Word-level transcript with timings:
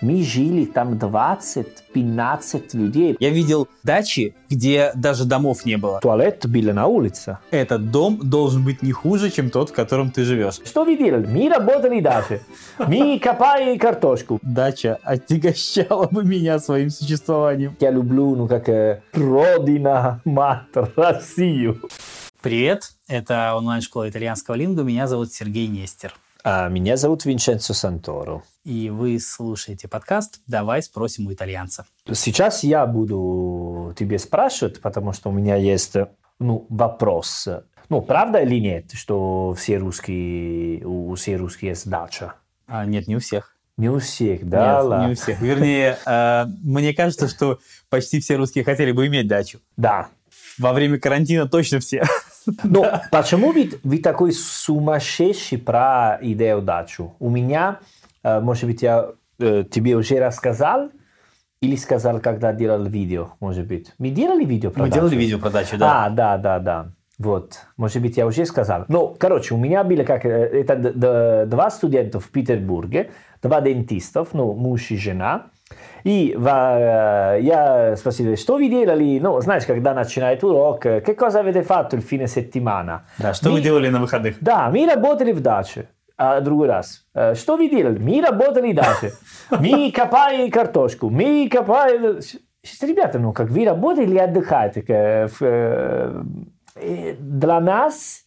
Мы 0.00 0.22
жили 0.24 0.64
там 0.64 0.94
20-15 0.94 2.62
людей. 2.72 3.16
Я 3.20 3.30
видел 3.30 3.68
дачи, 3.82 4.34
где 4.48 4.92
даже 4.94 5.24
домов 5.24 5.66
не 5.66 5.76
было. 5.76 6.00
Туалет 6.00 6.46
был 6.48 6.72
на 6.72 6.86
улице. 6.86 7.38
Этот 7.50 7.90
дом 7.90 8.18
должен 8.22 8.64
быть 8.64 8.82
не 8.82 8.92
хуже, 8.92 9.30
чем 9.30 9.50
тот, 9.50 9.70
в 9.70 9.72
котором 9.72 10.10
ты 10.10 10.24
живешь. 10.24 10.60
Что 10.64 10.84
вы 10.84 10.96
делали? 10.96 11.26
Мы 11.26 11.48
работали 11.48 12.00
даче. 12.00 12.40
Мы 12.78 13.18
копали 13.22 13.76
картошку. 13.76 14.40
Дача 14.42 14.98
отягощала 15.02 16.06
бы 16.06 16.24
меня 16.24 16.58
своим 16.58 16.90
существованием. 16.90 17.76
Я 17.78 17.90
люблю, 17.90 18.34
ну 18.34 18.48
как 18.48 18.68
э, 18.68 19.02
родина, 19.12 20.22
мать, 20.24 20.62
Россию. 20.96 21.80
Привет, 22.40 22.92
это 23.06 23.54
онлайн-школа 23.54 24.08
итальянского 24.08 24.54
лингу. 24.54 24.82
Меня 24.82 25.06
зовут 25.06 25.30
Сергей 25.32 25.66
Нестер. 25.66 26.14
А 26.42 26.68
меня 26.68 26.96
зовут 26.96 27.24
Винченцо 27.24 27.74
Санторо. 27.74 28.42
И 28.64 28.88
вы 28.88 29.18
слушаете 29.20 29.88
подкаст 29.88 30.40
«Давай 30.46 30.82
спросим 30.82 31.26
у 31.26 31.32
итальянца». 31.32 31.84
Сейчас 32.10 32.64
я 32.64 32.86
буду 32.86 33.94
тебе 33.98 34.18
спрашивать, 34.18 34.80
потому 34.80 35.12
что 35.12 35.28
у 35.28 35.32
меня 35.32 35.56
есть 35.56 35.96
ну, 36.38 36.66
вопрос. 36.70 37.46
Ну, 37.90 38.00
правда 38.00 38.38
или 38.38 38.58
нет, 38.58 38.92
что 38.92 39.54
все 39.58 39.78
русские, 39.78 40.86
у 40.86 41.14
всех 41.14 41.40
русских 41.40 41.64
есть 41.64 41.88
дача? 41.88 42.34
А, 42.66 42.86
нет, 42.86 43.06
не 43.06 43.16
у 43.16 43.18
всех. 43.18 43.56
Не 43.76 43.90
у 43.90 43.98
всех, 43.98 44.48
да? 44.48 44.76
Нет, 44.76 44.84
ладно. 44.84 45.06
не 45.06 45.12
у 45.12 45.16
всех. 45.16 45.40
Вернее, 45.40 45.98
э, 46.06 46.44
мне 46.62 46.94
кажется, 46.94 47.28
что 47.28 47.58
почти 47.88 48.20
все 48.20 48.36
русские 48.36 48.64
хотели 48.64 48.92
бы 48.92 49.06
иметь 49.06 49.26
дачу. 49.26 49.58
Да. 49.76 50.08
Во 50.58 50.72
время 50.72 50.98
карантина 50.98 51.48
точно 51.48 51.80
все. 51.80 52.04
Но 52.64 53.00
почему 53.10 53.52
вы, 53.52 53.70
вы 53.82 53.98
такой 53.98 54.32
сумасшедший 54.32 55.58
про 55.58 56.18
идею 56.22 56.62
дачу? 56.62 57.14
У 57.18 57.30
меня, 57.30 57.80
э, 58.22 58.40
может 58.40 58.64
быть, 58.64 58.82
я 58.82 59.10
э, 59.38 59.64
тебе 59.70 59.94
уже 59.94 60.18
рассказал, 60.18 60.90
или 61.60 61.76
сказал, 61.76 62.20
когда 62.20 62.52
делал 62.52 62.84
видео, 62.84 63.32
может 63.40 63.66
быть. 63.66 63.92
Мы 63.98 64.10
делали 64.10 64.44
видео 64.44 64.70
про 64.70 64.82
Мы 64.82 64.88
дачу? 64.88 65.00
делали 65.00 65.16
видео 65.16 65.38
про 65.38 65.50
дачу, 65.50 65.76
да. 65.76 66.06
А, 66.06 66.10
да, 66.10 66.38
да, 66.38 66.58
да. 66.58 66.92
Вот, 67.18 67.58
может 67.76 68.00
быть, 68.00 68.16
я 68.16 68.26
уже 68.26 68.46
сказал. 68.46 68.86
Ну, 68.88 69.14
короче, 69.18 69.54
у 69.54 69.58
меня 69.58 69.84
было 69.84 70.04
как... 70.04 70.24
э, 70.24 70.62
Это 70.62 71.46
два 71.46 71.70
студента 71.70 72.18
в 72.18 72.30
Петербурге, 72.30 73.10
два 73.42 73.60
дентистов, 73.60 74.28
ну, 74.32 74.54
муж 74.54 74.90
и 74.90 74.96
жена. 74.96 75.50
И 76.04 76.34
ва- 76.38 77.36
э, 77.36 77.40
я 77.42 77.94
спросил, 77.96 78.36
что 78.36 78.54
вы 78.56 78.68
делали? 78.70 79.18
Ну, 79.20 79.40
знаешь, 79.40 79.66
когда 79.66 79.92
начинает 79.94 80.42
урок, 80.42 80.86
э, 80.86 81.00
che 81.02 81.14
cosa 81.14 81.40
avete 81.40 81.62
fatto 81.62 81.94
il 81.96 82.02
fine 82.02 82.26
settimana? 82.26 83.00
Да, 83.18 83.34
что 83.34 83.50
вы 83.50 83.56
Мы- 83.58 83.62
делали 83.62 83.88
на 83.90 84.00
выходных? 84.00 84.36
Да, 84.40 84.70
мы 84.70 84.86
работали 84.86 85.32
в 85.32 85.40
даче. 85.40 85.88
А 86.16 86.40
другой 86.40 86.68
раз. 86.68 87.04
э, 87.14 87.34
Что 87.34 87.56
вы 87.56 87.68
делали? 87.70 87.98
Мы 87.98 88.20
работали 88.22 88.72
в 88.72 88.76
даче. 88.76 89.12
Мы 89.50 89.90
копали 89.96 90.48
картошку. 90.50 91.10
Мы 91.10 91.48
копали... 91.50 92.20
Ребята, 92.82 93.18
ну 93.18 93.32
как 93.32 93.48
вы 93.50 93.64
работаете 93.64 94.10
или 94.10 94.18
отдыхаете? 94.18 94.82
Для 97.18 97.60
нас 97.60 98.24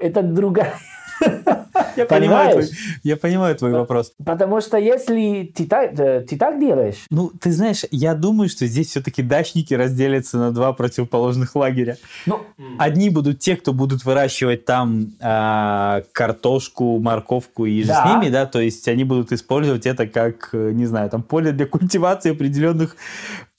это 0.00 0.22
другая... 0.22 0.74
Я 1.98 2.06
понимаю, 2.06 2.52
твой, 2.52 2.68
я 3.02 3.16
понимаю 3.16 3.56
твой 3.56 3.72
вопрос. 3.72 4.12
Потому 4.24 4.60
что 4.60 4.76
если 4.78 5.52
ты 5.54 5.66
так, 5.66 5.98
э, 5.98 6.20
ты 6.20 6.36
так 6.36 6.58
делаешь, 6.60 7.06
Ну, 7.10 7.30
ты 7.30 7.52
знаешь, 7.52 7.84
я 7.90 8.14
думаю, 8.14 8.48
что 8.48 8.66
здесь 8.66 8.88
все-таки 8.88 9.22
дачники 9.22 9.74
разделятся 9.74 10.38
на 10.38 10.50
два 10.52 10.72
противоположных 10.72 11.54
лагеря. 11.56 11.96
ну, 12.26 12.40
Одни 12.78 13.10
будут 13.10 13.40
те, 13.40 13.56
кто 13.56 13.72
будут 13.72 14.04
выращивать 14.04 14.64
там 14.64 15.12
а, 15.20 16.02
картошку, 16.12 16.98
морковку 16.98 17.66
и 17.66 17.82
же 17.82 17.88
Да. 17.88 18.04
с 18.04 18.10
ними, 18.10 18.30
да, 18.30 18.46
то 18.46 18.60
есть 18.60 18.86
они 18.88 19.04
будут 19.04 19.32
использовать 19.32 19.86
это 19.86 20.06
как, 20.06 20.50
э, 20.52 20.72
не 20.72 20.86
знаю, 20.86 21.10
там 21.10 21.22
поле 21.22 21.52
для 21.52 21.66
культивации 21.66 22.32
определенных 22.32 22.96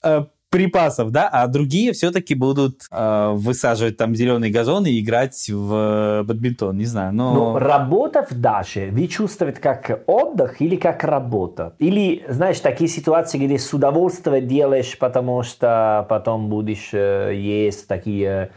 э, 0.02 0.24
припасов, 0.50 1.10
да, 1.10 1.28
а 1.28 1.46
другие 1.46 1.92
все-таки 1.92 2.34
будут 2.34 2.82
э, 2.90 3.30
высаживать 3.34 3.96
там 3.96 4.14
зеленые 4.14 4.52
газоны 4.52 4.88
и 4.88 5.00
играть 5.00 5.48
в 5.48 6.24
бадминтон, 6.24 6.76
не 6.76 6.84
знаю, 6.84 7.14
но... 7.14 7.34
Но 7.34 7.58
работа 7.58 8.26
в 8.28 8.34
даче 8.34 8.90
вы 8.90 9.06
чувствуете 9.06 9.60
как 9.60 10.02
отдых 10.06 10.60
или 10.60 10.76
как 10.76 11.04
работа? 11.04 11.74
Или, 11.78 12.24
знаешь, 12.28 12.58
такие 12.60 12.90
ситуации, 12.90 13.38
где 13.38 13.58
с 13.58 13.72
удовольствием 13.72 14.46
делаешь, 14.46 14.98
потому 14.98 15.44
что 15.44 16.04
потом 16.08 16.48
будешь 16.48 16.90
э, 16.92 17.32
есть 17.34 17.86
такие 17.86 18.50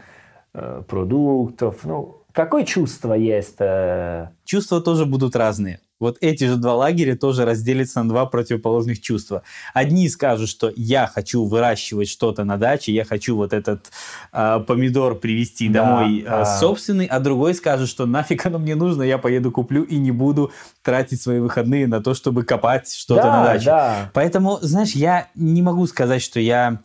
э, 0.52 0.82
продуктов. 0.88 1.84
Ну, 1.84 2.22
какое 2.32 2.64
чувство 2.64 3.14
есть? 3.14 3.56
э? 3.60 4.28
чувства 4.44 4.80
тоже 4.80 5.06
будут 5.06 5.36
разные. 5.36 5.78
Вот 6.00 6.18
эти 6.20 6.44
же 6.44 6.56
два 6.56 6.74
лагеря 6.74 7.16
тоже 7.16 7.44
разделятся 7.44 8.02
на 8.02 8.08
два 8.08 8.26
противоположных 8.26 9.00
чувства. 9.00 9.42
Одни 9.72 10.08
скажут, 10.08 10.48
что 10.48 10.72
я 10.74 11.06
хочу 11.06 11.44
выращивать 11.44 12.08
что-то 12.08 12.44
на 12.44 12.56
даче, 12.56 12.92
я 12.92 13.04
хочу 13.04 13.36
вот 13.36 13.52
этот 13.52 13.90
а, 14.32 14.60
помидор 14.60 15.14
привезти 15.14 15.68
Да, 15.68 15.84
домой 15.84 16.22
да. 16.22 16.44
собственный, 16.58 17.06
а 17.06 17.20
другой 17.20 17.54
скажет, 17.54 17.88
что 17.88 18.06
нафиг 18.06 18.44
оно 18.44 18.58
мне 18.58 18.74
нужно, 18.74 19.02
я 19.02 19.18
поеду 19.18 19.52
куплю 19.52 19.84
и 19.84 19.96
не 19.96 20.10
буду 20.10 20.50
тратить 20.82 21.22
свои 21.22 21.38
выходные 21.38 21.86
на 21.86 22.02
то, 22.02 22.14
чтобы 22.14 22.42
копать 22.42 22.92
что-то 22.92 23.22
да, 23.22 23.38
на 23.40 23.44
даче. 23.44 23.64
да. 23.66 24.10
Поэтому, 24.14 24.58
знаешь, 24.62 24.92
я 24.92 25.28
не 25.36 25.62
могу 25.62 25.86
сказать, 25.86 26.22
что 26.22 26.40
я 26.40 26.80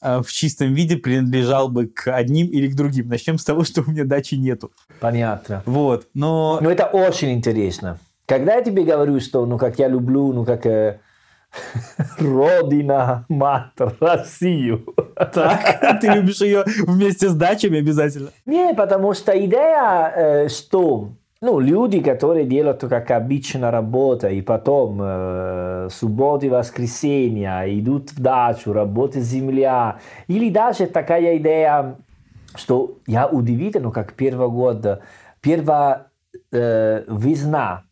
а, 0.00 0.22
в 0.22 0.32
чистом 0.32 0.72
виде 0.72 0.96
принадлежал 0.96 1.68
бы 1.68 1.86
к 1.86 2.10
одним 2.10 2.46
или 2.46 2.68
к 2.68 2.74
другим. 2.74 3.08
Начнем 3.08 3.38
с 3.38 3.44
того, 3.44 3.64
что 3.64 3.82
у 3.82 3.90
меня 3.90 4.04
дачи 4.04 4.34
нету. 4.34 4.72
Понятно. 4.98 5.62
Вот, 5.66 6.08
но... 6.14 6.58
Но 6.62 6.70
это 6.70 6.86
очень 6.86 7.32
интересно. 7.32 7.98
Когда 8.30 8.54
я 8.54 8.62
тебе 8.62 8.84
говорю, 8.84 9.18
что, 9.18 9.44
ну, 9.44 9.58
как 9.58 9.80
я 9.80 9.88
люблю, 9.88 10.32
ну, 10.32 10.44
как 10.44 10.64
э, 10.64 11.00
родина, 12.20 13.24
мать, 13.28 13.72
Россию. 13.98 14.86
Так, 15.16 15.98
ты 16.00 16.06
любишь 16.06 16.40
ее 16.40 16.62
вместе 16.86 17.28
с 17.28 17.34
дачами 17.34 17.80
обязательно? 17.80 18.28
Не, 18.46 18.72
потому 18.72 19.14
что 19.14 19.32
идея, 19.32 20.12
э, 20.14 20.48
что 20.48 21.08
ну, 21.40 21.58
люди, 21.58 22.00
которые 22.00 22.46
делают 22.46 22.82
как 22.82 23.10
обычно 23.10 23.72
работа, 23.72 24.28
и 24.28 24.42
потом 24.42 25.00
э, 25.02 25.88
субботы 25.90 26.46
и 26.46 26.50
воскресенья 26.50 27.64
идут 27.66 28.12
в 28.12 28.22
дачу, 28.22 28.72
работает 28.72 29.26
земля, 29.26 29.98
или 30.28 30.50
даже 30.50 30.86
такая 30.86 31.36
идея, 31.38 31.96
что 32.54 32.98
я 33.08 33.26
удивительно, 33.26 33.90
как 33.90 34.12
первый 34.12 34.50
год, 34.50 35.00
первая 35.40 36.06
э, 36.52 37.02
весна 37.08 37.82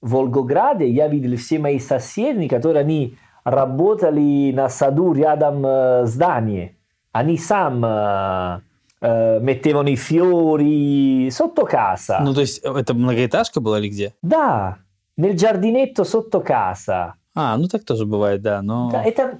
в 0.00 0.12
Волгограде, 0.12 0.88
я 0.88 1.08
видел 1.08 1.36
все 1.36 1.58
мои 1.58 1.78
соседи, 1.78 2.48
которые 2.48 2.80
они 2.80 3.16
работали 3.44 4.52
на 4.52 4.68
саду 4.68 5.12
рядом 5.12 5.64
э, 5.66 6.06
здания. 6.06 6.76
Они 7.12 7.38
сам 7.38 7.84
э, 7.84 8.60
э, 9.00 9.40
mettevano 9.40 9.88
i 9.88 9.96
fiori 9.96 11.28
sotto 11.30 11.64
casa. 11.64 12.20
Ну, 12.20 12.34
то 12.34 12.40
есть, 12.40 12.58
это 12.58 12.94
многоэтажка 12.94 13.60
была 13.60 13.78
или 13.80 13.88
где? 13.88 14.14
Да, 14.22 14.78
nel 15.16 15.34
giardinetto 15.34 16.04
sotto 16.04 16.40
casa. 16.40 17.14
А, 17.34 17.56
ну 17.56 17.68
так 17.68 17.84
тоже 17.84 18.04
бывает, 18.04 18.42
да, 18.42 18.62
но... 18.62 18.90
Да, 18.90 19.02
Это, 19.04 19.38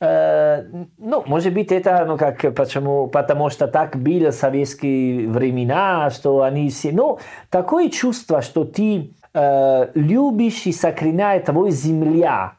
э, 0.00 0.64
ну, 0.98 1.24
может 1.26 1.52
быть, 1.52 1.72
это, 1.72 2.04
ну, 2.06 2.16
как, 2.16 2.54
почему, 2.54 3.08
потому 3.08 3.50
что 3.50 3.66
так 3.66 3.96
было 3.96 4.30
в 4.30 4.34
советские 4.34 5.28
времена, 5.28 6.10
что 6.10 6.42
они 6.42 6.70
все, 6.70 6.92
ну, 6.92 7.18
такое 7.50 7.90
чувство, 7.90 8.40
что 8.40 8.64
ты 8.64 9.10
э, 9.34 9.90
любишь 9.94 10.66
и 10.66 10.72
сохраняет 10.72 11.44
твою 11.46 11.70
земля. 11.70 12.52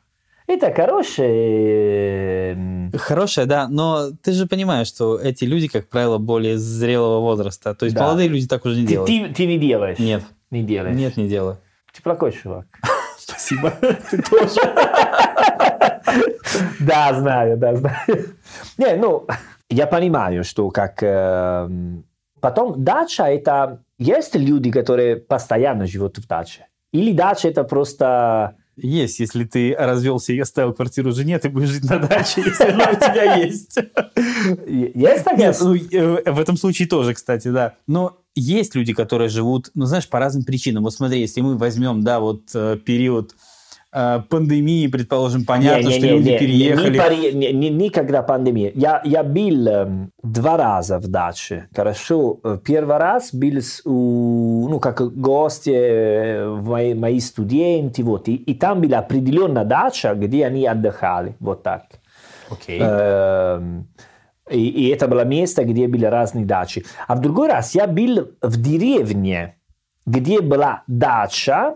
Это 0.48 0.72
хорошее. 0.72 2.52
м, 2.54 2.92
Хорошая, 2.98 3.46
да, 3.46 3.68
но 3.68 4.12
ты 4.22 4.32
же 4.32 4.46
понимаешь, 4.46 4.88
что 4.88 5.18
эти 5.20 5.44
люди, 5.46 5.68
как 5.68 5.88
правило, 5.90 6.18
более 6.20 6.58
зрелого 6.58 7.20
возраста. 7.22 7.74
То 7.74 7.86
есть 7.86 7.96
Да. 7.96 8.04
молодые 8.04 8.30
люди 8.30 8.48
так 8.48 8.66
уже 8.66 8.76
не 8.80 8.86
Ты, 8.86 8.92
делают. 8.94 9.08
ты- 9.10 9.34
ты 9.34 9.46
не 9.48 9.58
делаешь. 9.58 9.98
Нет, 10.00 10.22
Не 10.52 10.64
делаешь. 10.64 10.96
нет, 10.96 11.18
не 11.18 11.28
делаю. 11.28 11.58
Ты 11.94 12.02
плохой 12.04 12.32
чувак. 12.32 12.66
Спасибо. 13.18 13.72
Ты 14.12 14.22
тоже. 14.22 14.60
Да, 16.80 17.14
знаю, 17.14 17.58
да, 17.58 17.76
знаю. 17.76 17.96
Не, 18.78 18.96
ну, 18.96 19.26
я 19.70 19.88
понимаю, 19.88 20.44
что 20.44 20.70
как... 20.70 21.02
э, 21.02 21.70
Потом 22.40 22.84
дача 22.84 23.24
это... 23.24 23.82
Есть 23.98 24.36
люди, 24.36 24.72
которые 24.72 25.16
постоянно 25.18 25.86
живут 25.88 26.18
в 26.18 26.28
даче? 26.28 26.68
Или 26.92 27.12
дача 27.12 27.48
это 27.48 27.64
просто... 27.64 28.56
Есть, 28.78 29.20
если 29.20 29.46
ты 29.46 29.74
развелся 29.74 30.34
и 30.34 30.40
оставил 30.40 30.74
квартиру 30.74 31.14
жене, 31.14 31.40
ты 31.40 31.48
будешь 31.48 31.70
жить 31.70 31.90
на 31.90 31.98
даче, 32.00 32.42
если 32.46 32.66
она 32.66 32.90
у 32.92 32.96
тебя 32.96 33.36
есть. 33.36 33.78
Есть 34.68 35.24
такая... 35.24 35.56
Ну, 35.62 35.76
э, 35.76 36.32
в 36.32 36.40
этом 36.40 36.58
случае 36.58 36.90
тоже, 36.90 37.14
кстати, 37.14 37.48
да. 37.48 37.76
Но 37.88 38.18
есть 38.36 38.76
люди, 38.76 38.94
которые 38.94 39.30
живут, 39.30 39.72
ну, 39.76 39.86
знаешь, 39.86 40.10
по 40.10 40.20
разным 40.20 40.44
причинам. 40.44 40.84
Вот 40.84 40.94
смотри, 40.94 41.22
если 41.22 41.40
мы 41.40 41.58
возьмем, 41.58 42.04
да, 42.04 42.20
вот 42.20 42.50
э, 42.54 42.78
период 42.86 43.34
пандемии, 44.30 44.88
предположим, 44.88 45.46
понятно, 45.46 45.88
Не, 45.88 45.92
что 45.94 46.06
не, 46.08 46.12
люди 46.12 46.30
не, 46.30 46.38
переехали. 46.40 46.90
не 46.94 46.98
пари- 47.00 47.34
не- 47.34 47.54
не- 47.54 47.70
Никогда 47.70 48.22
пандемия. 48.24 48.72
Я, 48.76 49.02
я 49.06 49.24
был 49.24 49.68
эм, 49.68 50.12
два 50.24 50.58
раза 50.58 51.00
в 51.00 51.08
даче. 51.08 51.68
Хорошо. 51.76 52.40
Э, 52.44 52.58
Первый 52.64 52.98
раз 52.98 53.34
был 53.34 53.58
с- 53.62 53.82
у, 53.86 54.68
ну, 54.70 54.80
как 54.80 55.02
гости, 55.16 55.72
э, 55.74 56.48
мои, 56.48 56.94
мои 56.94 57.20
студенты. 57.20 58.04
Вот. 58.04 58.28
И, 58.28 58.36
и 58.36 58.54
там 58.54 58.82
была 58.82 59.00
определенная 59.00 59.66
дача, 59.66 60.14
где 60.16 60.46
они 60.46 60.66
отдыхали. 60.68 61.36
Вот 61.40 61.64
так. 61.64 61.84
Окей. 62.52 62.80
Эм, 62.82 63.88
И, 64.52 64.60
и 64.68 64.90
это 64.90 65.08
было 65.08 65.26
место, 65.26 65.64
где 65.64 65.88
были 65.88 66.06
разные 66.06 66.46
дачи. 66.46 66.84
А 67.08 67.16
в 67.16 67.20
другой 67.20 67.48
раз 67.48 67.74
я 67.76 67.88
был 67.88 68.28
в 68.44 68.62
деревне, 68.62 69.56
где 70.06 70.40
была 70.42 70.84
дача, 70.88 71.76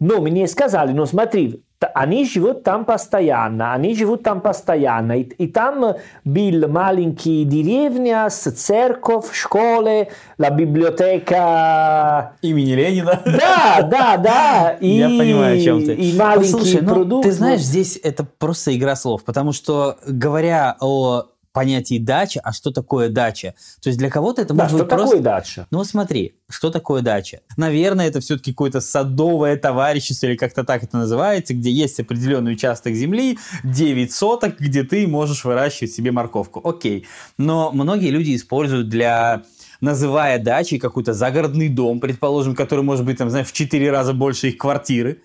но 0.00 0.20
мне 0.20 0.46
сказали, 0.48 0.92
ну 0.92 1.06
смотри, 1.06 1.62
они 1.94 2.24
живут 2.24 2.62
там 2.62 2.84
постоянно, 2.84 3.74
они 3.74 3.94
живут 3.94 4.22
там 4.22 4.40
постоянно. 4.40 5.18
И, 5.18 5.22
и 5.22 5.46
там 5.46 5.96
был 6.24 6.68
маленький 6.68 7.44
деревня 7.44 8.28
с 8.30 8.50
церковь, 8.52 9.32
школы, 9.32 10.08
la 10.38 10.50
библиотека. 10.50 12.32
Имени 12.42 12.72
Ленина. 12.72 13.20
Да, 13.24 13.82
да, 13.82 14.16
да. 14.16 14.76
И, 14.80 14.88
Я 14.88 15.08
понимаю, 15.08 15.58
о 15.58 15.60
чем 15.60 15.84
ты. 15.84 15.94
И 15.94 16.16
маленький 16.16 16.52
Послушай, 16.52 16.80
ну, 16.82 16.94
продукт. 16.94 17.26
ты 17.26 17.32
знаешь, 17.32 17.60
здесь 17.60 17.98
это 18.02 18.24
просто 18.24 18.74
игра 18.76 18.96
слов, 18.96 19.24
потому 19.24 19.52
что, 19.52 19.96
говоря 20.06 20.76
о 20.80 21.24
понятии 21.54 21.98
дача, 21.98 22.40
а 22.44 22.52
что 22.52 22.70
такое 22.70 23.08
дача? 23.08 23.54
То 23.80 23.88
есть 23.88 23.98
для 23.98 24.10
кого-то 24.10 24.42
это 24.42 24.52
да, 24.52 24.64
может 24.64 24.76
что 24.76 24.84
быть 24.84 24.90
такое 24.90 25.06
просто... 25.06 25.22
дача? 25.22 25.66
Ну 25.70 25.82
смотри, 25.84 26.34
что 26.50 26.70
такое 26.70 27.00
дача? 27.00 27.40
Наверное, 27.56 28.08
это 28.08 28.20
все-таки 28.20 28.52
какое-то 28.52 28.82
садовое 28.82 29.56
товарищество, 29.56 30.26
или 30.26 30.36
как-то 30.36 30.64
так 30.64 30.82
это 30.82 30.98
называется, 30.98 31.54
где 31.54 31.70
есть 31.70 31.98
определенный 32.00 32.52
участок 32.52 32.94
земли, 32.94 33.38
9 33.62 34.12
соток, 34.12 34.58
где 34.58 34.82
ты 34.82 35.06
можешь 35.06 35.44
выращивать 35.44 35.92
себе 35.92 36.12
морковку. 36.12 36.60
Окей. 36.68 37.06
Но 37.38 37.70
многие 37.72 38.10
люди 38.10 38.36
используют 38.36 38.88
для 38.88 39.44
называя 39.80 40.38
дачей 40.38 40.78
какой-то 40.78 41.12
загородный 41.12 41.68
дом, 41.68 42.00
предположим, 42.00 42.54
который 42.54 42.84
может 42.84 43.06
быть, 43.06 43.18
там, 43.18 43.30
знаешь, 43.30 43.46
в 43.46 43.52
4 43.52 43.90
раза 43.90 44.12
больше 44.12 44.48
их 44.48 44.58
квартиры, 44.58 45.22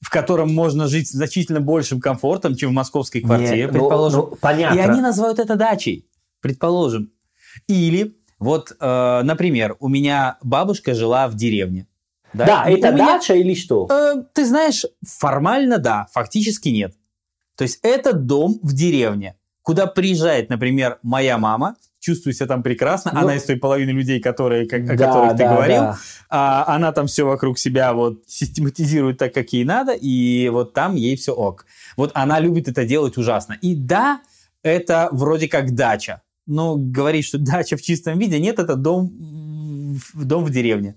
в 0.00 0.10
котором 0.10 0.54
можно 0.54 0.86
жить 0.86 1.08
с 1.08 1.12
значительно 1.12 1.60
большим 1.60 2.00
комфортом, 2.00 2.54
чем 2.54 2.70
в 2.70 2.72
московской 2.72 3.20
квартире, 3.20 3.56
Не, 3.62 3.66
ну, 3.66 3.72
предположим. 3.72 4.20
ну, 4.20 4.36
понятно. 4.40 4.76
И 4.78 4.80
они 4.80 5.00
называют 5.00 5.38
это 5.38 5.56
дачей, 5.56 6.06
предположим. 6.40 7.10
Или, 7.66 8.16
вот, 8.38 8.72
э, 8.78 9.20
например, 9.24 9.76
у 9.80 9.88
меня 9.88 10.38
бабушка 10.42 10.94
жила 10.94 11.26
в 11.28 11.34
деревне. 11.34 11.86
Да, 12.32 12.68
И 12.68 12.74
это 12.74 12.92
меня- 12.92 13.06
дача 13.06 13.34
или 13.34 13.54
что? 13.54 13.88
Э, 13.90 14.22
ты 14.34 14.44
знаешь, 14.46 14.84
формально 15.06 15.78
да, 15.78 16.06
фактически 16.12 16.68
нет. 16.68 16.94
То 17.56 17.62
есть 17.64 17.80
это 17.82 18.12
дом 18.12 18.60
в 18.62 18.72
деревне, 18.74 19.36
куда 19.62 19.86
приезжает, 19.86 20.48
например, 20.50 20.98
моя 21.02 21.38
мама, 21.38 21.74
чувствую 22.00 22.32
себя 22.34 22.46
там 22.46 22.62
прекрасно, 22.62 23.10
Ну, 23.14 23.20
она 23.20 23.34
из 23.36 23.44
той 23.44 23.56
половины 23.56 23.90
людей, 23.90 24.20
которые, 24.20 24.66
как- 24.68 24.82
о 24.88 24.96
Да, 24.96 25.06
которых 25.06 25.32
ты 25.32 25.38
да, 25.38 25.54
говорил, 25.54 25.80
да. 25.82 25.98
а 26.30 26.74
она 26.76 26.92
там 26.92 27.06
все 27.06 27.24
вокруг 27.24 27.58
себя 27.58 27.92
вот 27.92 28.22
систематизирует 28.26 29.18
так, 29.18 29.34
как 29.34 29.52
ей 29.52 29.64
надо, 29.64 29.92
и 29.92 30.48
вот 30.48 30.74
там 30.74 30.94
ей 30.94 31.16
все 31.16 31.32
ок. 31.32 31.66
Вот 31.96 32.12
она 32.14 32.38
любит 32.40 32.68
это 32.68 32.84
делать 32.84 33.16
ужасно. 33.16 33.56
И 33.60 33.74
да, 33.74 34.20
это 34.62 35.08
вроде 35.12 35.48
как 35.48 35.74
дача. 35.74 36.22
Но 36.46 36.76
говорить, 36.76 37.24
что 37.26 37.38
дача 37.38 37.76
в 37.76 37.82
чистом 37.82 38.18
виде, 38.18 38.38
нет, 38.38 38.58
это 38.58 38.74
дом, 38.76 39.10
дом 40.14 40.44
в 40.44 40.50
деревне. 40.50 40.96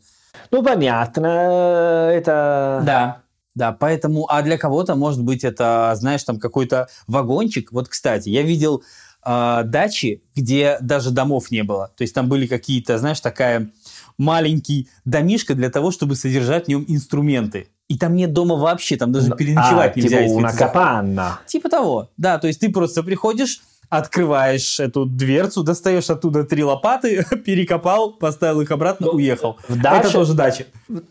Ну, 0.52 0.64
понятно, 0.64 2.10
это... 2.14 2.82
Да, 2.86 3.22
да, 3.56 3.72
поэтому, 3.74 4.26
а 4.30 4.42
для 4.44 4.58
кого-то, 4.58 4.96
может 4.96 5.24
быть, 5.24 5.44
это, 5.44 5.92
знаешь, 5.96 6.24
там 6.24 6.40
какой-то 6.40 6.88
вагончик. 7.08 7.72
Вот, 7.72 7.90
кстати, 7.90 8.30
я 8.30 8.44
видел 8.44 8.84
э, 9.26 9.62
дачи, 9.66 10.24
где 10.36 10.78
даже 10.82 11.12
домов 11.12 11.52
не 11.52 11.64
было. 11.64 11.92
То 11.96 12.04
есть 12.04 12.14
там 12.16 12.28
были 12.30 12.48
какие-то, 12.48 12.98
знаешь, 12.98 13.20
такая 13.20 13.70
маленький 14.18 14.88
домишка 15.06 15.56
для 15.56 15.70
того, 15.70 15.92
чтобы 15.92 16.16
содержать 16.16 16.66
в 16.66 16.68
нем 16.68 16.86
инструменты. 16.88 17.68
И 17.88 17.98
там 17.98 18.16
нет 18.16 18.32
дома 18.34 18.56
вообще, 18.56 18.96
там 18.96 19.12
даже 19.12 19.32
переночевать 19.36 19.98
а, 19.98 20.00
нельзя. 20.00 20.24
Типа 20.28 20.40
una 20.40 20.58
capanna. 20.58 21.30
Типа 21.46 21.70
того, 21.70 22.10
да, 22.18 22.38
то 22.38 22.48
есть 22.48 22.60
ты 22.62 22.72
просто 22.72 23.04
приходишь, 23.04 23.62
открываешь 23.90 24.80
эту 24.80 25.06
дверцу, 25.06 25.64
достаешь 25.64 26.10
оттуда 26.10 26.46
три 26.46 26.64
лопаты, 26.64 27.26
перекопал, 27.46 28.14
поставил 28.14 28.62
их 28.62 28.72
обратно, 28.72 29.10
уехал. 29.10 29.58
в 29.68 29.76
даче- 29.82 30.00
Это 30.00 30.12
тоже 30.14 30.34
дача. 30.34 30.66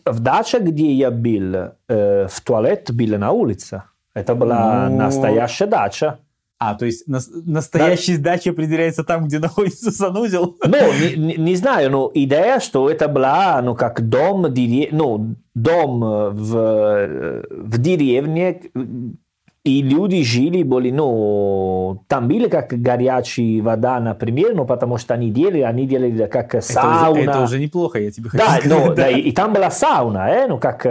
В 0.05 0.19
даче, 0.19 0.59
где 0.59 0.91
я 0.91 1.11
был, 1.11 1.73
э, 1.87 2.27
в 2.27 2.41
туалет 2.41 2.89
был 2.91 3.17
на 3.19 3.31
улице. 3.31 3.83
Это 4.15 4.33
была 4.33 4.87
Ну. 4.89 4.97
настоящая 4.97 5.67
дача. 5.67 6.17
А, 6.63 6.75
то 6.75 6.85
есть 6.85 7.07
нас- 7.07 7.27
настоящая 7.33 8.17
дача 8.19 8.51
определяется 8.51 9.03
там, 9.03 9.25
где 9.25 9.39
находится 9.39 9.89
санузел? 9.89 10.57
Ну, 10.63 10.77
не, 10.93 11.15
не- 11.17 11.35
не 11.37 11.55
знаю, 11.55 11.89
но 11.89 12.11
идея, 12.13 12.59
что 12.59 12.87
это 12.87 13.07
была, 13.07 13.59
ну, 13.63 13.73
как 13.75 14.07
дом, 14.07 14.45
дере- 14.45 14.89
ну, 14.91 15.35
дом 15.55 16.03
э, 16.03 16.29
в, 16.29 16.55
э, 16.57 17.43
в 17.49 17.77
деревне, 17.79 18.61
э, 18.75 18.79
и 19.63 19.81
люди 19.81 20.21
жили, 20.23 20.61
были, 20.61 20.91
ну, 20.91 22.03
там 22.07 22.27
были 22.27 22.47
как 22.47 22.73
горячая 22.79 23.63
вода, 23.63 23.99
например, 23.99 24.53
ну, 24.53 24.65
потому 24.65 24.97
что 24.97 25.15
они 25.15 25.31
делали, 25.31 25.61
они 25.61 25.87
делали 25.87 26.27
как 26.27 26.53
Это 26.53 26.61
сауна. 26.65 27.09
уже, 27.09 27.21
это 27.21 27.41
уже 27.41 27.59
неплохо, 27.59 27.99
я 27.99 28.11
тебе 28.11 28.29
хочу 28.29 28.43
Да, 28.45 28.57
сказать. 28.59 28.69
ну, 28.87 28.93
да, 28.93 29.09
и, 29.09 29.19
и 29.19 29.31
там 29.31 29.51
была 29.53 29.71
сауна, 29.71 30.29
э, 30.29 30.47
ну, 30.47 30.59
как 30.59 30.85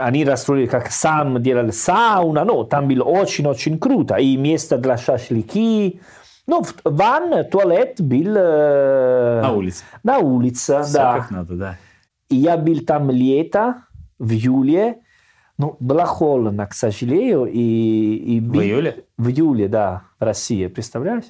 они 0.00 0.24
расстроили, 0.24 0.66
как 0.66 0.90
сам 0.90 1.42
делали 1.42 1.70
сауна, 1.70 2.44
ну, 2.44 2.64
там 2.64 2.88
было 2.88 3.02
очень-очень 3.04 3.78
круто, 3.78 4.16
и 4.16 4.36
место 4.36 4.78
для 4.78 4.96
шашлыки, 4.96 6.00
ну, 6.46 6.62
в- 6.62 6.74
ван, 6.84 7.44
туалет 7.50 7.96
был 8.00 8.34
э, 8.36 9.40
На 9.42 9.52
улице. 9.52 9.84
на 10.02 10.18
улице, 10.18 10.82
Всё 10.82 10.92
да. 10.92 11.26
И 12.28 12.36
я 12.36 12.56
был 12.56 12.80
там 12.80 13.10
лето, 13.10 13.74
в 14.18 14.32
июле, 14.32 14.96
ну, 15.58 15.76
было 15.80 16.06
холодно, 16.06 16.66
к 16.66 16.74
сожалению, 16.74 17.44
и... 17.46 18.36
и 18.36 18.40
В 18.40 18.54
июле? 18.62 19.04
В 19.18 19.28
июле, 19.28 19.68
да, 19.68 20.02
в 20.18 20.24
России, 20.24 20.66
представляешь? 20.68 21.24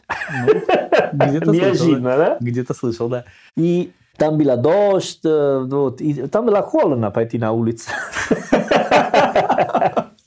Где-то 1.13 1.47
слышал, 1.47 1.53
Неожиданно, 1.69 2.17
да? 2.17 2.37
Где-то 2.41 2.75
слышал, 2.75 3.09
да. 3.09 3.25
И 3.57 3.93
там 4.17 4.37
была 4.39 4.57
дождь, 4.57 5.21
вот, 5.25 6.01
и 6.01 6.15
там 6.29 6.47
было 6.47 6.63
холодно 6.63 7.11
пойти 7.11 7.39
на 7.39 7.53
улицу. 7.53 7.91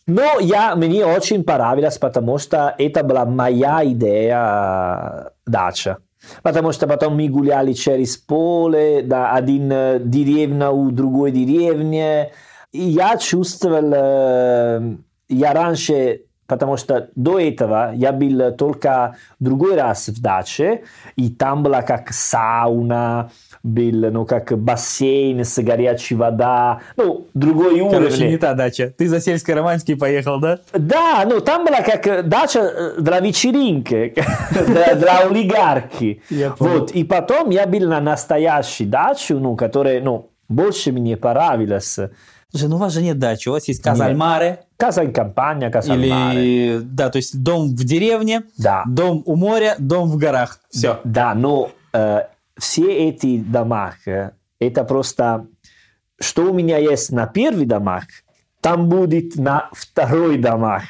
Но 0.06 0.40
я, 0.40 0.76
мне 0.76 1.06
очень 1.06 1.44
понравилось, 1.44 1.98
потому 1.98 2.38
что 2.38 2.76
это 2.78 3.04
была 3.04 3.26
моя 3.26 3.86
идея 3.86 5.32
дача. 5.46 5.98
Потому 6.42 6.72
что 6.72 6.88
потом 6.88 7.16
мы 7.16 7.28
гуляли 7.28 7.74
через 7.74 8.18
поле, 8.18 9.02
да, 9.02 9.32
один 9.34 9.70
деревня 10.10 10.72
у 10.72 10.92
другой 10.92 11.32
деревни. 11.32 12.32
И 12.72 12.80
я 12.80 13.18
чувствовал, 13.18 14.98
я 15.30 15.54
раньше, 15.54 16.22
потому 16.48 16.78
что 16.78 17.10
до 17.16 17.40
этого 17.40 17.92
я 17.96 18.12
был 18.12 18.52
только 18.56 19.16
другой 19.40 19.76
раз 19.76 20.08
в 20.08 20.22
даче, 20.22 20.84
и 21.16 21.30
там 21.30 21.64
была 21.64 21.82
как 21.82 22.12
сауна, 22.12 23.32
был, 23.64 24.12
ну, 24.12 24.26
как 24.26 24.58
бассейн 24.58 25.44
с 25.46 25.58
горячей 25.60 26.16
вода, 26.16 26.82
ну, 26.98 27.28
другой 27.34 27.80
Короче, 27.90 28.18
не 28.18 28.24
уровень. 28.26 28.40
та 28.40 28.54
дача. 28.54 28.94
Ты 28.98 29.08
за 29.08 29.22
сельской 29.22 29.56
романтикой 29.56 29.96
поехал, 29.96 30.40
да? 30.40 30.60
Да, 30.74 31.24
ну, 31.26 31.40
там 31.40 31.66
была 31.66 31.82
как 31.82 32.28
дача 32.28 32.60
э, 32.60 33.02
для 33.02 33.20
вечеринки, 33.22 34.14
для, 34.68 34.96
олигархи. 35.20 36.22
Вот, 36.60 36.92
и 36.92 37.04
потом 37.06 37.50
я 37.52 37.66
был 37.66 37.88
на 37.88 38.02
настоящей 38.02 38.86
даче, 38.86 39.36
ну, 39.36 39.56
которая, 39.56 40.02
ну, 40.02 40.30
больше 40.50 40.92
мне 40.92 41.16
понравилась. 41.16 41.98
Слушай, 42.52 42.68
ну 42.70 42.76
у 42.76 42.80
вас 42.80 42.94
же 42.94 43.02
нет 43.02 43.18
дачи, 43.18 43.50
у 43.50 43.54
вас 43.54 43.68
есть 43.68 43.84
casa 43.84 44.06
al 44.10 44.16
mare. 44.16 44.58
Или, 46.36 46.80
да, 46.84 47.10
то 47.10 47.18
есть 47.18 47.42
дом 47.42 47.70
в 47.70 47.84
деревне, 47.84 48.44
Да. 48.58 48.84
дом 48.86 49.24
у 49.26 49.36
моря, 49.36 49.76
дом 49.80 50.10
в 50.10 50.18
горах. 50.18 50.60
Все. 50.70 51.00
Да, 51.04 51.34
но 51.34 51.72
э, 51.94 52.24
все 52.58 53.10
эти 53.10 53.38
дома, 53.40 53.94
э, 54.06 54.32
это 54.60 54.84
просто, 54.84 55.48
что 56.20 56.52
у 56.52 56.54
меня 56.54 56.78
есть 56.78 57.12
на 57.12 57.28
первый 57.28 57.66
домах, 57.66 58.06
там 58.62 58.88
будет 58.90 59.36
на 59.36 59.70
второй 59.74 60.38
домах. 60.38 60.84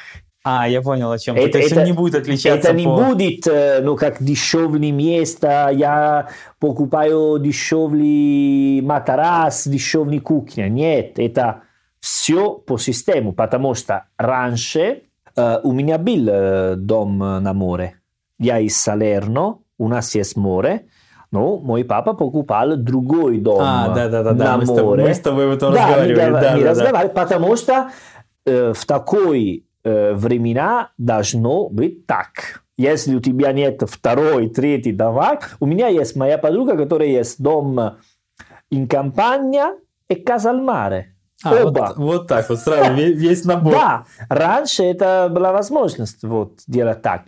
А, 0.46 0.68
я 0.68 0.82
понял, 0.82 1.10
о 1.10 1.18
чем 1.18 1.36
ты. 1.36 1.42
Это- 1.42 1.58
это- 1.58 1.80
он 1.80 1.84
не 1.86 1.92
будет 1.92 2.14
отличаться 2.16 2.68
Это 2.68 2.76
не 2.76 2.84
по... 2.84 2.96
будет, 2.96 3.46
э, 3.46 3.80
ну, 3.82 3.96
как 3.96 4.22
дешевле 4.22 4.92
место, 4.92 5.70
я 5.72 6.28
покупаю 6.60 7.38
дешевле 7.38 8.82
матрас, 8.82 9.66
дешевле 9.66 10.20
кухня. 10.20 10.68
Нет, 10.68 11.18
это 11.18 11.62
все 12.00 12.50
по 12.52 12.76
систему, 12.76 13.32
потому 13.32 13.72
что 13.74 14.04
раньше 14.18 15.04
э, 15.34 15.60
у 15.62 15.72
меня 15.72 15.96
был 15.96 16.28
э, 16.28 16.74
дом 16.76 17.18
на 17.18 17.52
море. 17.54 17.94
Я 18.38 18.58
из 18.60 18.76
Салерно, 18.76 19.60
у 19.78 19.88
нас 19.88 20.14
есть 20.14 20.36
море, 20.36 20.86
но 21.34 21.58
мой 21.58 21.84
папа 21.84 22.14
покупал 22.14 22.76
другой 22.76 23.38
дом 23.38 23.58
А, 23.60 23.88
да-да-да, 23.94 24.32
на 24.32 24.56
мы, 24.56 24.64
с 24.64 24.68
тобой- 24.68 24.82
море. 24.84 25.02
мы 25.04 25.14
с 25.14 25.20
тобой 25.20 25.46
об 25.48 25.52
этом 25.56 25.72
Да, 25.72 25.80
разговаривали. 25.86 26.14
Да, 26.14 26.30
да, 26.40 26.56
да. 26.58 26.68
разговаривали, 26.70 27.12
потому 27.14 27.56
что 27.56 27.90
э, 28.46 28.72
в 28.72 28.86
такой 28.86 29.66
э, 29.84 30.14
времена 30.14 30.90
должно 30.96 31.68
быть 31.68 32.06
так. 32.06 32.62
Если 32.78 33.14
у 33.16 33.20
тебя 33.20 33.52
нет 33.52 33.82
второй, 33.88 34.48
третий 34.48 34.92
давак, 34.92 35.56
у 35.60 35.66
меня 35.66 35.88
есть 35.88 36.16
моя 36.16 36.38
подруга, 36.38 36.76
которая 36.76 37.08
есть 37.08 37.42
дом 37.42 37.78
in 38.72 38.86
campagna 38.88 39.76
и 40.08 40.14
Казалмаре. 40.14 41.14
А, 41.44 41.64
Оба. 41.66 41.80
Вот, 41.80 41.96
вот 41.96 42.26
так 42.28 42.48
вот 42.48 42.60
сразу 42.60 42.92
ве- 42.92 43.12
весь 43.12 43.44
набор. 43.44 43.72
Да, 43.80 44.04
раньше 44.28 44.84
это 44.84 45.28
была 45.30 45.52
возможность 45.52 46.22
вот, 46.22 46.60
делать 46.68 47.02
так. 47.02 47.22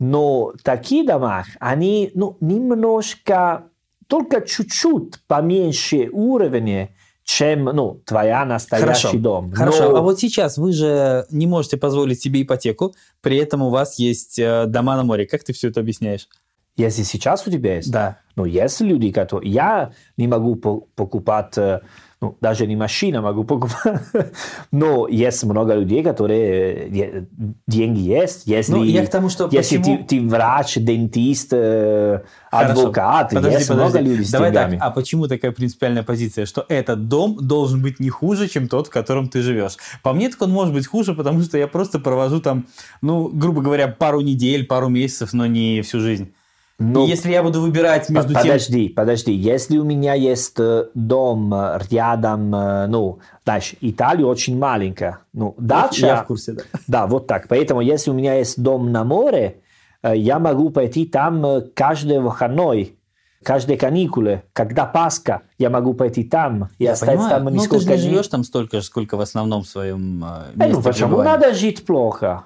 Но 0.00 0.54
такие 0.64 1.06
дома, 1.06 1.44
они 1.60 2.10
ну, 2.14 2.36
немножко, 2.40 3.66
только 4.08 4.40
чуть-чуть 4.40 5.20
поменьше 5.28 6.08
уровня, 6.10 6.88
чем 7.22 7.64
ну, 7.66 8.00
твоя 8.04 8.44
настоящий 8.44 8.86
Хорошо. 8.86 9.18
дом. 9.18 9.52
Хорошо, 9.52 9.90
Но 9.90 9.98
а 9.98 10.00
вот 10.00 10.18
сейчас 10.18 10.58
вы 10.58 10.72
же 10.72 11.26
не 11.30 11.46
можете 11.46 11.76
позволить 11.76 12.20
себе 12.20 12.42
ипотеку, 12.42 12.94
при 13.20 13.36
этом 13.36 13.62
у 13.62 13.70
вас 13.70 13.98
есть 13.98 14.38
э, 14.38 14.64
дома 14.66 14.96
на 14.96 15.04
море. 15.04 15.26
Как 15.26 15.44
ты 15.44 15.52
все 15.52 15.68
это 15.68 15.80
объясняешь? 15.80 16.28
если 16.76 17.02
сейчас 17.02 17.46
у 17.46 17.50
тебя 17.50 17.76
есть, 17.76 17.90
Да. 17.90 18.18
ну, 18.36 18.44
есть 18.44 18.80
люди, 18.80 19.12
которые... 19.12 19.52
Я 19.52 19.92
не 20.16 20.26
могу 20.26 20.56
по- 20.56 20.80
покупать, 20.94 21.58
э, 21.58 21.80
ну, 22.22 22.36
даже 22.40 22.66
не 22.66 22.76
машина 22.76 23.22
могу 23.22 23.44
покупать, 23.44 24.02
но 24.70 25.08
есть 25.08 25.42
много 25.44 25.74
людей, 25.74 26.02
которые 26.02 27.26
деньги 27.66 28.00
есть, 28.00 28.42
если... 28.46 28.72
Ну, 28.72 28.84
я 28.84 29.06
к 29.06 29.10
тому, 29.10 29.30
что 29.30 29.48
Если 29.50 29.78
почему- 29.78 29.98
ты, 29.98 30.04
ты 30.04 30.28
врач, 30.28 30.74
дентист, 30.76 31.48
э, 31.52 32.20
Хорошо. 32.50 32.72
адвокат, 32.72 33.30
Подожди, 33.30 33.56
есть 33.56 33.68
подожди. 33.68 33.98
много 33.98 34.10
людей 34.10 34.24
с 34.26 34.30
Давай 34.30 34.50
деньгами. 34.50 34.76
так, 34.76 34.86
а 34.86 34.90
почему 34.90 35.28
такая 35.28 35.52
принципиальная 35.52 36.02
позиция, 36.02 36.44
что 36.44 36.66
этот 36.68 37.08
дом 37.08 37.38
должен 37.40 37.80
быть 37.80 38.00
не 38.00 38.10
хуже, 38.10 38.48
чем 38.48 38.68
тот, 38.68 38.88
в 38.88 38.90
котором 38.90 39.28
ты 39.28 39.40
живешь? 39.40 39.76
По 40.02 40.12
мне, 40.12 40.28
так 40.28 40.42
он 40.42 40.50
может 40.50 40.74
быть 40.74 40.86
хуже, 40.86 41.14
потому 41.14 41.40
что 41.40 41.56
я 41.56 41.68
просто 41.68 41.98
провожу 41.98 42.40
там, 42.40 42.66
ну, 43.00 43.28
грубо 43.28 43.62
говоря, 43.62 43.88
пару 43.88 44.20
недель, 44.20 44.66
пару 44.66 44.88
месяцев, 44.88 45.32
но 45.32 45.46
не 45.46 45.80
всю 45.80 46.00
жизнь. 46.00 46.32
Ну, 46.82 47.06
если 47.06 47.30
я 47.30 47.42
буду 47.42 47.60
выбирать 47.60 48.06
По- 48.06 48.12
между 48.12 48.32
тем... 48.32 48.42
Подожди, 48.42 48.88
подожди. 48.88 49.32
Если 49.32 49.76
у 49.76 49.84
меня 49.84 50.14
есть 50.14 50.58
э, 50.58 50.86
дом 50.94 51.52
э, 51.52 51.78
рядом, 51.90 52.54
э, 52.54 52.86
ну, 52.86 53.18
знаешь, 53.44 53.74
Италия 53.82 54.24
очень 54.24 54.58
маленькая. 54.58 55.18
Ну, 55.34 55.54
дача... 55.58 56.06
Я 56.06 56.16
в 56.22 56.26
курсе, 56.26 56.52
да. 56.52 56.62
Да, 56.88 57.06
вот 57.06 57.26
так. 57.26 57.48
Поэтому, 57.48 57.82
если 57.82 58.10
у 58.10 58.14
меня 58.14 58.34
есть 58.34 58.60
дом 58.60 58.90
на 58.92 59.04
море, 59.04 59.60
я 60.02 60.38
могу 60.38 60.70
пойти 60.70 61.04
там 61.04 61.44
каждый 61.74 62.20
выходной, 62.20 62.96
каждые 63.44 63.76
каникулы, 63.76 64.42
когда 64.54 64.86
Пасха, 64.86 65.42
я 65.58 65.68
могу 65.68 65.92
пойти 65.92 66.24
там 66.24 66.70
и 66.78 66.84
Я 66.84 66.92
остаться 66.92 67.14
понимаю, 67.16 67.30
там 67.30 67.44
ну 67.44 67.50
ты 67.50 67.56
несколько 67.56 67.96
же 67.96 68.04
не 68.04 68.10
живешь 68.10 68.28
там 68.28 68.44
столько 68.44 68.80
же, 68.80 68.86
сколько 68.86 69.16
в 69.18 69.20
основном 69.20 69.62
в 69.62 69.66
своем 69.68 70.24
Э, 70.24 70.52
месте 70.54 70.74
ну, 70.74 70.82
почему 70.82 71.08
пребывания. 71.08 71.30
надо 71.32 71.54
жить 71.54 71.84
плохо? 71.84 72.44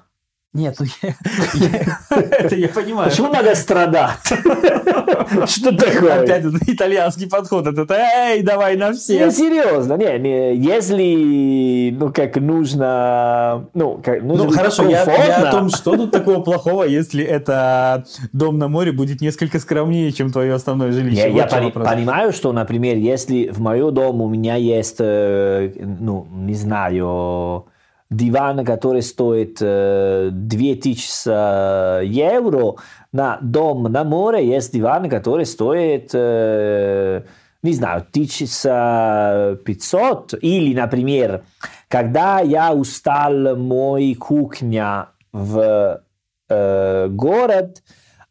Нет, 0.55 0.77
ну 0.79 0.85
Это 2.09 2.55
я 2.55 2.69
понимаю. 2.69 3.09
Почему 3.09 3.27
надо 3.27 3.53
страдать? 3.55 4.11
Что 5.49 5.75
такое? 5.75 6.21
Опять 6.23 6.45
этот 6.45 6.67
итальянский 6.69 7.27
подход. 7.27 7.67
Это 7.67 7.93
эй, 7.93 8.41
давай 8.41 8.77
на 8.77 8.93
все. 8.93 9.29
серьезно, 9.31 9.95
не, 9.95 10.17
не, 10.17 10.55
если, 10.55 11.91
ну, 11.91 12.09
как 12.13 12.37
нужно, 12.37 13.67
ну, 13.73 13.99
как 14.01 14.23
нужно 14.23 14.45
Ну 14.45 14.51
хорошо, 14.51 14.87
я, 14.87 15.03
я 15.03 15.49
о 15.49 15.51
том, 15.51 15.69
что 15.69 15.97
тут 15.97 16.11
такого 16.11 16.41
плохого, 16.41 16.83
если 16.83 17.21
это 17.23 18.05
дом 18.31 18.57
на 18.57 18.69
море 18.69 18.93
будет 18.93 19.19
несколько 19.19 19.59
скромнее, 19.59 20.13
чем 20.13 20.31
твое 20.31 20.53
основное 20.53 20.93
жилище. 20.93 21.23
Я, 21.23 21.29
Вот 21.31 21.37
я 21.37 21.47
пони- 21.47 21.71
понимаю, 21.71 22.31
что, 22.31 22.53
например, 22.53 22.95
если 22.95 23.49
в 23.49 23.59
моем 23.59 23.93
доме 23.93 24.23
у 24.23 24.29
меня 24.29 24.55
есть, 24.55 24.97
э, 24.99 25.69
ну, 25.99 26.25
не 26.31 26.53
знаю, 26.53 27.65
диван, 28.09 28.65
который 28.65 29.01
стоит 29.01 29.57
э, 29.61 30.29
2000 30.31 32.03
евро, 32.05 32.75
на 33.11 33.37
дом 33.41 33.83
на 33.83 34.03
море 34.03 34.47
есть 34.47 34.73
диван, 34.73 35.09
который 35.09 35.45
стоит, 35.45 36.09
э, 36.13 37.21
не 37.63 37.73
знаю, 37.73 38.01
1500. 38.01 40.33
Или, 40.41 40.75
например, 40.75 41.43
когда 41.87 42.41
я 42.41 42.73
устал 42.73 43.55
мой 43.55 44.13
кухня 44.15 45.07
в 45.31 46.01
э, 46.49 47.07
город, 47.09 47.81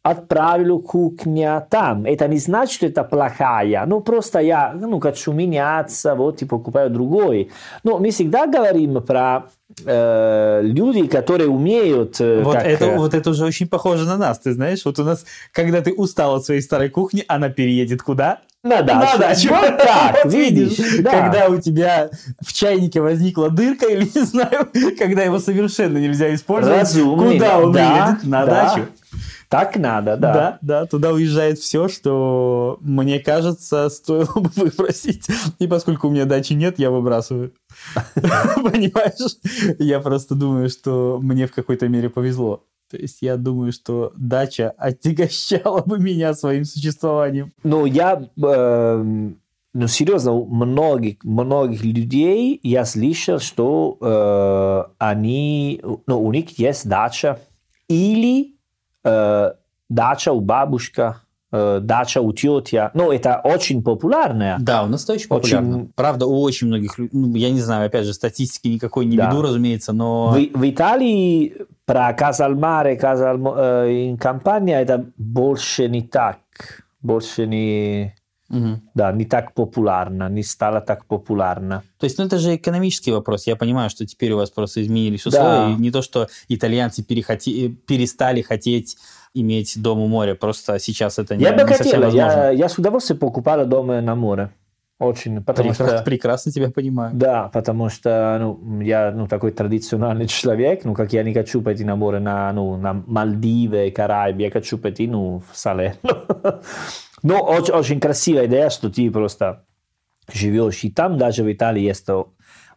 отправил 0.05 0.83
кухня 0.83 1.65
там. 1.67 2.05
Это 2.05 2.27
не 2.27 2.37
значит, 2.37 2.75
что 2.75 2.85
это 2.85 3.03
плохая. 3.03 3.85
Ну, 3.87 4.01
просто 4.01 4.39
я 4.39 4.71
ну, 4.73 4.99
хочу 4.99 5.33
меняться, 5.33 6.13
вот, 6.13 6.43
и 6.43 6.45
покупаю 6.45 6.91
другой. 6.91 7.49
Но 7.83 7.97
мы 7.97 8.11
всегда 8.11 8.45
говорим 8.45 9.01
про 9.01 9.45
э, 9.83 10.61
люди, 10.63 11.07
которые 11.07 11.49
умеют... 11.49 12.19
э, 12.19 12.41
Вот 12.43 12.53
как, 12.55 12.65
это, 12.65 12.85
э, 12.85 12.97
вот 12.97 13.13
это 13.13 13.29
уже 13.29 13.45
очень 13.45 13.67
похоже 13.67 14.05
на 14.05 14.17
нас, 14.17 14.39
ты 14.39 14.53
знаешь. 14.53 14.83
Вот 14.85 14.99
у 14.99 15.03
нас, 15.03 15.25
когда 15.51 15.81
ты 15.81 15.93
устал 15.93 16.35
от 16.35 16.45
своей 16.45 16.61
старой 16.61 16.89
кухни, 16.89 17.23
она 17.27 17.49
переедет 17.49 18.01
куда? 18.01 18.39
на 18.63 18.81
дачу. 18.81 19.11
На 19.11 19.17
дачу. 19.17 19.49
Вот 19.49 19.77
так, 19.77 20.25
видишь. 20.25 20.77
да. 21.03 21.11
Когда 21.11 21.49
у 21.49 21.61
тебя 21.61 22.09
в 22.43 22.51
чайнике 22.51 22.99
возникла 22.99 23.51
дырка, 23.51 23.85
или 23.91 24.09
не 24.15 24.21
знаю, 24.25 24.67
когда 24.97 25.21
его 25.23 25.37
совершенно 25.39 25.99
нельзя 25.99 26.33
использовать, 26.33 26.79
Разумный. 26.79 27.33
куда 27.33 27.59
он 27.59 27.71
Да, 27.73 28.07
едет? 28.09 28.23
На 28.23 28.45
да. 28.45 28.51
дачу. 28.73 28.87
Так 29.55 29.77
надо, 29.77 30.17
да. 30.17 30.33
Да, 30.33 30.57
да, 30.61 30.85
туда 30.85 31.13
уезжает 31.13 31.59
все, 31.59 31.87
что, 31.87 32.77
мне 32.81 33.19
кажется, 33.19 33.87
стоило 33.89 34.33
бы 34.33 34.49
выбросить. 34.55 35.27
И 35.59 35.67
поскольку 35.67 36.09
у 36.09 36.11
меня 36.11 36.25
дачи 36.25 36.51
нет, 36.51 36.77
я 36.77 36.91
выбрасываю. 36.91 37.53
Понимаешь? 38.15 39.37
Я 39.79 40.01
просто 40.01 40.35
думаю, 40.35 40.69
что 40.69 41.19
мне 41.21 41.47
в 41.47 41.53
какой-то 41.53 41.87
мере 41.87 42.09
повезло. 42.09 42.65
То 42.91 42.97
есть 42.97 43.19
я 43.21 43.37
думаю, 43.37 43.71
что 43.71 44.11
дача 44.17 44.73
отягощала 44.77 45.81
бы 45.81 45.99
меня 45.99 46.33
своим 46.33 46.65
существованием. 46.65 47.53
Ну, 47.63 47.85
я, 47.85 48.27
э, 48.37 49.03
ну, 49.73 49.87
серьезно, 49.87 50.33
у 50.33 50.45
многих, 50.47 51.23
многих 51.23 51.81
людей 51.85 52.59
я 52.61 52.83
слышал, 52.83 53.39
что 53.39 53.97
э, 54.01 54.93
они, 54.97 55.81
ну, 56.07 56.21
у 56.21 56.33
них 56.33 56.59
есть 56.59 56.89
дача 56.89 57.39
или 57.87 58.54
дача 59.89 60.31
у 60.33 60.39
бабушка, 60.41 61.21
дача 61.51 62.21
у 62.21 62.33
тетя. 62.33 62.91
Ну, 62.93 63.11
это 63.11 63.39
очень 63.43 63.81
популярная. 63.83 64.57
Да, 64.59 64.83
у 64.83 64.87
нас 64.87 65.03
это 65.03 65.13
очень 65.13 65.27
Очень- 65.29 65.57
популярно. 65.57 65.87
Правда, 65.95 66.25
у 66.25 66.41
очень 66.41 66.67
многих 66.67 66.97
людей, 66.97 67.11
ну, 67.17 67.35
я 67.35 67.49
не 67.51 67.61
знаю, 67.61 67.85
опять 67.85 68.05
же, 68.05 68.13
статистики 68.13 68.67
никакой 68.67 69.05
не 69.05 69.15
Да. 69.15 69.27
веду, 69.29 69.41
разумеется, 69.41 69.93
но... 69.93 70.29
В, 70.31 70.35
в 70.59 70.69
Италии 70.69 71.55
про 71.85 72.11
Казалмаре, 72.13 72.95
Казал, 72.97 73.37
э, 73.37 74.15
Campania 74.15 74.77
это 74.81 75.05
больше 75.17 75.87
не 75.87 76.01
так. 76.01 76.37
Больше 77.01 77.45
не, 77.45 78.15
Мгм. 78.55 78.81
да, 78.93 79.11
не 79.11 79.25
так 79.25 79.53
популярно, 79.53 80.29
не 80.29 80.43
стало 80.43 80.81
так 80.81 81.05
популярно. 81.05 81.83
То 81.99 82.05
есть, 82.05 82.17
ну, 82.17 82.25
это 82.25 82.37
же 82.37 82.55
экономический 82.55 83.11
вопрос. 83.11 83.47
Я 83.47 83.55
понимаю, 83.55 83.89
что 83.89 84.05
теперь 84.05 84.31
у 84.31 84.37
вас 84.37 84.49
просто 84.49 84.81
изменились 84.81 85.23
Да. 85.23 85.29
условия. 85.29 85.73
И 85.75 85.81
не 85.81 85.91
то, 85.91 86.01
что 86.01 86.27
итальянцы 86.47 87.01
перехоти- 87.03 87.69
перестали 87.87 88.41
хотеть 88.41 88.97
иметь 89.33 89.81
дом 89.81 89.99
у 89.99 90.07
моря. 90.07 90.35
Просто 90.35 90.79
сейчас 90.79 91.19
это 91.19 91.35
не, 91.35 91.43
Я 91.43 91.51
бы 91.53 91.63
не 91.63 91.67
совсем 91.67 91.85
хотел, 91.85 92.01
возможно. 92.01 92.37
я, 92.37 92.49
я 92.51 92.69
с 92.69 92.77
удовольствием 92.77 93.19
покупал 93.19 93.65
дом 93.65 93.87
на 93.87 94.15
море. 94.15 94.49
Очень, 94.97 95.43
потому 95.43 95.69
Прекрасно, 95.71 95.97
что... 95.97 96.05
прекрасно 96.05 96.51
тебя 96.53 96.69
понимаю. 96.71 97.11
Да, 97.13 97.49
потому 97.49 97.89
что 97.89 98.37
ну, 98.39 98.79
я 98.79 99.11
ну, 99.11 99.27
такой 99.27 99.51
традиционный 99.51 100.25
человек, 100.27 100.85
ну, 100.85 100.93
как 100.93 101.11
я 101.11 101.23
не 101.23 101.33
хочу 101.33 101.61
пойти 101.61 101.83
на 101.83 101.97
море 101.97 102.19
на, 102.19 102.53
ну, 102.53 102.77
на 102.77 102.93
Мальдивы, 102.93 103.91
Карайбы, 103.91 104.43
я 104.43 104.51
хочу 104.51 104.77
пойти 104.77 105.05
ну, 105.07 105.43
в 105.51 105.57
Салерно. 105.57 105.97
Но 107.25 107.41
очень, 107.41 107.73
очень 107.73 107.99
красивая 107.99 108.45
идея, 108.45 108.69
что 108.69 108.91
ты 108.91 109.09
просто 109.09 109.65
живешь, 110.31 110.83
и 110.83 110.91
там 110.91 111.17
даже 111.17 111.43
в 111.43 111.51
Италии 111.51 111.81
есть 111.81 112.05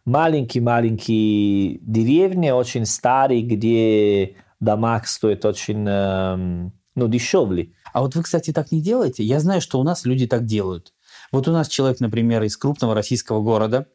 маленькие-маленькие 0.05 1.77
деревни, 1.81 2.49
очень 2.49 2.87
старые, 2.87 3.43
где 3.43 4.37
дома 4.59 4.99
стоят 5.05 5.45
очень 5.45 5.83
ну, 5.83 6.71
дешевле. 7.07 7.73
А 7.93 8.01
вот 8.01 8.15
вы, 8.15 8.23
кстати, 8.23 8.51
так 8.51 8.71
не 8.71 8.81
делаете? 8.81 9.23
Я 9.23 9.39
знаю, 9.39 9.61
что 9.61 9.79
у 9.79 9.83
нас 9.83 10.03
люди 10.05 10.25
так 10.25 10.45
делают. 10.45 10.93
Вот 11.31 11.47
у 11.47 11.51
нас 11.51 11.67
человек, 11.67 11.99
например, 11.99 12.41
из 12.41 12.57
крупного 12.57 12.95
российского 12.95 13.43
города 13.43 13.85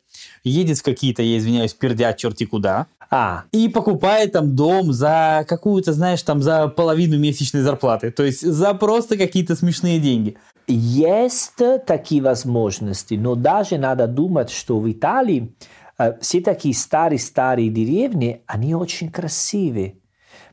едет 0.45 0.79
в 0.79 0.83
какие-то, 0.83 1.23
я 1.23 1.39
извиняюсь, 1.39 1.75
пердят 1.75 2.17
черти 2.17 2.45
куда, 2.45 2.87
А, 3.11 3.45
и 3.53 3.69
покупает 3.69 4.33
там 4.33 4.55
дом 4.55 4.93
за 4.93 5.45
какую-то, 5.49 5.93
знаешь, 5.93 6.23
там 6.23 6.43
за 6.43 6.69
половину 6.69 7.19
месячной 7.19 7.63
зарплаты. 7.63 8.11
То 8.11 8.25
есть 8.25 8.43
за 8.43 8.75
просто 8.75 9.17
какие-то 9.17 9.57
смешные 9.57 10.01
деньги. 10.01 10.37
Есть 10.67 11.53
такие 11.87 12.23
возможности, 12.23 13.15
но 13.15 13.35
даже 13.35 13.79
надо 13.79 14.07
думать, 14.07 14.51
что 14.51 14.81
в 14.81 14.91
Италии 14.91 15.55
э, 15.99 16.19
все 16.21 16.41
такие 16.41 16.75
старые-старые 16.75 17.69
деревни, 17.69 18.43
они 18.47 18.75
очень 18.75 19.11
красивые, 19.11 19.99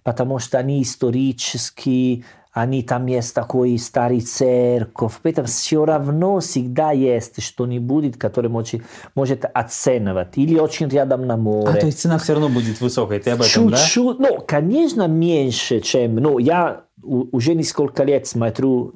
потому 0.03 0.39
что 0.39 0.57
они 0.57 0.81
исторически, 0.81 2.25
они 2.51 2.83
там 2.83 3.05
есть 3.05 3.33
такой 3.33 3.77
старый 3.77 4.19
церковь, 4.19 5.13
поэтому 5.23 5.47
все 5.47 5.85
равно 5.85 6.39
всегда 6.41 6.91
есть 6.91 7.41
что-нибудь, 7.41 8.19
которое 8.19 8.49
может, 8.49 8.81
может 9.15 9.45
оценивать, 9.53 10.37
или 10.37 10.59
очень 10.59 10.89
рядом 10.89 11.25
на 11.25 11.37
море. 11.37 11.71
А, 11.71 11.79
то 11.79 11.85
есть 11.85 11.99
цена 11.99 12.17
все 12.17 12.33
равно 12.33 12.49
будет 12.49 12.81
высокой, 12.81 13.19
ты 13.19 13.31
об 13.31 13.41
этом, 13.41 13.69
Чуть-чуть, 13.69 14.17
да? 14.17 14.27
ну, 14.29 14.43
конечно, 14.45 15.07
меньше, 15.07 15.79
чем, 15.79 16.15
ну, 16.15 16.39
я 16.39 16.83
уже 17.01 17.55
несколько 17.55 18.03
лет 18.03 18.27
смотрю 18.27 18.95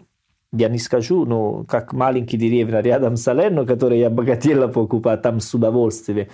я 0.58 0.70
не 0.70 0.78
скажу, 0.78 1.26
но 1.26 1.66
как 1.66 1.92
маленький 1.92 2.38
деревня 2.38 2.80
рядом 2.80 3.18
с 3.18 3.24
Салерно, 3.24 3.66
который 3.66 4.00
я 4.00 4.10
богатела 4.10 4.68
покупать 4.68 5.22
там 5.22 5.42
с 5.42 5.54
удовольствием. 5.54 6.28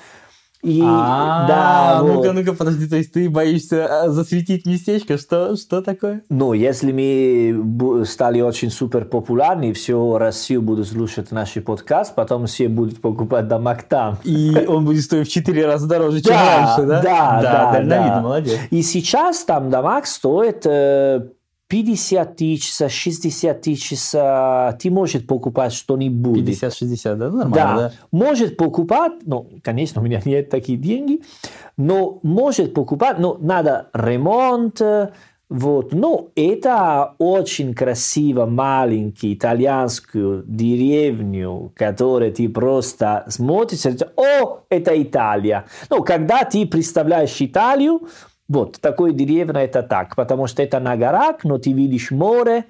И 0.63 0.81
а, 0.83 1.47
да, 1.47 2.03
ну-ка, 2.03 2.33
ну-ка, 2.33 2.53
подожди, 2.53 2.87
то 2.87 2.95
есть 2.95 3.11
ты 3.11 3.29
боишься 3.29 4.03
а, 4.03 4.09
засветить 4.09 4.65
местечко, 4.67 5.17
что, 5.17 5.55
что 5.55 5.81
такое? 5.81 6.21
Ну, 6.29 6.53
если 6.53 6.91
мы 6.91 8.05
стали 8.05 8.41
очень 8.41 8.69
супер 8.69 9.05
популярны, 9.05 9.73
всю 9.73 10.17
Россию 10.17 10.61
будут 10.61 10.87
слушать 10.87 11.31
наш 11.31 11.53
подкаст, 11.53 12.13
потом 12.13 12.45
все 12.45 12.67
будут 12.67 13.01
покупать 13.01 13.47
домак 13.47 13.83
там. 13.83 14.19
И 14.23 14.65
он 14.67 14.85
будет 14.85 15.03
стоить 15.03 15.27
в 15.27 15.31
4 15.31 15.65
раза 15.65 15.87
дороже, 15.87 16.21
чем 16.21 16.35
раньше, 16.35 16.85
да? 16.85 17.01
Да, 17.01 17.41
да, 17.41 17.71
да. 17.71 17.83
да. 17.83 18.21
молодец. 18.21 18.59
И 18.69 18.83
сейчас 18.83 19.43
там 19.43 19.69
домак 19.69 20.05
стоит 20.05 20.65
э, 20.65 21.27
50 21.71 22.35
тысяч, 22.35 22.73
60 22.89 23.61
тысяч, 23.61 24.11
ты 24.11 24.91
можешь 24.91 25.25
покупать 25.25 25.71
что-нибудь. 25.71 26.39
50-60, 26.39 27.15
да? 27.15 27.29
Нормально, 27.29 27.51
да. 27.53 27.75
да? 27.75 27.93
Может 28.11 28.57
покупать, 28.57 29.13
ну, 29.25 29.47
конечно, 29.63 30.01
у 30.01 30.03
меня 30.03 30.21
нет 30.25 30.49
таких 30.49 30.81
денег, 30.81 31.21
но 31.77 32.19
может 32.23 32.73
покупать, 32.73 33.19
но 33.19 33.37
надо 33.39 33.87
ремонт, 33.93 34.81
вот. 35.47 35.93
Но 35.93 36.29
это 36.35 37.15
очень 37.17 37.73
красиво, 37.73 38.45
маленький 38.45 39.33
итальянскую 39.33 40.43
деревню, 40.47 41.71
которую 41.75 42.33
ты 42.33 42.47
просто 42.47 43.25
смотришь 43.27 43.85
о, 44.17 44.59
это 44.69 45.01
Италия. 45.01 45.65
Ну, 45.89 46.03
когда 46.03 46.43
ты 46.45 46.65
представляешь 46.65 47.35
Италию, 47.39 48.01
вот, 48.48 48.79
такой 48.81 49.13
деревня 49.13 49.62
это 49.62 49.83
так, 49.83 50.15
потому 50.15 50.48
что 50.48 50.62
это 50.62 50.79
на 50.79 50.98
горах, 50.98 51.43
но 51.43 51.57
ты 51.57 51.71
видишь 51.71 52.12
море, 52.12 52.65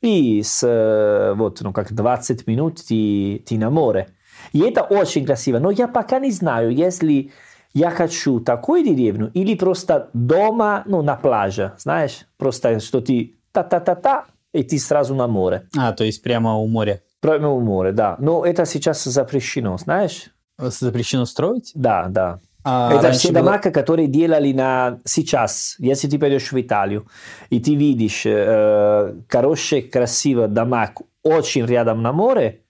и 0.00 0.42
с, 0.42 1.34
вот, 1.36 1.60
ну, 1.60 1.72
как 1.72 1.92
20 1.92 2.46
минут 2.46 2.82
ты, 2.86 3.42
ты 3.46 3.58
на 3.58 3.70
море. 3.70 4.08
И 4.52 4.60
это 4.60 4.82
очень 4.82 5.24
красиво. 5.24 5.58
Но 5.58 5.70
я 5.70 5.88
пока 5.88 6.18
не 6.18 6.30
знаю, 6.30 6.70
если 6.70 7.32
я 7.74 7.90
хочу 7.90 8.40
такую 8.40 8.84
деревню 8.84 9.30
или 9.34 9.54
просто 9.54 10.10
дома, 10.12 10.82
ну, 10.86 11.02
на 11.02 11.16
пляже, 11.16 11.72
знаешь, 11.78 12.26
просто 12.36 12.80
что 12.80 13.00
ты 13.00 13.36
та-та-та-та, 13.52 14.26
и 14.52 14.62
ты 14.62 14.78
сразу 14.78 15.14
на 15.14 15.26
море. 15.26 15.68
А, 15.76 15.92
то 15.92 16.04
есть 16.04 16.22
прямо 16.22 16.56
у 16.56 16.66
моря? 16.66 17.02
Прямо 17.20 17.50
у 17.50 17.60
моря, 17.60 17.92
да. 17.92 18.16
Но 18.18 18.44
это 18.44 18.64
сейчас 18.66 19.04
запрещено, 19.04 19.76
знаешь? 19.76 20.30
Запрещено 20.58 21.26
строить? 21.26 21.72
Да, 21.74 22.06
да. 22.08 22.40
А, 22.68 22.92
это 22.92 23.12
все 23.12 23.28
было... 23.28 23.44
дома, 23.44 23.58
которые 23.58 24.08
делали 24.08 24.52
на 24.52 24.98
сейчас. 25.04 25.76
Если 25.78 26.08
ты 26.08 26.18
пойдешь 26.18 26.50
в 26.50 26.60
Италию, 26.60 27.06
и 27.48 27.60
ты 27.60 27.76
видишь 27.76 28.22
э, 28.26 29.14
хороший, 29.28 29.82
красивый 29.82 30.48
дома 30.48 30.90
очень 31.22 31.64
рядом 31.64 32.02
на 32.02 32.12
море, 32.12 32.62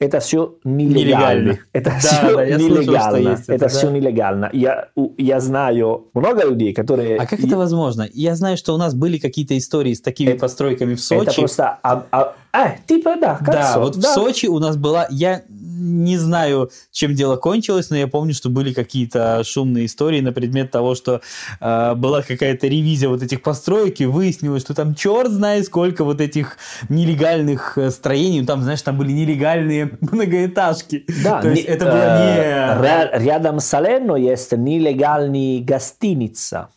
это 0.00 0.20
все 0.20 0.54
нелегально. 0.62 1.58
Это 1.72 1.90
да, 1.90 1.98
все 1.98 2.36
да, 2.36 2.44
нелегально. 2.46 2.76
Слышал, 3.10 3.16
это, 3.16 3.52
это 3.52 3.58
да. 3.58 3.68
все 3.68 3.90
нелегально. 3.90 4.50
Я, 4.52 4.88
я 5.16 5.40
знаю 5.40 6.08
много 6.14 6.44
людей, 6.44 6.72
которые... 6.72 7.18
А 7.18 7.26
как 7.26 7.40
это 7.40 7.56
возможно? 7.56 8.08
Я 8.12 8.36
знаю, 8.36 8.56
что 8.56 8.74
у 8.74 8.76
нас 8.78 8.94
были 8.94 9.18
какие-то 9.18 9.58
истории 9.58 9.92
с 9.92 10.00
такими 10.00 10.30
это, 10.30 10.40
постройками 10.40 10.94
в 10.94 11.00
Сочи. 11.00 11.28
Это 11.28 11.34
просто... 11.34 11.78
А, 11.82 12.06
а, 12.12 12.34
а, 12.52 12.76
типа, 12.86 13.16
да, 13.20 13.36
как 13.36 13.50
Да, 13.52 13.72
Со, 13.74 13.80
вот 13.80 13.98
да. 13.98 14.08
в 14.08 14.14
Сочи 14.14 14.46
у 14.46 14.60
нас 14.60 14.76
была... 14.76 15.08
Я 15.10 15.42
не 15.78 16.16
знаю, 16.18 16.70
чем 16.92 17.14
дело 17.14 17.36
кончилось, 17.36 17.90
но 17.90 17.96
я 17.96 18.08
помню, 18.08 18.34
что 18.34 18.50
были 18.50 18.72
какие-то 18.72 19.42
шумные 19.44 19.86
истории 19.86 20.20
на 20.20 20.32
предмет 20.32 20.70
того, 20.70 20.94
что 20.94 21.20
э, 21.60 21.94
была 21.94 22.22
какая-то 22.22 22.66
ревизия 22.66 23.08
вот 23.08 23.22
этих 23.22 23.42
построек, 23.42 24.00
и 24.00 24.06
выяснилось, 24.06 24.62
что 24.62 24.74
там 24.74 24.94
черт 24.94 25.30
знает 25.30 25.66
сколько 25.66 26.04
вот 26.04 26.20
этих 26.20 26.56
нелегальных 26.88 27.78
э, 27.78 27.90
строений. 27.90 28.44
Там, 28.44 28.62
знаешь, 28.62 28.82
там 28.82 28.98
были 28.98 29.12
нелегальные 29.12 29.92
многоэтажки. 30.00 31.04
Да, 31.24 31.40
То 31.40 31.50
есть 31.50 31.66
не, 31.66 31.68
это 31.68 31.84
было 31.86 32.18
не... 32.18 33.24
Рядом 33.24 33.60
с 33.60 33.66
Салерно 33.66 34.16
есть 34.16 34.52
нелегальный 34.52 35.60
гостиница. 35.60 36.68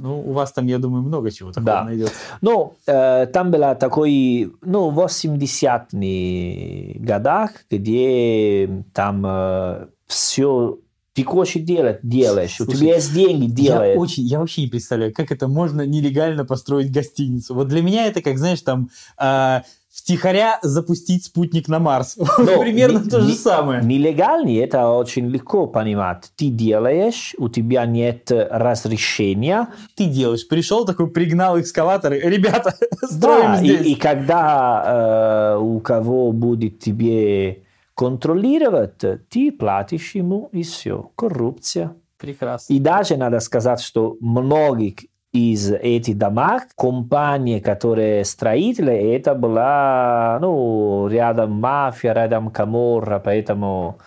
Ну, 0.00 0.20
у 0.20 0.32
вас 0.32 0.52
там, 0.52 0.66
я 0.66 0.78
думаю, 0.78 1.02
много 1.02 1.30
чего 1.30 1.50
такого 1.50 1.66
да. 1.66 1.84
найдется. 1.84 2.14
Ну, 2.40 2.74
э, 2.86 3.26
там 3.26 3.50
было 3.50 3.74
такой, 3.74 4.52
ну, 4.62 4.90
в 4.90 4.98
80-х 5.00 6.98
годах, 7.04 7.50
где 7.70 8.84
там 8.92 9.24
э, 9.26 9.86
все 10.06 10.78
ты 11.14 11.24
хочешь 11.24 11.62
делать, 11.62 11.98
делаешь. 12.02 12.54
Слушай, 12.56 12.70
у 12.70 12.76
тебя 12.76 12.94
есть 12.94 13.12
деньги, 13.12 13.50
делаешь. 13.50 13.94
Я, 13.94 14.00
очень, 14.00 14.22
я 14.22 14.38
вообще 14.38 14.62
не 14.62 14.68
представляю, 14.68 15.12
как 15.12 15.32
это 15.32 15.48
можно 15.48 15.84
нелегально 15.84 16.44
построить 16.44 16.92
гостиницу. 16.92 17.54
Вот 17.54 17.66
для 17.66 17.82
меня 17.82 18.06
это 18.06 18.22
как, 18.22 18.38
знаешь, 18.38 18.62
там... 18.62 18.90
Э, 19.20 19.62
втихаря 19.90 20.58
запустить 20.62 21.24
спутник 21.24 21.68
на 21.68 21.78
Марс. 21.78 22.16
Но 22.38 22.60
Примерно 22.60 22.98
не, 22.98 23.10
то 23.10 23.20
же 23.20 23.28
не, 23.28 23.34
самое. 23.34 23.82
Нелегальный 23.82 24.56
это 24.56 24.88
очень 24.90 25.28
легко 25.28 25.66
понимать. 25.66 26.30
Ты 26.36 26.48
делаешь, 26.48 27.34
у 27.38 27.48
тебя 27.48 27.86
нет 27.86 28.30
разрешения. 28.30 29.68
Ты 29.94 30.06
делаешь. 30.06 30.46
Пришел 30.46 30.84
такой, 30.84 31.10
пригнал 31.10 31.60
экскаваторы. 31.60 32.20
Ребята, 32.20 32.74
строим 33.02 33.52
да, 33.52 33.56
здесь. 33.56 33.86
И, 33.86 33.92
и 33.92 33.94
когда 33.94 35.54
э, 35.56 35.58
у 35.58 35.80
кого 35.80 36.32
будет 36.32 36.78
тебе 36.80 37.64
контролировать, 37.94 38.98
ты 39.28 39.50
платишь 39.50 40.14
ему 40.14 40.48
и 40.52 40.62
все. 40.62 41.10
Коррупция. 41.16 41.96
Прекрасно. 42.18 42.72
И 42.72 42.78
даже 42.78 43.16
надо 43.16 43.40
сказать, 43.40 43.80
что 43.80 44.16
многих 44.20 44.98
из 45.38 45.70
этих 45.70 46.18
домов 46.18 46.62
компании, 46.76 47.60
которые 47.60 48.24
строители, 48.24 48.92
это 48.92 49.34
была 49.34 50.38
ну, 50.40 51.08
рядом 51.08 51.52
мафия, 51.52 52.12
рядом 52.12 52.50
каморра, 52.50 53.20
поэтому 53.24 53.98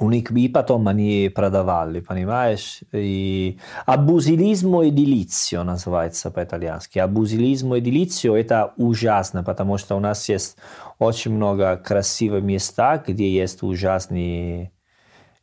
у 0.00 0.08
них 0.10 0.30
и 0.30 0.48
потом 0.48 0.88
они 0.88 1.30
продавали, 1.34 2.00
понимаешь? 2.00 2.80
И 2.92 3.58
абузилизм 3.84 4.82
эдилицио 4.82 5.64
называется 5.64 6.30
по-итальянски. 6.30 6.98
Абузилизм 6.98 7.76
эдилицио 7.76 8.36
это 8.36 8.72
ужасно, 8.76 9.44
потому 9.44 9.78
что 9.78 9.96
у 9.96 10.00
нас 10.00 10.28
есть 10.28 10.56
очень 10.98 11.32
много 11.32 11.76
красивых 11.76 12.42
мест, 12.42 12.78
где 13.06 13.30
есть 13.30 13.62
ужасные... 13.62 14.72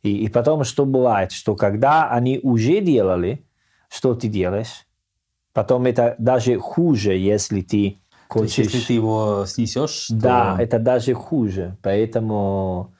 И, 0.02 0.24
и 0.24 0.28
потом 0.28 0.64
что 0.64 0.86
бывает, 0.86 1.30
что 1.30 1.54
когда 1.54 2.10
они 2.10 2.40
уже 2.42 2.80
делали, 2.80 3.44
что 3.90 4.14
ты 4.14 4.28
делаешь? 4.28 4.86
Потом 5.52 5.86
это 5.86 6.14
даже 6.18 6.58
хуже, 6.58 7.14
если 7.16 7.60
ты 7.60 8.00
хочешь... 8.28 8.56
То 8.56 8.62
есть, 8.62 8.74
если 8.74 8.86
ты 8.86 8.92
его 8.94 9.44
снесешь, 9.46 10.06
то... 10.06 10.14
Да, 10.14 10.56
это 10.58 10.78
даже 10.78 11.14
хуже. 11.14 11.76
Поэтому... 11.82 12.94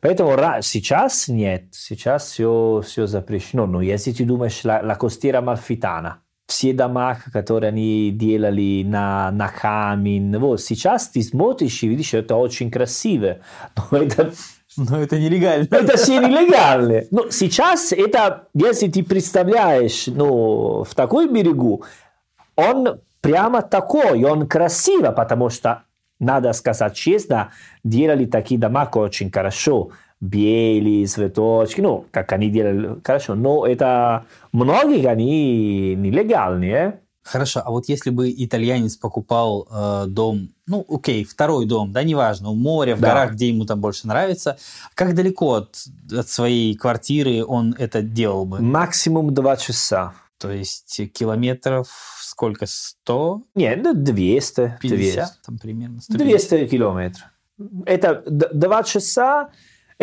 Поэтому 0.00 0.36
сейчас 0.62 1.28
нет, 1.28 1.66
сейчас 1.70 2.32
все, 2.32 2.82
все 2.84 3.06
запрещено. 3.06 3.66
Но 3.66 3.80
если 3.80 4.10
ты 4.10 4.24
думаешь, 4.24 4.64
la, 4.64 4.82
la 4.82 4.96
costiera 4.96 5.40
malfitana, 5.40 6.21
все 6.52 6.74
дома, 6.74 7.18
которые 7.32 7.68
они 7.68 8.10
делали 8.10 8.82
на, 8.84 9.30
на 9.30 9.48
камень, 9.48 10.36
вот, 10.38 10.60
сейчас 10.60 11.08
ты 11.08 11.22
смотришь 11.22 11.82
и 11.82 11.88
видишь, 11.88 12.08
что 12.08 12.18
это 12.18 12.36
очень 12.36 12.70
красиво. 12.70 13.38
Но 13.90 13.98
это 13.98 14.32
но 14.74 15.02
это 15.02 15.18
нелегально. 15.18 15.66
Это 15.70 15.98
все 15.98 16.18
нелегально. 16.18 17.02
Но 17.10 17.30
сейчас 17.30 17.92
это, 17.92 18.48
если 18.54 18.88
ты 18.88 19.02
представляешь, 19.04 20.06
ну, 20.06 20.82
в 20.82 20.94
такой 20.94 21.28
берегу, 21.28 21.84
он 22.56 23.00
прямо 23.20 23.60
такой, 23.60 24.24
он 24.24 24.48
красиво, 24.48 25.10
потому 25.12 25.50
что, 25.50 25.82
надо 26.18 26.54
сказать 26.54 26.94
честно, 26.94 27.50
делали 27.84 28.24
такие 28.24 28.58
дома 28.58 28.88
очень 28.94 29.30
хорошо. 29.30 29.90
Белые, 30.22 31.06
цветочки, 31.06 31.80
ну, 31.80 32.06
как 32.10 32.32
они 32.32 32.48
делали 32.48 33.00
хорошо. 33.04 33.34
Но 33.34 33.66
это 33.66 34.24
многие 34.52 35.06
они 35.06 35.94
нелегальные. 35.94 37.00
Хорошо, 37.22 37.62
а 37.64 37.70
вот 37.70 37.88
если 37.88 38.10
бы 38.10 38.30
итальянец 38.30 38.96
покупал 38.96 39.68
э, 39.70 40.04
дом, 40.08 40.48
ну, 40.66 40.84
окей, 40.88 41.24
второй 41.24 41.66
дом, 41.66 41.92
да, 41.92 42.02
неважно, 42.02 42.50
у 42.50 42.54
моря, 42.54 42.96
в 42.96 43.00
да. 43.00 43.08
горах, 43.08 43.32
где 43.32 43.48
ему 43.48 43.64
там 43.64 43.80
больше 43.80 44.06
нравится, 44.06 44.58
как 44.94 45.14
далеко 45.14 45.54
от, 45.54 45.76
от 46.10 46.28
своей 46.28 46.74
квартиры 46.74 47.44
он 47.44 47.74
это 47.78 48.02
делал 48.02 48.44
бы? 48.44 48.60
Максимум 48.60 49.34
два 49.34 49.56
часа. 49.56 50.14
То 50.38 50.50
есть 50.50 51.00
километров 51.12 51.88
сколько, 52.32 52.66
100? 52.66 53.42
Нет, 53.54 53.80
ну, 53.82 53.94
200. 53.94 54.78
50 54.80 54.98
200. 54.98 55.22
там 55.44 55.58
примерно. 55.58 56.00
150. 56.00 56.50
200 56.50 56.66
километров. 56.66 57.24
Это 57.86 58.24
два 58.26 58.82
часа, 58.82 59.50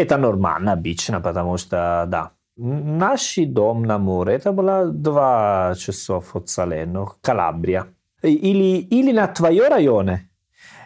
это 0.02 0.18
нормально, 0.18 0.74
обычно, 0.74 1.22
потому 1.22 1.58
что, 1.58 2.06
да, 2.08 2.32
Наш 2.62 3.36
дом 3.38 3.84
на 3.84 3.98
море, 3.98 4.34
это 4.34 4.52
было 4.52 4.86
два 4.92 5.74
часов 5.78 6.36
от 6.36 6.50
Салерно, 6.50 7.08
Калабрия. 7.22 7.86
или, 8.22 8.80
или 8.80 9.14
на 9.14 9.28
твое 9.28 9.70
районе, 9.70 10.30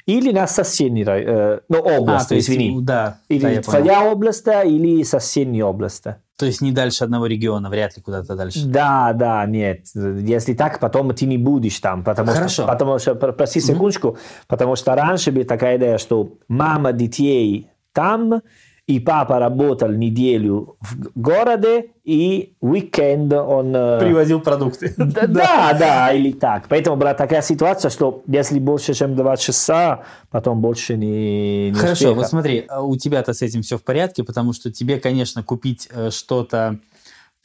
или 0.05 0.31
на 0.31 0.45
соседний 0.45 1.03
район, 1.03 1.61
ну, 1.69 1.79
область, 1.79 2.25
а, 2.25 2.29
то 2.29 2.35
есть, 2.35 2.47
извини. 2.47 2.77
Да, 2.81 3.17
Или 3.27 3.55
да, 3.55 3.61
твоя 3.63 3.99
понял. 4.01 4.11
область, 4.11 4.47
или 4.47 5.03
соседняя 5.03 5.65
область. 5.65 6.03
То 6.37 6.45
есть 6.45 6.61
не 6.61 6.71
дальше 6.71 7.05
одного 7.05 7.25
региона, 7.25 7.69
вряд 7.69 7.97
ли 7.97 8.03
куда-то 8.03 8.35
дальше. 8.35 8.65
Да, 8.67 9.13
да, 9.13 9.43
нет. 9.47 9.87
Если 9.95 10.53
так, 10.53 10.79
потом 10.79 11.11
ты 11.15 11.25
не 11.25 11.37
будешь 11.39 11.79
там. 11.79 12.03
Потому 12.03 12.31
Хорошо. 12.31 12.49
Что, 12.49 12.67
потому 12.67 12.99
что, 12.99 13.15
пр- 13.15 13.33
прости 13.33 13.59
секундочку, 13.61 14.17
потому 14.47 14.75
что 14.75 14.93
раньше 14.93 15.31
была 15.31 15.45
такая 15.45 15.77
идея, 15.77 15.97
что 15.97 16.33
мама 16.47 16.91
детей 16.91 17.67
там, 17.93 18.41
и 18.85 18.99
папа 18.99 19.39
работал 19.39 19.89
неделю 19.89 20.75
в 20.81 21.11
городе, 21.19 21.91
и 22.03 22.53
уикенд 22.59 23.31
он... 23.31 23.73
э, 23.73 23.99
Привозил 23.99 24.41
продукты. 24.41 24.93
Да, 24.97 25.25
да, 25.27 25.73
да, 25.73 26.11
или 26.11 26.33
так. 26.33 26.67
Поэтому 26.67 26.97
была 26.97 27.13
такая 27.13 27.41
ситуация, 27.41 27.89
что 27.89 28.23
если 28.27 28.59
больше, 28.59 28.93
чем 28.93 29.15
два 29.15 29.37
часа, 29.37 30.01
потом 30.31 30.59
больше 30.59 30.97
не, 30.97 31.69
не 31.69 31.73
Хорошо, 31.75 31.93
успеха. 31.93 32.13
вот 32.15 32.27
смотри, 32.27 32.65
а 32.67 32.81
у 32.81 32.97
тебя-то 32.97 33.33
с 33.33 33.41
этим 33.41 33.61
все 33.61 33.77
в 33.77 33.83
порядке, 33.83 34.23
потому 34.25 34.51
что 34.51 34.69
тебе, 34.71 34.99
конечно, 34.99 35.43
купить 35.43 35.87
э, 35.89 36.09
что-то, 36.11 36.79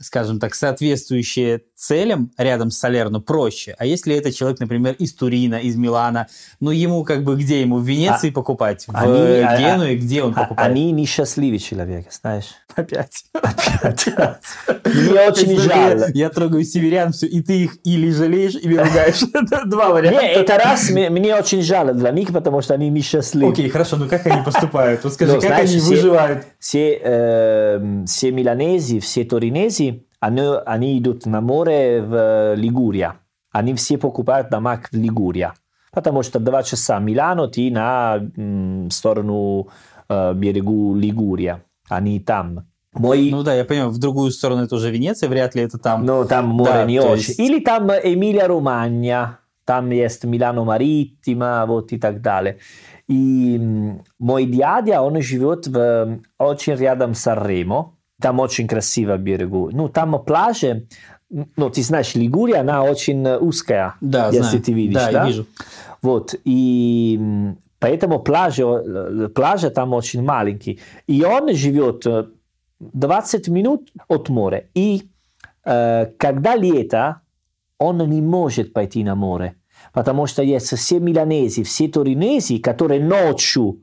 скажем 0.00 0.38
так, 0.38 0.54
соответствующее 0.54 1.62
целям 1.74 2.30
рядом 2.38 2.70
с 2.70 2.78
Салерно 2.78 3.20
проще. 3.20 3.74
А 3.78 3.84
если 3.86 4.14
это 4.14 4.32
человек, 4.32 4.60
например, 4.60 4.94
из 4.98 5.12
Турина, 5.14 5.56
из 5.56 5.76
Милана, 5.76 6.28
ну 6.60 6.70
ему 6.70 7.02
как 7.04 7.24
бы 7.24 7.36
где 7.36 7.60
ему 7.60 7.78
в 7.78 7.84
Венеции 7.86 8.30
покупать, 8.30 8.84
в 8.86 8.94
они- 8.96 9.12
э, 9.12 9.42
а- 9.44 9.58
Генуе, 9.58 9.96
где 9.96 10.22
он 10.22 10.32
А- 10.36 10.42
покупает? 10.44 10.70
Они 10.70 10.92
несчастливый 10.92 11.58
человек, 11.58 12.06
знаешь. 12.12 12.46
Опять. 12.76 13.24
Мне 14.84 15.20
очень 15.28 15.58
жаль. 15.58 16.10
Я, 16.14 16.30
трогаю 16.30 16.64
северян, 16.64 17.12
все, 17.12 17.26
и 17.26 17.40
ты 17.42 17.64
их 17.64 17.78
или 17.84 18.10
жалеешь, 18.10 18.54
или 18.54 18.76
ругаешь. 18.76 19.22
Это 19.34 19.64
два 19.66 19.90
варианта. 19.90 20.20
это 20.20 20.58
раз, 20.58 20.90
мне, 20.90 21.34
очень 21.34 21.62
жаль 21.62 21.94
для 21.94 22.10
них, 22.10 22.32
потому 22.32 22.62
что 22.62 22.74
они 22.74 22.88
несчастливы. 22.88 23.52
Окей, 23.52 23.68
хорошо, 23.68 23.96
ну 23.96 24.08
как 24.08 24.26
они 24.26 24.42
поступают? 24.44 25.02
Вот 25.04 25.12
скажи, 25.14 25.32
Ну, 25.34 25.40
как 25.40 25.48
знаешь, 25.50 25.70
они 25.70 25.80
выживают? 25.80 26.44
Все, 26.58 26.94
эм, 27.02 28.06
все 28.06 28.30
миланези, 28.30 29.00
все 29.00 29.24
торинези, 29.24 29.87
они, 30.20 30.42
они 30.66 30.98
идут 30.98 31.26
на 31.26 31.40
море 31.40 32.02
в 32.02 32.54
Лигурия. 32.54 33.16
Они 33.52 33.74
все 33.74 33.98
покупают 33.98 34.50
дома 34.50 34.80
в 34.90 34.94
Лигурия. 34.94 35.54
Потому 35.92 36.22
что 36.22 36.38
два 36.38 36.62
часа 36.62 36.98
Милано, 36.98 37.48
ты 37.48 37.70
на 37.70 38.18
м, 38.36 38.90
сторону 38.90 39.68
э, 40.08 40.34
берегу 40.34 40.94
Лигурия. 40.94 41.62
Они 41.88 42.20
там. 42.20 42.66
Мой, 42.94 43.30
Ну 43.30 43.42
да, 43.42 43.54
я 43.54 43.64
понимаю, 43.64 43.90
в 43.90 43.98
другую 43.98 44.30
сторону 44.30 44.62
это 44.64 44.74
уже 44.76 44.90
Венеция, 44.90 45.28
вряд 45.28 45.54
ли 45.54 45.62
это 45.62 45.78
там. 45.78 46.04
Ну, 46.04 46.24
там 46.24 46.48
море 46.48 46.72
Да, 46.72 46.84
не 46.84 47.00
очень. 47.00 47.16
есть- 47.28 47.38
Или 47.38 47.60
там 47.60 47.88
Эмилия-Романья, 47.90 49.38
там 49.64 49.90
есть 49.90 50.24
Милано 50.24 50.60
Маритtima, 50.64 51.66
вот 51.66 51.92
и 51.92 51.98
так 51.98 52.20
далее. 52.22 52.58
И 53.08 53.60
мой 54.18 54.44
дядя, 54.46 55.00
он 55.02 55.20
живет 55.22 55.66
в, 55.66 55.78
м, 55.78 56.22
очень 56.38 56.74
рядом 56.74 57.14
с 57.14 57.20
Санремо, 57.20 57.94
там 58.20 58.40
очень 58.40 58.66
красиво 58.66 59.16
берегу. 59.16 59.70
Ну, 59.72 59.88
там 59.88 60.22
пляжи, 60.24 60.86
ну, 61.30 61.70
ты 61.70 61.82
знаешь, 61.82 62.14
Лигурия, 62.14 62.60
она 62.60 62.82
очень 62.82 63.24
э, 63.26 63.38
узкая, 63.38 63.94
Да, 64.00 64.26
если 64.28 64.40
знаю. 64.42 64.62
ты 64.62 64.72
видишь, 64.72 64.94
Да, 64.94 65.12
да? 65.12 65.26
вижу. 65.26 65.46
Вот, 66.02 66.34
и 66.44 67.20
поэтому 67.78 68.18
пляжи, 68.20 68.62
э, 68.62 69.28
пляжи 69.34 69.70
там 69.70 69.92
очень 69.92 70.22
маленькие. 70.22 70.78
И 71.06 71.22
он 71.24 71.54
живет 71.54 72.06
э, 72.06 72.26
20 72.80 73.48
минут 73.48 73.88
от 74.08 74.28
моря. 74.28 74.64
И 74.74 75.02
э, 75.64 76.06
когда 76.18 76.56
лето, 76.56 77.20
он 77.78 77.98
не 78.10 78.20
может 78.22 78.72
пойти 78.72 79.04
на 79.04 79.14
море, 79.14 79.54
потому 79.92 80.26
что 80.26 80.42
есть 80.42 80.76
все 80.76 80.98
миланези, 80.98 81.62
все 81.62 81.86
торинези, 81.88 82.58
которые 82.58 83.00
ночью, 83.00 83.80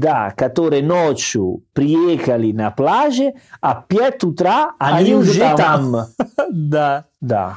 да, 0.00 0.32
которые 0.36 0.82
ночью 0.82 1.62
приехали 1.72 2.52
на 2.52 2.70
пляже, 2.70 3.34
а 3.60 3.80
в 3.80 3.86
5 3.86 4.24
утра 4.24 4.72
они, 4.78 4.98
Они 4.98 5.14
уже 5.14 5.38
там. 5.40 5.56
там. 5.56 6.06
Да, 6.52 7.04
Да. 7.20 7.56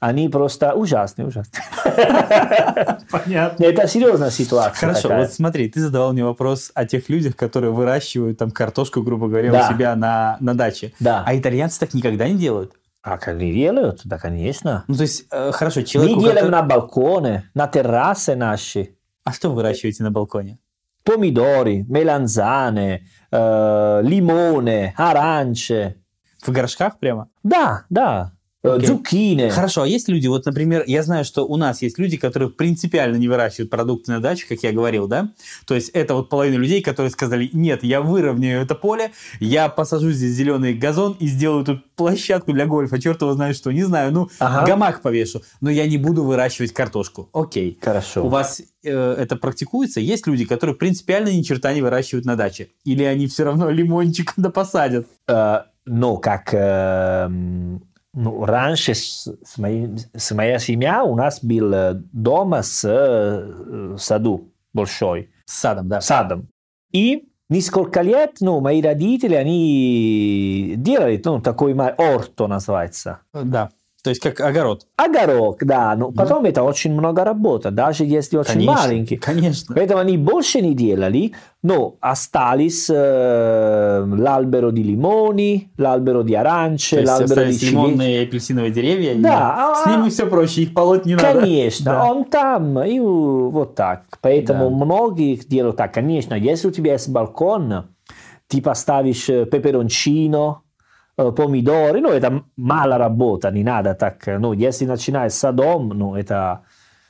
Они 0.00 0.28
просто 0.28 0.74
ужасные, 0.74 1.26
ужасные. 1.26 1.64
понятно. 3.10 3.64
Это 3.64 3.88
серьезная 3.88 4.30
ситуация. 4.30 4.78
Хорошо, 4.88 5.02
такая. 5.08 5.22
вот 5.22 5.32
смотри, 5.32 5.68
ты 5.68 5.80
задавал 5.80 6.12
мне 6.12 6.24
вопрос 6.24 6.70
о 6.74 6.84
тех 6.86 7.08
людях, 7.08 7.34
которые 7.34 7.72
выращивают 7.72 8.38
там 8.38 8.52
картошку, 8.52 9.02
грубо 9.02 9.26
говоря, 9.26 9.50
Да. 9.50 9.66
у 9.68 9.72
себя 9.74 9.96
на, 9.96 10.36
на 10.40 10.54
даче. 10.54 10.92
Да. 11.00 11.24
А 11.26 11.36
итальянцы 11.36 11.80
так 11.80 11.94
никогда 11.94 12.28
не 12.28 12.36
делают. 12.36 12.74
А 13.02 13.18
как 13.18 13.28
они 13.28 13.52
делают? 13.52 14.02
Да, 14.04 14.18
конечно. 14.18 14.84
Ну, 14.86 14.94
то 14.94 15.02
есть, 15.02 15.26
э, 15.32 15.50
хорошо, 15.52 15.80
Мы 15.80 15.86
человеку... 15.86 16.20
делаем 16.20 16.36
который- 16.36 16.50
на 16.50 16.62
балконе, 16.62 17.50
на 17.54 17.66
террасе 17.66 18.36
наши. 18.36 18.90
А 19.24 19.32
что 19.32 19.48
вы 19.50 19.56
выращиваете 19.56 20.02
на 20.04 20.10
балконе? 20.10 20.58
Помидоры, 21.08 21.86
меланзаны, 21.88 23.00
э, 23.32 24.00
лимоны, 24.02 24.92
оранжи. 24.94 25.94
В 26.42 26.52
горшках 26.52 26.98
прямо? 26.98 27.30
Да, 27.42 27.86
да. 27.88 28.32
Э, 28.64 28.74
Окей. 28.74 28.88
Цукини. 28.88 29.48
Хорошо, 29.50 29.82
а 29.82 29.86
есть 29.86 30.08
люди, 30.08 30.26
вот, 30.26 30.44
например, 30.44 30.82
я 30.86 31.04
знаю, 31.04 31.24
что 31.24 31.46
у 31.46 31.56
нас 31.56 31.80
есть 31.80 31.96
люди, 31.98 32.16
которые 32.16 32.50
принципиально 32.50 33.16
не 33.16 33.28
выращивают 33.28 33.70
продукты 33.70 34.10
на 34.10 34.20
даче, 34.20 34.46
как 34.48 34.62
я 34.64 34.72
говорил, 34.72 35.06
да? 35.06 35.30
То 35.64 35.76
есть 35.76 35.90
это 35.90 36.14
вот 36.14 36.28
половина 36.28 36.56
людей, 36.60 36.82
которые 36.82 37.10
сказали, 37.12 37.48
нет, 37.52 37.84
я 37.84 38.00
выровняю 38.00 38.60
это 38.60 38.74
поле, 38.74 39.12
я 39.38 39.68
посажу 39.68 40.10
здесь 40.10 40.32
зеленый 40.32 40.74
газон 40.74 41.16
и 41.20 41.28
сделаю 41.28 41.64
тут 41.64 41.84
площадку 41.94 42.52
для 42.52 42.66
гольфа, 42.66 43.00
черт 43.00 43.22
его 43.22 43.32
знает 43.32 43.56
что, 43.56 43.70
не 43.70 43.84
знаю, 43.84 44.12
ну, 44.12 44.28
Ага. 44.40 44.66
гамак 44.66 45.02
повешу, 45.02 45.42
но 45.60 45.70
я 45.70 45.86
не 45.86 45.96
буду 45.96 46.24
выращивать 46.24 46.72
картошку. 46.72 47.28
Окей. 47.32 47.78
Хорошо. 47.80 48.24
У 48.24 48.28
вас 48.28 48.60
э, 48.82 48.90
это 48.90 49.36
практикуется? 49.36 50.00
Есть 50.00 50.26
люди, 50.26 50.44
которые 50.44 50.74
принципиально 50.74 51.28
ни 51.28 51.42
черта 51.42 51.72
не 51.72 51.82
выращивают 51.82 52.24
на 52.26 52.34
даче? 52.34 52.70
Или 52.84 53.04
они 53.04 53.28
все 53.28 53.44
равно 53.44 53.70
лимончик 53.70 54.32
да 54.36 54.50
посадят? 54.50 55.06
Э, 55.28 55.60
ну, 55.90 56.18
как 56.18 56.50
э, 56.52 57.30
ну, 58.18 58.44
раньше 58.44 58.94
с, 58.94 59.28
с, 59.44 59.58
моей, 59.58 59.88
с 60.12 60.32
моей 60.32 60.58
семьей 60.58 61.02
у 61.02 61.14
нас 61.14 61.38
был 61.42 62.00
дом 62.12 62.54
с 62.54 62.84
э, 62.84 63.96
саду 63.96 64.52
большой. 64.72 65.30
С 65.44 65.60
садом, 65.60 65.88
да. 65.88 66.00
садом. 66.00 66.48
И 66.92 67.28
несколько 67.48 68.02
лет, 68.02 68.38
ну, 68.40 68.60
мои 68.60 68.82
родители, 68.82 69.34
они 69.34 70.74
делали, 70.76 71.22
ну, 71.24 71.40
такой 71.40 71.74
орто 71.74 72.48
называется. 72.48 73.20
Да. 73.32 73.70
То 74.02 74.10
есть 74.10 74.22
как 74.22 74.40
огород. 74.40 74.86
Огорок, 74.96 75.64
да, 75.64 75.96
но 75.96 76.12
потом 76.12 76.44
это 76.44 76.62
очень 76.62 76.92
много 76.92 77.24
работы, 77.24 77.70
даже 77.72 78.04
если 78.04 78.36
очень 78.38 78.52
Конечно, 78.52 78.74
маленький. 78.74 79.16
Конечно. 79.16 79.74
Поэтому 79.74 80.00
они 80.00 80.16
больше 80.16 80.60
не 80.60 80.72
делали, 80.74 81.32
но 81.64 81.96
остались 82.00 82.88
э, 82.88 84.04
l'albero 84.06 84.70
di 84.70 84.84
limoni, 84.84 85.68
l'albero 85.76 86.22
di 86.22 86.34
arance, 86.36 86.94
есть 86.96 87.06
l'albero 87.08 87.18
di 87.18 87.24
остались 87.24 87.58
ciliegie. 87.58 87.70
лимонные 87.72 88.20
и 88.22 88.24
апельсиновые 88.26 88.70
деревья. 88.72 89.12
и 89.14 89.20
Да, 89.20 89.74
С 89.82 89.86
а- 89.86 89.90
ними 89.96 90.08
все 90.10 90.26
проще, 90.26 90.62
их 90.62 90.74
полоть 90.74 91.04
не 91.04 91.16
надо. 91.16 91.40
Конечно, 91.40 91.84
Да. 91.92 92.04
он 92.12 92.24
там, 92.24 92.78
и 92.84 93.00
вот 93.00 93.74
так. 93.74 94.04
Поэтому 94.22 94.70
Да. 94.70 94.76
многие 94.84 95.34
делают 95.36 95.76
так. 95.76 95.92
Конечно, 95.92 96.34
если 96.34 96.68
у 96.68 96.70
тебя 96.70 96.92
есть 96.92 97.08
балкон, 97.08 97.88
ты 98.46 98.62
поставишь 98.62 99.28
э, 99.28 99.44
пеперончино, 101.18 101.28
э, 101.28 101.32
помидоры, 101.32 102.00
ну, 102.00 102.10
это 102.10 102.42
мало 102.56 102.98
работа, 102.98 103.50
не 103.50 103.64
надо 103.64 103.94
так. 103.94 104.26
Ну, 104.26 104.52
если 104.52 104.86
начинаешь 104.86 105.32
с 105.32 105.38
садом, 105.38 105.88
ну, 105.88 106.14
это, 106.14 106.60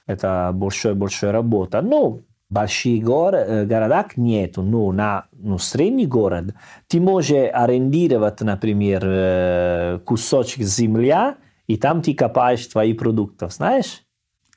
это 0.07 0.51
большая-большая 0.55 1.33
работа. 1.33 1.83
Но 1.83 2.21
большие 2.51 3.01
гор, 3.01 3.35
э, 3.35 3.65
города 3.67 4.07
нету, 4.17 4.63
но 4.63 4.93
на 4.93 5.27
ну, 5.33 5.59
средний 5.59 6.07
город 6.07 6.55
ты 6.89 7.01
можешь 7.01 7.51
арендировать, 7.53 8.41
например, 8.41 10.01
кусочек 10.05 10.63
земли, 10.63 11.35
и 11.67 11.77
там 11.77 12.01
ты 12.03 12.15
копаешь 12.15 12.67
твои 12.67 12.95
продукты, 12.95 13.49
знаешь? 13.51 14.03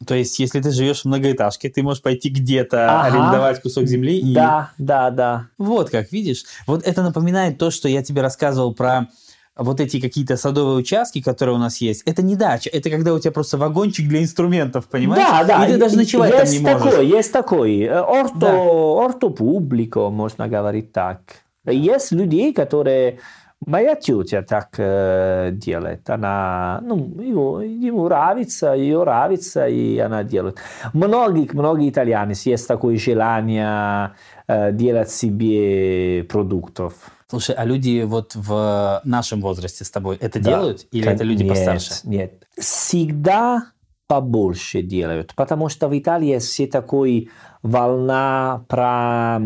То 0.07 0.15
есть, 0.15 0.39
если 0.39 0.59
ты 0.61 0.71
живешь 0.71 1.01
в 1.01 1.05
многоэтажке, 1.05 1.69
ты 1.69 1.83
можешь 1.83 2.01
пойти 2.01 2.29
где-то 2.29 3.01
Ага. 3.01 3.07
арендовать 3.07 3.61
кусок 3.61 3.85
земли 3.85 4.19
и... 4.19 4.33
Да, 4.33 4.71
да, 4.77 5.11
да. 5.11 5.47
Вот 5.57 5.89
как, 5.89 6.11
видишь? 6.11 6.45
Вот 6.65 6.83
это 6.83 7.03
напоминает 7.03 7.57
то, 7.57 7.69
что 7.69 7.87
я 7.87 8.01
тебе 8.01 8.21
рассказывал 8.21 8.73
про 8.73 9.09
вот 9.57 9.79
эти 9.81 9.99
какие-то 9.99 10.37
садовые 10.37 10.77
участки, 10.77 11.21
которые 11.21 11.55
у 11.55 11.59
нас 11.59 11.77
есть. 11.81 12.03
Это 12.05 12.21
не 12.21 12.35
дача, 12.35 12.69
это 12.71 12.89
когда 12.89 13.13
у 13.13 13.19
тебя 13.19 13.31
просто 13.31 13.57
вагончик 13.57 14.07
для 14.07 14.21
инструментов, 14.21 14.87
понимаешь? 14.87 15.23
Да, 15.23 15.43
да. 15.43 15.65
И 15.67 15.73
ты 15.73 15.77
даже 15.77 15.97
ночевать 15.97 16.31
там 16.31 16.39
есть 16.41 16.53
не 16.53 16.59
можешь. 16.59 16.81
такой, 16.81 17.07
есть 17.07 17.31
такой. 17.33 17.79
Э, 17.81 17.99
Орто, 18.01 18.39
Да. 18.39 18.53
орто 18.55 19.29
публико, 19.29 20.09
можно 20.09 20.47
говорить 20.47 20.91
так. 20.93 21.19
Есть 21.65 22.11
людей, 22.11 22.53
которые... 22.53 23.19
Моя 23.63 23.93
тетя 23.93 24.41
так 24.41 24.69
э, 24.79 25.51
делает. 25.53 26.09
Она, 26.09 26.79
ну, 26.81 26.95
ему, 27.21 27.59
ему 27.59 28.05
нравится, 28.05 28.73
ее 28.73 29.01
нравится, 29.01 29.67
и 29.67 29.99
она 29.99 30.23
делает. 30.23 30.57
Многие, 30.93 31.47
многие 31.53 31.91
итальяне 31.91 32.33
есть 32.43 32.67
такое 32.67 32.97
желание 32.97 34.13
э, 34.47 34.71
делать 34.71 35.11
себе 35.11 36.23
продуктов. 36.23 36.93
Слушай, 37.31 37.55
а 37.55 37.63
люди 37.63 38.03
вот 38.03 38.35
в 38.35 39.01
нашем 39.05 39.39
возрасте 39.39 39.85
с 39.85 39.89
тобой 39.89 40.17
это 40.19 40.37
Да. 40.39 40.51
делают? 40.51 40.85
Или 40.91 41.07
это 41.09 41.23
люди 41.23 41.43
нет, 41.43 41.49
постарше? 41.55 41.93
Нет. 42.03 42.45
Всегда 42.59 43.67
побольше 44.07 44.81
делают, 44.81 45.33
потому 45.35 45.69
что 45.69 45.87
в 45.87 45.97
Италии 45.97 46.37
все 46.39 46.67
такой 46.67 47.29
волна 47.63 48.65
про 48.67 49.39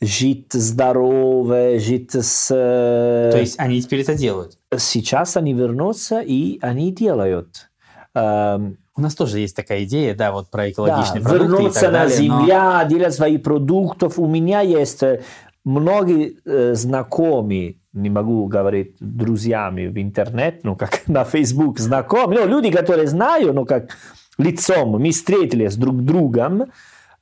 жить 0.00 0.50
здорово, 0.54 1.78
жить 1.78 2.14
с... 2.14 2.48
То 2.48 3.38
есть 3.38 3.56
они 3.60 3.82
теперь 3.82 4.00
это 4.00 4.14
делают? 4.14 4.56
Сейчас 4.78 5.36
они 5.36 5.52
вернутся, 5.52 6.20
и 6.20 6.58
они 6.62 6.90
делают. 6.90 7.68
Эм, 8.14 8.78
У 8.96 9.02
нас 9.02 9.14
тоже 9.14 9.40
есть 9.40 9.54
такая 9.54 9.84
идея, 9.84 10.14
да, 10.14 10.32
вот 10.32 10.50
про 10.50 10.70
экологичные 10.70 11.22
да, 11.22 11.28
продукты 11.28 11.52
и 11.52 11.56
вернуться 11.58 11.80
так 11.82 11.92
на 11.92 11.98
далее, 11.98 12.28
но- 12.30 12.40
земля, 12.40 12.84
делать 12.88 13.14
свои 13.14 13.36
продукты. 13.36 14.08
У 14.16 14.26
меня 14.26 14.60
есть 14.62 15.02
э, 15.02 15.20
многие 15.64 16.38
э, 16.44 16.74
знакомые, 16.74 17.76
не 17.92 18.10
могу 18.10 18.46
говорить 18.46 18.96
друзьями 19.00 19.88
в 19.88 20.00
интернет, 20.00 20.64
ну 20.64 20.76
как 20.76 21.02
на 21.08 21.24
Facebook 21.24 21.78
знакомые, 21.78 22.40
ну, 22.40 22.48
люди, 22.48 22.70
которые 22.70 23.08
знаю, 23.08 23.52
ну 23.52 23.64
как 23.64 23.96
лицом, 24.38 24.90
мы 24.90 25.10
встретились 25.10 25.76
друг 25.76 26.00
с 26.00 26.04
другом, 26.04 26.64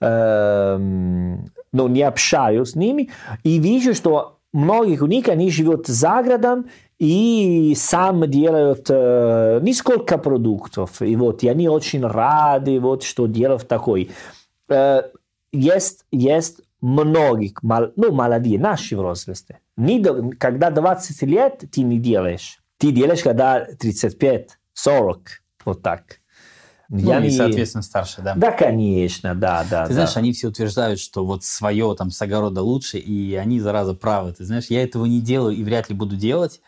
эм, 0.01 1.51
но 1.73 1.89
не 1.89 2.03
общаюсь 2.03 2.71
с 2.71 2.77
ними, 2.77 3.11
и 3.45 3.59
вижу, 3.59 3.95
что 3.95 4.39
многих 4.53 5.03
у 5.03 5.07
них, 5.07 5.29
они 5.29 5.51
живут 5.51 5.87
за 5.87 6.23
городом, 6.23 6.67
и 6.99 7.75
сам 7.77 8.29
делают 8.29 8.87
э, 8.89 9.61
несколько 9.63 10.19
продуктов. 10.19 11.01
И 11.01 11.15
вот, 11.15 11.45
и 11.45 11.49
они 11.49 11.69
очень 11.69 12.05
рады, 12.05 12.81
вот, 12.81 13.05
что 13.05 13.27
делают 13.27 13.69
такой. 13.69 14.11
Э, 14.69 15.03
есть, 15.53 16.05
есть 16.11 16.61
многих, 16.81 17.63
мал, 17.63 17.93
ну, 17.97 18.13
молодые, 18.13 18.59
наши 18.59 18.97
возрасте. 18.97 19.61
Не 19.77 20.03
когда 20.35 20.71
20 20.71 21.23
лет 21.23 21.65
ты 21.71 21.83
не 21.83 21.99
делаешь. 21.99 22.61
Ты 22.79 22.93
делаешь, 22.93 23.23
когда 23.23 23.65
35, 23.65 24.51
40, 24.73 25.21
вот 25.65 25.83
так. 25.83 26.21
Ну, 26.89 26.99
Я 27.01 27.19
и, 27.19 27.25
не- 27.25 27.31
соответственно, 27.31 27.83
старше, 27.83 28.23
да. 28.23 28.35
Да, 28.35 28.51
конечно, 28.53 29.35
да, 29.35 29.67
да. 29.69 29.83
Ты 29.83 29.89
да. 29.89 29.95
знаешь, 29.95 30.17
они 30.17 30.33
все 30.33 30.49
утверждают, 30.49 30.99
что 30.99 31.27
вот 31.27 31.45
свое 31.45 31.95
там 31.99 32.11
с 32.11 32.23
огорода 32.23 32.63
лучше, 32.63 32.99
и 32.99 33.35
они, 33.35 33.61
зараза, 33.61 33.95
правы. 33.95 34.33
Ты 34.33 34.45
знаешь, 34.45 34.67
я 34.69 34.83
этого 34.83 35.05
не 35.05 35.21
делаю 35.21 35.55
и 35.55 35.63
вряд 35.65 35.91
ли 35.91 35.95
буду 35.95 36.17
делать, 36.17 36.63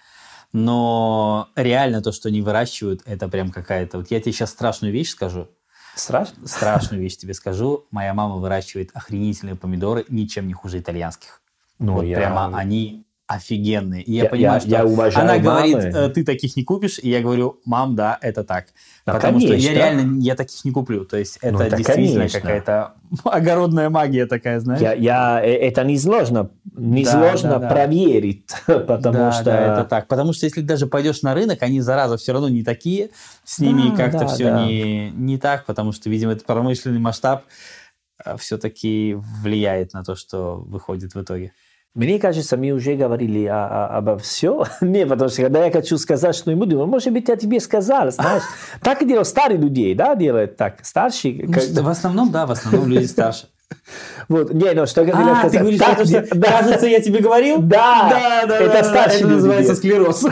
но 0.53 1.49
реально 1.57 2.03
то, 2.03 2.12
что 2.12 2.29
они 2.29 2.42
выращивают, 2.42 3.03
это 3.07 3.29
прям 3.29 3.51
какая-то... 3.51 3.99
Вот 3.99 4.11
я 4.11 4.20
тебе 4.20 4.33
сейчас 4.33 4.51
страшную 4.51 4.92
вещь 4.92 5.11
скажу, 5.11 5.49
Страшно? 5.94 6.46
страшную 6.46 7.03
вещь 7.03 7.16
тебе 7.16 7.35
скажу. 7.35 7.87
Моя 7.90 8.14
мама 8.14 8.37
выращивает 8.37 8.90
охренительные 8.94 9.57
помидоры, 9.57 10.05
ничем 10.09 10.46
не 10.46 10.53
хуже 10.55 10.79
итальянских. 10.79 11.42
Ну, 11.79 11.94
вот 11.94 12.03
я- 12.03 12.16
прямо 12.16 12.57
они 12.57 13.05
офигенные. 13.30 14.02
И 14.02 14.12
я, 14.12 14.24
Я- 14.24 14.28
понимаю, 14.28 14.54
я- 14.54 14.60
что 14.60 14.68
я 14.70 14.84
уважаю 14.84 15.24
она 15.24 15.38
говорит, 15.38 15.74
мамы. 15.76 15.88
«Э, 15.94 16.08
ты 16.08 16.24
таких 16.24 16.56
не 16.56 16.64
купишь, 16.64 16.98
и 17.00 17.08
я 17.08 17.20
говорю, 17.20 17.60
мам, 17.64 17.94
да, 17.94 18.18
это 18.20 18.42
так. 18.42 18.66
Да, 19.06 19.14
Потому 19.14 19.38
что 19.38 19.50
я 19.50 19.54
конечно. 19.54 19.72
реально, 19.72 20.20
я 20.20 20.34
таких 20.34 20.64
не 20.64 20.72
куплю. 20.72 21.04
То 21.04 21.16
есть 21.16 21.38
это 21.40 21.52
Ну, 21.52 21.58
да, 21.60 21.76
действительно 21.76 22.14
конечно. 22.18 22.40
какая-то 22.40 22.94
огородная 23.24 23.88
магия 23.88 24.26
такая, 24.26 24.58
знаешь? 24.58 24.80
Я, 24.80 24.94
я, 24.94 25.40
э, 25.44 25.52
это 25.52 25.84
несложно, 25.84 26.50
Да, 26.64 26.82
несложно 26.82 27.50
да, 27.50 27.58
да. 27.60 27.68
проверить, 27.68 28.50
потому 28.66 29.14
да, 29.14 29.32
что... 29.32 29.44
да, 29.44 29.72
это 29.74 29.84
так. 29.88 30.08
Потому 30.08 30.32
что 30.32 30.46
если 30.46 30.60
даже 30.62 30.88
пойдешь 30.88 31.22
на 31.22 31.32
рынок, 31.32 31.62
они, 31.62 31.80
зараза, 31.80 32.16
все 32.16 32.32
равно 32.32 32.48
не 32.48 32.64
такие. 32.64 33.10
С 33.44 33.60
ними 33.60 33.90
Да, 33.90 33.96
как-то 33.96 34.18
да, 34.18 34.26
все 34.26 34.44
да. 34.50 34.66
не, 34.66 35.10
не 35.10 35.38
так, 35.38 35.66
потому 35.66 35.92
что, 35.92 36.10
видимо, 36.10 36.32
это 36.32 36.44
промышленный 36.44 36.98
масштаб 36.98 37.44
все-таки 38.38 39.16
влияет 39.42 39.92
на 39.94 40.02
то, 40.04 40.14
что 40.16 40.56
выходит 40.56 41.14
в 41.14 41.22
итоге. 41.22 41.52
Мне 41.94 42.20
кажется, 42.20 42.57
мы 42.57 42.70
уже 42.70 42.94
говорили 42.94 43.46
о- 43.46 43.66
о- 43.66 43.96
обо 43.98 44.16
всем. 44.18 44.62
Не, 44.81 45.07
потому 45.07 45.29
что 45.29 45.42
когда 45.42 45.64
я 45.64 45.72
хочу 45.72 45.98
сказать 45.98 46.37
что-нибудь, 46.37 46.68
думаю, 46.68 46.87
может 46.87 47.12
быть, 47.12 47.29
я 47.29 47.37
тебе 47.37 47.59
сказал, 47.61 48.11
знаешь. 48.12 48.42
Так 48.83 49.05
делают 49.07 49.26
старые 49.26 49.59
людей, 49.59 49.94
да, 49.94 50.14
делают 50.14 50.57
так. 50.57 50.85
Старшие. 50.85 51.44
Ну, 51.46 51.83
В 51.83 51.88
основном, 51.88 52.31
да, 52.31 52.46
в 52.46 52.53
основном 52.53 52.88
люди 52.88 53.07
старше. 53.07 53.46
Вот, 54.29 54.53
не, 54.53 54.72
ну, 54.72 54.85
что 54.87 55.03
я 55.03 55.12
хотел 55.12 55.33
А, 55.33 55.35
ты 55.42 55.48
сказать. 55.48 55.61
говоришь, 55.61 55.81
Так 55.81 56.05
что, 56.07 56.38
да. 56.38 56.48
кажется, 56.61 56.87
я 56.87 57.00
тебе 57.00 57.20
говорил? 57.20 57.59
Да, 57.62 58.09
да, 58.11 58.46
да. 58.46 58.57
это 58.59 58.72
да, 58.74 58.85
старшие 58.85 59.20
Это 59.20 59.29
называется 59.29 59.74
склероз. 59.76 60.22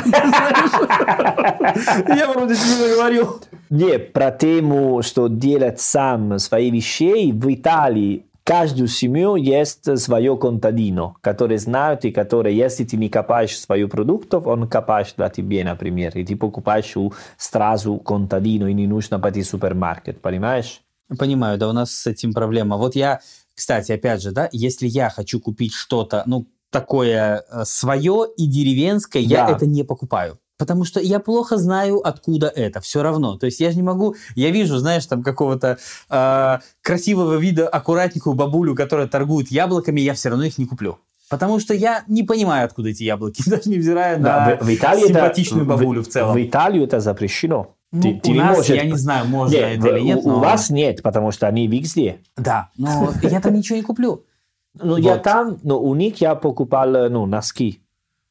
Я 2.09 2.29
вроде 2.33 2.55
тебе 2.55 2.95
говорил. 2.95 3.41
Не, 3.71 3.99
про 3.99 4.31
тему, 4.31 5.03
что 5.03 5.29
делать 5.29 5.81
сам 5.81 6.39
свои 6.39 6.71
вещи, 6.71 7.33
в 7.33 7.53
Италии 7.53 8.25
каждую 8.49 8.89
семью 8.89 9.37
есть 9.37 9.99
свое 9.99 10.35
контадино, 10.39 11.15
которые 11.21 11.59
знают 11.59 12.07
и 12.07 12.11
которые, 12.11 12.57
если 12.57 12.83
ты 12.85 12.97
не 12.97 13.11
копаешь 13.11 13.59
свою 13.59 13.89
продуктов, 13.89 14.47
он 14.47 14.67
копаешь 14.67 15.13
для 15.19 15.29
тебя, 15.29 15.65
например, 15.65 16.17
и 16.17 16.25
ты 16.25 16.35
покупаешь 16.35 16.95
сразу 17.37 17.99
контадино, 17.99 18.69
и 18.69 18.73
не 18.73 18.87
нужно 18.87 19.21
пойти 19.21 19.43
в 19.43 19.47
супермаркет, 19.47 20.23
понимаешь? 20.23 20.81
Понимаю, 21.19 21.59
да, 21.59 21.69
у 21.69 21.73
нас 21.73 21.91
с 21.91 22.07
этим 22.07 22.33
проблема. 22.33 22.79
Вот 22.79 22.97
я, 22.97 23.21
кстати, 23.55 23.93
опять 23.93 24.23
же, 24.23 24.33
да, 24.33 24.49
если 24.51 24.87
я 24.87 25.11
хочу 25.11 25.41
купить 25.41 25.75
что-то, 25.75 26.23
ну, 26.25 26.47
такое 26.71 27.45
свое 27.65 28.29
и 28.39 28.47
деревенское, 28.47 29.23
я 29.23 29.47
Да. 29.47 29.57
это 29.57 29.67
не 29.67 29.85
покупаю. 29.85 30.39
Потому 30.59 30.85
что 30.85 31.01
я 31.01 31.21
плохо 31.21 31.57
знаю, 31.57 32.07
откуда 32.07 32.49
это. 32.49 32.81
Все 32.81 33.03
равно. 33.03 33.37
То 33.39 33.47
есть 33.47 33.61
я 33.61 33.71
же 33.71 33.77
не 33.77 33.83
могу... 33.83 34.17
Я 34.35 34.51
вижу, 34.51 34.77
знаешь, 34.79 35.07
там 35.07 35.23
какого-то 35.23 35.79
э, 36.11 36.59
красивого 36.83 37.37
вида 37.37 37.69
аккуратненькую 37.69 38.35
бабулю, 38.35 38.75
которая 38.75 39.07
торгует 39.07 39.51
яблоками, 39.53 40.01
я 40.01 40.15
все 40.15 40.31
равно 40.31 40.45
их 40.45 40.59
не 40.59 40.67
куплю. 40.67 40.99
Потому 41.31 41.61
что 41.61 41.75
я 41.75 42.03
не 42.09 42.23
понимаю, 42.25 42.65
откуда 42.65 42.89
эти 42.89 43.05
яблоки, 43.05 43.43
даже 43.49 43.71
невзирая 43.71 44.19
на 44.19 44.57
в, 44.61 44.65
в 44.65 44.75
Италии 44.75 45.07
симпатичную 45.07 45.65
это, 45.65 45.77
бабулю 45.77 46.03
в, 46.03 46.09
целом. 46.09 46.35
В 46.35 46.43
Италию 46.45 46.85
это 46.85 46.99
запрещено. 47.01 47.75
Ну, 47.93 48.03
Ты- 48.03 48.21
ты 48.21 48.31
у 48.31 48.35
не 48.35 48.41
нас, 48.41 48.57
можешь- 48.57 48.77
я 48.77 48.85
не 48.85 48.97
знаю, 48.97 49.27
можно 49.27 49.55
Не, 49.55 49.61
это 49.61 49.89
или 49.89 50.01
в- 50.01 50.05
нет, 50.05 50.19
у, 50.25 50.29
но... 50.29 50.37
у 50.37 50.41
вас 50.41 50.71
нет, 50.71 51.03
потому 51.03 51.31
что 51.31 51.47
они 51.47 51.69
везде. 51.69 52.19
Да, 52.37 52.71
но 52.77 53.13
я 53.23 53.41
там 53.41 53.55
ничего 53.55 53.77
не 53.77 53.83
куплю. 53.85 54.25
Ну, 54.81 54.97
я 54.97 55.17
там, 55.17 55.59
но 55.65 55.81
у 55.81 55.95
них 55.97 56.21
я 56.21 56.35
покупал, 56.37 57.09
ну, 57.09 57.27
носки. 57.27 57.81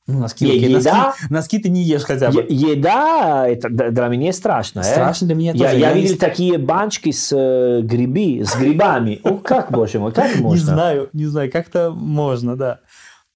Ну, 0.07 0.19
носки, 0.19 0.45
Е- 0.45 0.57
окей, 0.57 0.69
еда? 0.75 1.07
носки, 1.07 1.25
носки 1.33 1.59
ты 1.59 1.69
не 1.69 1.83
ешь 1.83 2.03
хотя 2.03 2.31
бы. 2.31 2.41
Е- 2.41 2.71
Еда, 2.71 3.45
это 3.47 3.69
для 3.69 4.07
меня 4.07 4.31
страшно. 4.31 4.79
э. 4.79 4.83
Страшно 4.83 5.27
для 5.27 5.35
меня 5.35 5.51
Я, 5.53 5.65
тоже. 5.65 5.79
я 5.79 5.93
не 5.93 6.01
видел 6.03 6.17
такие 6.17 6.57
баночки 6.57 7.11
с 7.11 7.31
э, 7.35 7.81
гриби, 7.81 8.41
с 8.43 8.55
грибами. 8.55 9.19
О, 9.23 9.35
как, 9.37 9.69
боже 9.71 9.99
мой, 9.99 10.13
как 10.13 10.33
Не 10.35 10.41
можно? 10.41 10.73
знаю, 10.73 11.09
не 11.11 11.25
знаю, 11.25 11.51
как-то 11.51 11.91
можно, 11.91 12.55
да. 12.55 12.79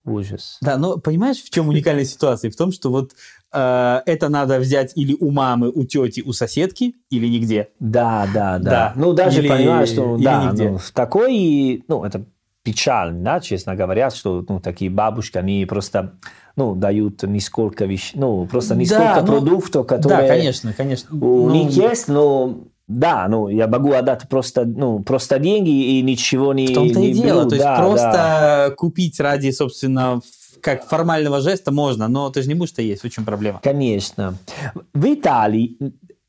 Ужас. 0.05 0.57
Да, 0.61 0.77
но 0.77 0.97
понимаешь, 0.97 1.43
в 1.43 1.49
чем 1.49 1.67
уникальная 1.67 2.05
ситуация? 2.05 2.49
В 2.49 2.55
том, 2.55 2.71
что 2.71 2.89
вот 2.89 3.11
э, 3.53 3.99
это 4.05 4.29
надо 4.29 4.57
взять 4.59 4.93
или 4.95 5.13
у 5.19 5.29
мамы, 5.29 5.69
у 5.69 5.83
тети, 5.83 6.21
у 6.25 6.31
соседки, 6.31 6.95
или 7.09 7.27
нигде. 7.27 7.67
Да, 7.79 8.27
да, 8.33 8.57
да. 8.59 8.69
Да. 8.71 8.93
Ну, 8.95 9.11
даже 9.13 9.41
Или- 9.41 9.49
понимаешь, 9.49 9.89
что 9.89 10.15
или 10.15 10.23
да, 10.23 10.45
нигде. 10.45 10.69
ну, 10.69 10.77
в 10.77 10.89
такой, 10.91 11.83
ну, 11.89 12.03
это 12.05 12.23
печально, 12.63 13.23
да, 13.23 13.39
честно 13.41 13.75
говоря, 13.75 14.09
что 14.09 14.45
ну, 14.47 14.59
такие 14.59 14.89
бабушки, 14.89 15.37
они 15.37 15.65
просто 15.65 16.13
ну, 16.55 16.75
дают 16.75 17.23
несколько 17.23 17.85
вещей, 17.85 18.19
ну, 18.19 18.45
просто 18.45 18.75
несколько 18.75 19.21
ну, 19.21 19.27
продуктов, 19.27 19.87
которые 19.87 20.21
Да, 20.21 20.27
конечно, 20.27 20.73
конечно. 20.73 21.09
у 21.15 21.47
Ну, 21.49 21.51
них 21.53 21.71
есть, 21.71 22.07
но 22.07 22.57
да, 22.87 23.27
ну, 23.29 23.47
я 23.47 23.67
могу 23.67 23.93
отдать 23.93 24.27
просто, 24.27 24.65
ну, 24.65 24.99
просто 24.99 25.39
деньги 25.39 25.69
и 25.97 26.01
ничего 26.01 26.53
не 26.53 26.67
В 26.67 26.73
том-то 26.73 26.99
не 26.99 27.11
и 27.11 27.13
дело. 27.13 27.39
беру. 27.41 27.49
То 27.49 27.55
есть 27.55 27.65
Да, 27.65 27.77
просто 27.77 28.11
да. 28.11 28.75
купить 28.75 29.19
ради, 29.19 29.51
собственно, 29.51 30.19
как 30.61 30.85
формального 30.87 31.39
жеста 31.39 31.71
можно, 31.71 32.07
но 32.07 32.29
ты 32.29 32.41
же 32.41 32.49
не 32.49 32.53
будешь-то 32.55 32.81
есть. 32.81 33.03
В 33.03 33.09
чем 33.09 33.23
проблема? 33.25 33.59
Конечно. 33.63 34.35
В 34.93 35.13
Италии 35.13 35.77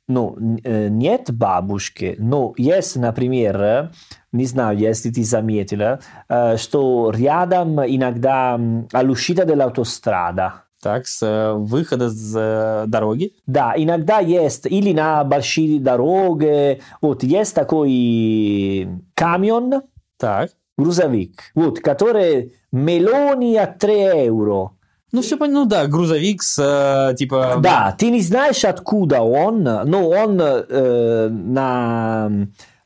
ну, 0.08 0.36
э, 0.64 0.88
нет 0.88 1.30
бабушки, 1.32 2.16
но 2.18 2.54
есть, 2.56 2.96
например, 2.96 3.60
э, 3.62 3.90
не 4.32 4.46
знаю, 4.46 4.78
если 4.78 5.10
ты 5.10 5.22
заметила, 5.24 6.00
э, 6.28 6.56
что 6.56 7.10
рядом 7.14 7.80
иногда 7.80 8.54
м, 8.54 8.88
all'uscita 8.92 9.44
dell'autostrada, 9.44 10.50
Так, 10.82 11.06
с 11.06 11.22
э, 11.22 11.52
выхода 11.52 12.08
с 12.10 12.34
э, 12.36 12.84
дороги. 12.88 13.32
да, 13.46 13.74
иногда 13.76 14.18
есть, 14.20 14.66
или 14.66 14.92
на 14.92 15.22
большие 15.24 15.78
дороги, 15.80 16.80
вот 17.00 17.22
есть 17.22 17.54
такой 17.54 18.88
камион, 19.14 19.82
Так. 20.18 20.50
грузовик, 20.78 21.40
вот, 21.54 21.78
который 21.80 22.54
мелони 22.72 23.56
а 23.56 23.66
3 23.66 24.24
евро. 24.26 24.70
Ну, 25.14 25.20
все 25.20 25.36
понятно. 25.36 25.60
Ну 25.60 25.66
да, 25.66 25.86
грузовик 25.86 26.42
с 26.42 26.58
э, 26.58 27.14
типа... 27.16 27.58
Да, 27.60 27.94
ты 27.98 28.10
не 28.10 28.22
знаешь, 28.22 28.64
откуда 28.64 29.20
он, 29.20 29.62
но 29.62 30.08
он 30.08 30.40
э, 30.40 31.28
на 31.28 32.30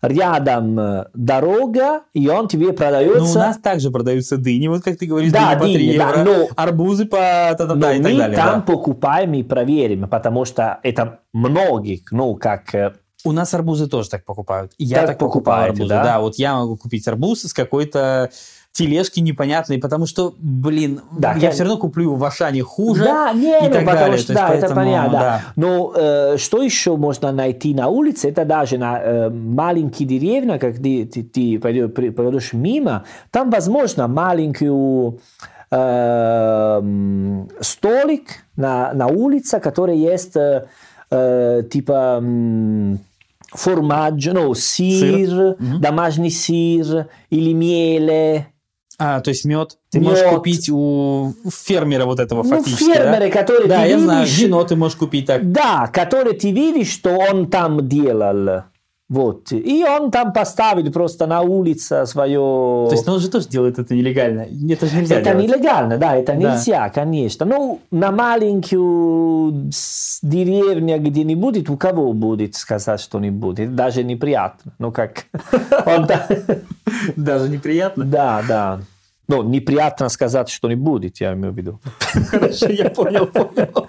рядом 0.06 1.04
дорога, 1.14 2.02
и 2.14 2.28
он 2.28 2.48
тебе 2.48 2.66
Ну, 2.66 2.72
у 2.72 2.76
продается. 2.76 3.38
нас 3.38 3.56
также 3.58 3.90
продаются 3.90 4.36
дыни, 4.36 4.68
вот 4.68 4.82
как 4.82 4.96
ты 4.98 5.06
говоришь, 5.06 5.32
Да, 5.32 5.54
дыни 5.54 5.58
по 5.58 5.64
3 5.64 5.74
дыни, 5.76 5.98
да, 5.98 6.08
евро, 6.10 6.24
но- 6.24 6.48
арбузы 6.56 7.04
по 7.06 7.16
та-та-та 7.16 7.74
но 7.74 7.90
и 7.90 8.02
так 8.02 8.12
мы 8.12 8.18
далее. 8.18 8.36
там 8.36 8.54
да. 8.54 8.60
покупаем 8.72 9.34
и 9.34 9.42
проверим, 9.42 10.08
потому 10.08 10.44
что 10.44 10.78
это 10.82 11.18
многих, 11.32 12.10
ну, 12.12 12.34
как... 12.36 12.74
э, 12.74 12.92
У 13.24 13.32
нас 13.32 13.52
арбузы 13.54 13.88
тоже 13.88 14.08
так 14.08 14.24
покупают. 14.24 14.72
Я 14.78 14.98
Так 14.98 15.06
так, 15.08 15.18
покупаю 15.18 15.70
арбузы. 15.70 15.88
да? 15.88 16.04
Да? 16.04 16.20
вот 16.20 16.36
я 16.36 16.54
могу 16.56 16.76
купить 16.76 17.06
арбуз 17.08 17.42
с 17.42 17.52
какой-то 17.52 18.30
тележки 18.76 19.20
непонятные, 19.20 19.78
потому 19.78 20.06
что, 20.06 20.34
блин, 20.38 21.00
Да, 21.18 21.32
я 21.32 21.38
я- 21.38 21.50
все 21.50 21.62
равно 21.64 21.78
куплю 21.78 22.14
в 22.14 22.24
Ашане 22.24 22.62
хуже. 22.62 23.04
Да, 23.04 23.32
не, 23.32 23.58
и 23.58 23.62
ну, 23.68 23.70
так 23.70 23.84
потому 23.84 23.98
далее. 24.00 24.18
что, 24.18 24.34
да, 24.34 24.48
это 24.48 24.60
поэтому, 24.60 24.74
понятно, 24.74 25.12
да. 25.12 25.20
да. 25.20 25.42
Но 25.56 25.92
э, 25.96 26.36
что 26.38 26.62
еще 26.62 26.96
можно 26.96 27.32
найти 27.32 27.74
на 27.74 27.88
улице, 27.88 28.28
это 28.28 28.44
даже 28.44 28.76
на 28.78 28.98
э, 29.00 29.30
маленькие 29.30 30.06
деревня, 30.08 30.58
когда 30.58 30.78
ты, 30.78 31.06
ты 31.06 31.58
пойдешь, 31.58 31.90
при- 31.92 32.10
пройдешь 32.10 32.52
мимо, 32.52 33.04
там, 33.30 33.50
возможно, 33.50 34.08
маленькую 34.08 35.20
э, 35.70 36.82
столик 37.60 38.22
на, 38.56 38.92
на 38.92 39.06
улице, 39.06 39.58
который 39.60 39.98
есть 39.98 40.36
э, 40.36 40.66
э, 41.10 41.62
типа 41.70 42.22
формаggio, 43.54 44.32
ну, 44.32 44.54
сыр, 44.54 45.56
Мгм. 45.58 45.80
домашний 45.80 46.30
сыр 46.30 47.06
или 47.30 47.52
меле. 47.52 48.48
А, 48.98 49.20
то 49.20 49.30
есть 49.30 49.44
мед. 49.44 49.76
Ты 49.90 50.00
можешь 50.00 50.24
Мед. 50.24 50.34
купить 50.34 50.70
у 50.70 51.34
фермера 51.50 52.06
вот 52.06 52.18
этого 52.18 52.42
Ну, 52.42 52.48
фактически, 52.48 52.84
фермеры, 52.92 53.30
да? 53.30 53.38
которые 53.40 53.68
Да, 53.68 53.82
ты 53.82 53.88
я 53.90 53.98
знаю, 53.98 54.24
видишь, 54.24 54.38
вино 54.40 54.64
ты 54.64 54.76
можешь 54.76 54.96
купить 54.96 55.26
так. 55.26 55.52
Да, 55.52 55.88
который 55.92 56.32
ты 56.34 56.50
видишь, 56.50 56.90
что 56.92 57.10
он 57.10 57.48
там 57.48 57.86
делал. 57.88 58.62
Вот. 59.08 59.52
И 59.52 59.84
он 59.84 60.10
там 60.10 60.32
поставил 60.32 60.90
просто 60.90 61.26
на 61.26 61.42
улице 61.42 62.06
свое... 62.06 62.38
То 62.40 62.88
есть, 62.90 63.06
ну, 63.06 63.12
он 63.12 63.20
же 63.20 63.28
тоже 63.30 63.46
делает 63.48 63.78
это 63.78 63.94
нелегально. 63.94 64.46
Это 64.68 64.86
же 64.86 64.96
нельзя 64.96 65.20
это 65.20 65.30
делать. 65.30 65.46
нелегально, 65.46 65.96
да, 65.96 66.16
это 66.16 66.32
Да. 66.32 66.38
нельзя, 66.38 66.88
конечно. 66.88 67.46
Ну, 67.46 67.80
на 67.92 68.10
маленькую 68.10 69.70
деревню 70.22 70.98
где-нибудь, 70.98 71.68
у 71.70 71.76
кого 71.76 72.12
будет 72.14 72.56
сказать 72.56 73.00
что-нибудь? 73.00 73.60
Это 73.60 73.70
даже 73.70 74.02
неприятно. 74.02 74.72
Ну, 74.80 74.90
как... 74.90 75.26
Он 75.86 76.08
Даже 77.16 77.48
неприятно. 77.48 78.04
Да, 78.04 78.44
да. 78.46 78.80
Ну, 79.28 79.42
неприятно 79.42 80.08
сказать 80.08 80.48
что-нибудь, 80.48 81.20
я 81.20 81.32
имею 81.32 81.52
в 81.52 81.56
виду. 81.56 81.80
Хорошо, 82.30 82.68
я 82.68 82.90
понял, 82.90 83.26
понял. 83.26 83.88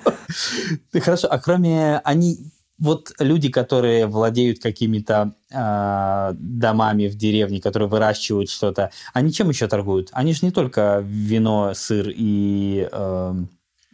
Хорошо, 1.00 1.28
а 1.30 1.38
кроме 1.38 2.00
они, 2.00 2.40
вот 2.80 3.12
люди, 3.20 3.50
которые 3.50 4.08
владеют 4.08 4.60
какими-то 4.60 5.34
а, 5.54 6.32
домами 6.34 7.08
в 7.08 7.16
деревне, 7.16 7.62
которые 7.62 7.88
выращивают 7.88 8.50
что-то, 8.50 8.90
они 9.14 9.32
чем 9.32 9.50
еще 9.50 9.68
торгуют? 9.68 10.10
Они 10.12 10.34
же 10.34 10.40
не 10.42 10.52
только 10.52 11.04
вино, 11.06 11.74
сыр 11.76 12.12
и 12.16 12.90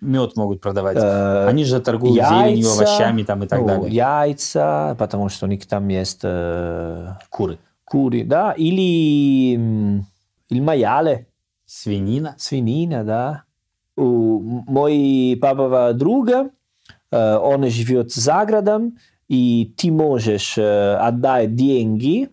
мед 0.03 0.35
могут 0.35 0.61
продавать. 0.61 0.97
Э, 0.97 1.47
Они 1.47 1.63
же 1.63 1.79
торгуют 1.79 2.15
яйца, 2.15 2.45
зеленью, 2.45 2.71
овощами 2.71 3.23
там 3.23 3.43
и 3.43 3.47
так 3.47 3.61
ну, 3.61 3.67
далее. 3.67 3.91
Яйца, 3.91 4.95
потому 4.99 5.29
что 5.29 5.45
у 5.45 5.49
них 5.49 5.65
там 5.65 5.87
есть 5.87 6.19
э, 6.23 7.13
Куры. 7.29 7.57
Куры, 7.85 8.23
да, 8.23 8.53
или 8.53 9.55
м, 9.55 10.05
il 10.49 10.61
maiale, 10.61 11.27
Свинина. 11.65 12.35
свинина, 12.37 13.03
да. 13.03 13.43
У 13.95 14.39
м- 14.39 14.65
мой 14.67 15.37
папа 15.41 15.93
друга, 15.93 16.49
он 17.11 17.67
живет 17.69 18.11
за 18.11 18.45
городом, 18.45 18.97
и 19.27 19.73
ты 19.77 19.91
можешь 19.91 20.57
отдать 20.57 21.55
деньги, 21.55 22.29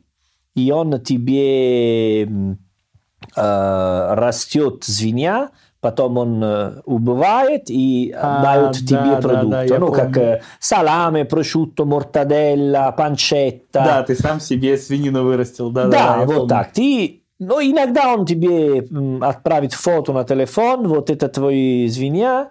и 0.54 0.70
он 0.72 1.00
тебе 1.02 2.24
э, 2.24 4.14
растет 4.14 4.84
свинья, 4.84 5.50
потом 5.80 6.18
он 6.18 6.42
э, 6.44 6.80
убивает 6.84 7.64
и 7.70 8.14
А, 8.16 8.42
дает 8.42 8.72
да, 8.72 8.72
тебе 8.86 9.10
да, 9.12 9.20
продукты. 9.20 9.68
да, 9.68 9.78
ну, 9.78 9.92
как 9.92 10.12
помню. 10.14 10.28
э, 10.28 10.40
саламе, 10.58 11.24
прошутто, 11.24 11.84
мортаделла, 11.84 12.94
панчетта. 12.96 13.82
Да, 13.84 14.02
ты 14.02 14.14
сам 14.14 14.40
себе 14.40 14.76
свинину 14.76 15.24
вырастил. 15.24 15.70
Да, 15.70 15.86
Да, 15.86 16.16
я 16.20 16.24
вот 16.26 16.34
помню. 16.34 16.48
так. 16.48 16.72
Ты, 16.72 17.22
ну, 17.38 17.60
иногда 17.60 18.12
он 18.14 18.26
тебе 18.26 18.86
отправит 19.22 19.72
фото 19.72 20.12
на 20.12 20.24
телефон, 20.24 20.86
вот 20.88 21.10
это 21.10 21.28
твои 21.28 21.88
свинья. 21.88 22.50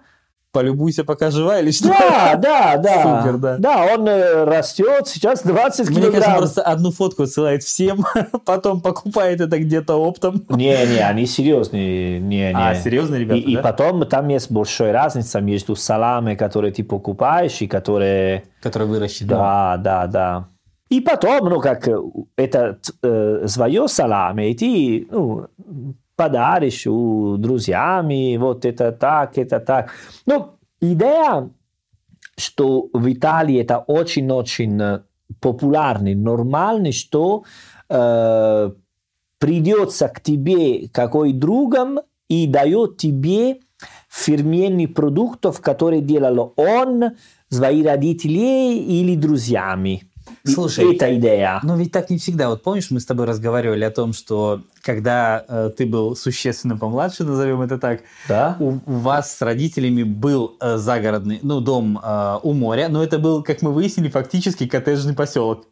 Полюбуйся, 0.52 1.04
пока 1.04 1.30
жива 1.30 1.60
или 1.60 1.70
что? 1.70 1.88
Да, 1.88 2.34
да, 2.34 2.76
да. 2.76 3.22
Супер, 3.22 3.38
да. 3.38 3.56
Да, 3.58 3.94
он 3.94 4.08
э, 4.08 4.44
растет, 4.44 5.06
сейчас 5.06 5.42
20 5.44 5.90
Мне 5.90 5.96
кажется, 5.96 6.10
килограмм. 6.10 6.38
просто 6.38 6.62
одну 6.62 6.90
фотку 6.90 7.22
отсылает 7.22 7.62
всем, 7.62 8.04
потом 8.44 8.80
покупает 8.80 9.40
это 9.40 9.60
где-то 9.60 9.94
оптом. 9.94 10.44
Не, 10.48 10.86
не, 10.86 10.98
они 10.98 11.26
серьезные. 11.26 12.18
Не, 12.18 12.48
не. 12.48 12.52
А, 12.52 12.74
серьезно, 12.74 13.14
ребята, 13.14 13.38
И, 13.38 13.52
и 13.52 13.56
да? 13.56 13.62
потом 13.62 14.04
там 14.06 14.26
есть 14.28 14.50
большая 14.50 14.92
разница 14.92 15.40
между 15.40 15.76
салами, 15.76 16.34
которые 16.34 16.72
ты 16.72 16.82
покупаешь, 16.82 17.62
и 17.62 17.68
которые... 17.68 18.42
Который 18.60 18.88
выращен. 18.88 19.28
Да, 19.28 19.76
да, 19.78 20.08
да. 20.08 20.48
И 20.88 21.00
потом, 21.00 21.48
ну, 21.48 21.60
как 21.60 21.86
э, 21.86 21.96
это 22.36 22.78
э, 23.04 23.44
свое 23.46 23.86
салами, 23.86 24.50
и 24.50 24.54
ты, 24.56 25.06
ну, 25.12 25.46
подаришь 26.20 26.86
у 26.86 27.38
друзьями, 27.38 28.36
вот 28.36 28.66
это 28.66 28.92
так, 28.92 29.38
это 29.38 29.58
так. 29.58 29.90
Ну, 30.26 30.50
идея, 30.78 31.48
что 32.36 32.90
в 32.92 33.10
Италии 33.10 33.58
это 33.58 33.78
очень-очень 33.78 35.00
популярный, 35.40 36.14
нормальный, 36.14 36.92
что 36.92 37.44
э, 37.88 38.70
придется 39.38 40.08
к 40.08 40.20
тебе 40.20 40.88
какой 40.88 41.32
другом 41.32 42.00
и 42.28 42.46
дает 42.46 42.98
тебе 42.98 43.60
фирменный 44.10 44.88
продуктов, 44.88 45.62
которые 45.62 46.02
делал 46.02 46.52
он, 46.56 47.12
свои 47.48 47.82
родители 47.82 48.74
или 48.74 49.16
друзьями. 49.16 50.02
Слушай, 50.44 50.94
это 50.94 51.14
идея. 51.16 51.60
Но 51.62 51.76
ведь 51.76 51.92
так 51.92 52.10
не 52.10 52.18
всегда. 52.18 52.48
Вот 52.48 52.62
помнишь, 52.62 52.90
мы 52.90 53.00
с 53.00 53.06
тобой 53.06 53.26
разговаривали 53.26 53.84
о 53.84 53.90
том, 53.90 54.12
что 54.12 54.62
когда 54.82 55.44
э, 55.48 55.70
ты 55.76 55.86
был 55.86 56.16
существенно 56.16 56.76
помладше, 56.76 57.24
назовем 57.24 57.60
это 57.62 57.78
так, 57.78 58.00
Да? 58.28 58.56
у, 58.60 58.78
у 58.86 58.92
вас 58.98 59.36
с 59.36 59.42
родителями 59.42 60.02
был 60.02 60.56
э, 60.60 60.76
загородный, 60.76 61.38
ну, 61.42 61.60
дом 61.60 61.98
э, 62.02 62.38
у 62.42 62.52
моря, 62.52 62.88
но 62.88 63.02
это 63.02 63.18
был, 63.18 63.42
как 63.42 63.62
мы 63.62 63.72
выяснили, 63.72 64.08
фактически 64.08 64.66
коттеджный 64.66 65.14
поселок. 65.14 65.66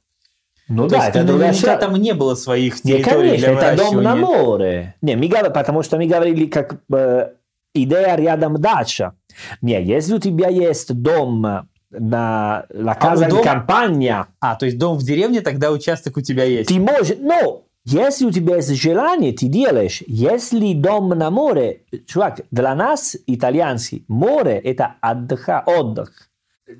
Ну 0.68 0.84
То 0.84 0.96
да, 0.96 1.06
есть 1.06 1.16
это 1.16 1.32
наверняка 1.32 1.74
сра- 1.76 1.78
там 1.78 1.94
не 1.96 2.12
было 2.12 2.34
своих 2.34 2.84
Не, 2.84 2.98
территорий 2.98 3.30
конечно, 3.40 3.54
для 3.56 3.72
это 3.72 3.82
дом 3.84 4.02
на 4.02 4.16
море. 4.16 4.94
Не, 5.00 5.16
мы 5.16 5.26
говорили, 5.28 5.52
потому 5.52 5.82
что 5.82 5.96
мы 5.96 6.06
говорили, 6.06 6.44
как 6.44 6.80
э, 6.92 7.28
идея 7.72 8.16
рядом 8.16 8.60
дача. 8.60 9.14
Не, 9.62 9.82
если 9.82 10.14
у 10.14 10.18
тебя 10.18 10.48
есть 10.48 10.92
дом 10.92 11.68
на 11.90 12.64
la 12.70 12.94
casa 12.94 13.28
дом- 13.28 13.40
di 13.40 13.44
campagna, 13.44 14.26
А, 14.40 14.56
то 14.56 14.66
есть 14.66 14.78
дом 14.78 14.98
в 14.98 15.02
деревне, 15.02 15.40
тогда 15.40 15.70
участок 15.70 16.16
у 16.16 16.20
тебя 16.20 16.44
есть. 16.44 16.68
ты 16.68 16.78
можешь, 16.78 17.16
ну, 17.18 17.64
если 17.84 18.26
у 18.26 18.30
тебя 18.30 18.56
есть 18.56 18.74
желание, 18.74 19.32
ты 19.32 19.46
делаешь. 19.46 20.02
Если 20.06 20.74
дом 20.74 21.08
на 21.08 21.30
море, 21.30 21.82
чувак, 22.06 22.40
для 22.50 22.74
нас, 22.74 23.16
итальянцы, 23.26 24.04
море– 24.08 24.58
это 24.64 24.96
отдыха, 25.00 25.62
отдых. 25.64 26.27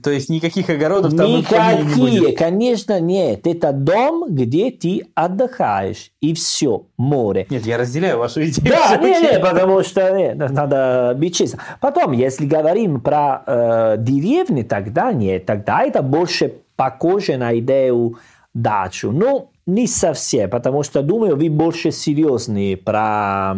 То 0.02 0.10
есть 0.10 0.28
никаких 0.28 0.68
огородов 0.68 1.16
там 1.16 1.26
помине 1.26 1.38
не 1.38 1.94
будет. 1.94 2.12
Никакие, 2.12 2.36
конечно, 2.36 3.00
нет. 3.00 3.46
Это 3.46 3.72
дом, 3.72 4.26
где 4.28 4.70
ты 4.70 5.06
отдыхаешь, 5.14 6.10
и 6.20 6.34
все, 6.34 6.86
море. 6.98 7.46
Нет, 7.48 7.64
я 7.64 7.78
разделяю 7.78 8.18
вашу 8.18 8.42
идею. 8.44 8.68
Да, 8.68 8.96
не, 8.98 9.18
не, 9.18 9.38
потому 9.40 9.82
что 9.82 10.10
не, 10.10 10.34
надо 10.34 11.14
быть 11.16 11.36
честным. 11.36 11.62
Потом, 11.80 12.12
если 12.12 12.46
говорим 12.46 13.00
про 13.00 13.42
э, 13.46 13.96
деревни, 13.98 14.62
тогда 14.62 15.12
нет, 15.12 15.46
тогда 15.46 15.82
это 15.82 16.02
больше 16.02 16.54
похоже 16.76 17.38
на 17.38 17.58
идею 17.58 18.18
дачу. 18.52 19.10
Ну, 19.10 19.50
не 19.66 19.86
совсем, 19.86 20.50
потому 20.50 20.82
что, 20.82 21.02
думаю, 21.02 21.36
вы 21.36 21.48
больше 21.48 21.92
серьезные 21.92 22.76
про, 22.76 23.54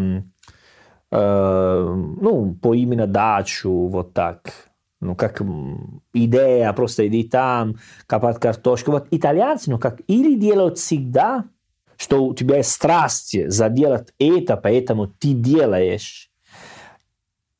э, 1.10 1.94
ну, 2.20 2.54
по 2.62 2.74
именно 2.74 3.08
дачу, 3.08 3.88
вот 3.88 4.12
так. 4.12 4.69
Ну, 5.00 5.16
как 5.16 5.40
идея, 6.12 6.72
просто 6.74 7.06
иди 7.08 7.24
там, 7.24 7.76
копать 8.06 8.38
картошку. 8.38 8.90
Вот 8.92 9.06
итальянцы, 9.10 9.70
ну, 9.70 9.78
как 9.78 10.00
или 10.06 10.34
делают 10.34 10.78
всегда, 10.78 11.44
что 11.96 12.24
у 12.24 12.34
тебя 12.34 12.58
есть 12.58 12.70
страсть 12.70 13.36
заделать 13.50 14.12
это, 14.18 14.56
поэтому 14.56 15.06
ты 15.06 15.32
делаешь. 15.32 16.30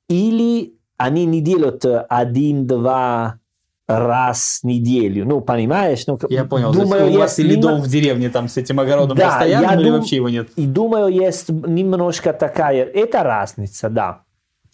Или 0.08 0.74
они 0.98 1.24
не 1.24 1.40
делают 1.40 1.84
один-два 1.84 3.38
раз 3.86 4.60
в 4.62 4.66
неделю. 4.66 5.26
Ну, 5.26 5.40
понимаешь? 5.40 6.06
Ну, 6.06 6.18
Я 6.28 6.44
понял. 6.44 6.72
Думаю, 6.72 7.06
есть 7.06 7.16
у 7.16 7.20
вас 7.20 7.38
или 7.38 7.54
дом 7.54 7.80
в 7.80 7.88
деревне 7.88 8.28
там 8.30 8.48
с 8.48 8.56
этим 8.56 8.78
огородом 8.80 9.16
Да, 9.16 9.28
постоянным, 9.28 9.70
я 9.70 9.76
или 9.76 9.84
дум- 9.84 9.98
вообще 9.98 10.16
его 10.16 10.28
нет? 10.28 10.50
И 10.56 10.66
думаю, 10.66 11.08
есть 11.08 11.48
немножко 11.48 12.32
такая... 12.32 12.84
Это 12.84 13.22
разница, 13.22 13.88
да. 13.88 14.22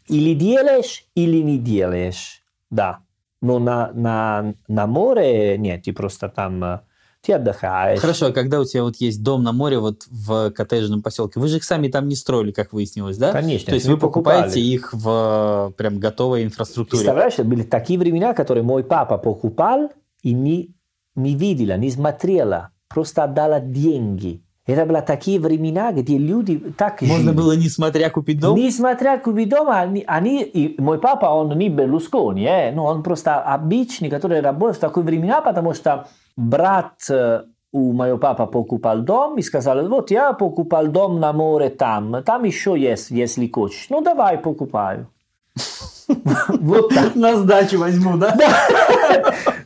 Или 0.09 0.35
делаешь, 0.35 1.05
или 1.14 1.38
не 1.42 1.59
делаешь. 1.59 2.42
Да. 2.70 2.98
Но 3.42 3.59
на, 3.59 3.92
на, 3.92 4.55
на 4.68 4.87
море 4.87 5.59
нет, 5.59 5.83
ты 5.85 5.92
просто 5.92 6.29
там... 6.29 6.64
э, 6.64 6.81
Ты 7.22 7.35
отдыхаешь. 7.35 8.00
Хорошо, 8.00 8.26
а 8.26 8.33
когда 8.33 8.61
у 8.61 8.64
тебя 8.64 8.83
вот 8.83 8.96
есть 8.96 9.22
дом 9.22 9.42
на 9.42 9.52
море 9.52 9.79
вот 9.79 10.05
в 10.11 10.50
коттеджном 10.50 11.02
поселке, 11.02 11.38
вы 11.38 11.48
же 11.48 11.59
их 11.59 11.64
сами 11.64 11.88
там 11.88 12.09
не 12.09 12.14
строили, 12.16 12.53
как 12.53 12.72
выяснилось, 12.72 13.18
да? 13.18 13.32
Конечно. 13.32 13.70
То 13.70 13.74
есть 13.74 13.86
вы 13.86 13.99
покупаете 13.99 14.45
покупали. 14.49 14.61
их 14.61 14.93
в 14.95 15.74
прям 15.76 15.99
готовой 15.99 16.45
инфраструктуре. 16.45 17.01
Представляешь, 17.01 17.36
были 17.38 17.62
такие 17.62 17.99
времена, 17.99 18.32
которые 18.32 18.64
мой 18.64 18.84
папа 18.84 19.18
покупал 19.18 19.90
и 20.22 20.32
не, 20.32 20.74
не 21.14 21.34
видела, 21.34 21.76
не 21.76 21.90
смотрела, 21.90 22.70
просто 22.88 23.24
отдала 23.24 23.61
деньги. 23.61 24.43
Это 24.66 24.84
были 24.84 25.00
такие 25.00 25.38
времена, 25.38 25.92
где 25.92 26.18
люди 26.18 26.58
так 26.76 27.00
Можно 27.02 27.30
жили. 27.30 27.36
было, 27.36 27.56
несмотря 27.56 28.10
купить 28.10 28.40
дом? 28.40 28.58
Несмотря 28.58 29.16
купить 29.16 29.48
дом, 29.48 29.68
они, 29.70 30.02
они, 30.06 30.42
и 30.42 30.80
мой 30.80 30.98
папа, 30.98 31.26
он 31.26 31.56
не 31.56 31.68
Берлускони, 31.68 32.44
э, 32.44 32.72
ну, 32.72 32.84
он 32.84 33.04
просто 33.04 33.40
обычный, 33.40 34.10
который 34.10 34.40
работает 34.40 34.78
в 34.78 34.80
такие 34.80 35.04
времена, 35.04 35.40
потому 35.40 35.72
что 35.72 36.08
брат 36.36 36.94
э, 37.08 37.42
у 37.72 37.92
моего 37.92 38.18
папа 38.18 38.46
покупал 38.46 39.02
дом 39.02 39.38
и 39.38 39.42
сказал, 39.42 39.86
вот 39.88 40.10
я 40.10 40.32
покупал 40.32 40.88
дом 40.88 41.20
на 41.20 41.32
море 41.32 41.70
там, 41.70 42.22
там 42.24 42.42
еще 42.42 42.74
есть, 42.76 43.10
если 43.10 43.46
хочешь. 43.46 43.86
Ну, 43.88 44.00
давай 44.00 44.38
покупаю. 44.38 45.08
Вот 46.60 46.94
так. 46.94 47.16
На 47.16 47.36
сдачу 47.36 47.78
возьму, 47.80 48.16
да? 48.16 48.32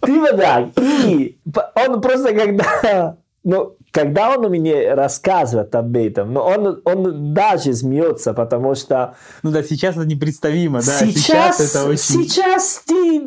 Типа 0.03 0.37
так. 0.37 0.69
И 0.79 1.39
он 1.75 2.01
просто 2.01 2.35
когда... 2.35 3.17
Ну, 3.45 3.75
когда 3.91 4.37
он 4.37 4.51
мне 4.51 4.95
рассказывает 4.95 5.75
об 5.75 5.97
этом, 5.97 6.33
но 6.33 6.47
он, 6.47 6.81
он 6.85 7.35
даже 7.35 7.75
смеется, 7.75 8.35
потому 8.35 8.75
что 8.75 9.15
Ну 9.43 9.51
да, 9.51 9.63
сейчас 9.63 9.97
это 9.97 10.07
непредставимо, 10.07 10.81
да. 10.81 10.99
сейчас, 10.99 11.61
это 11.61 11.87
очень... 11.87 11.99
сейчас 11.99 12.83
ты 12.87 13.21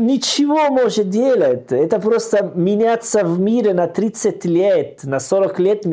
ничего 0.00 0.70
можешь 0.70 1.04
делать. 1.06 1.70
Это 1.70 1.98
просто 1.98 2.52
меняться 2.54 3.24
в 3.24 3.38
мире 3.38 3.74
на 3.74 3.86
30 3.86 4.44
лет, 4.44 5.00
на 5.04 5.20
40 5.20 5.58
лет. 5.60 5.84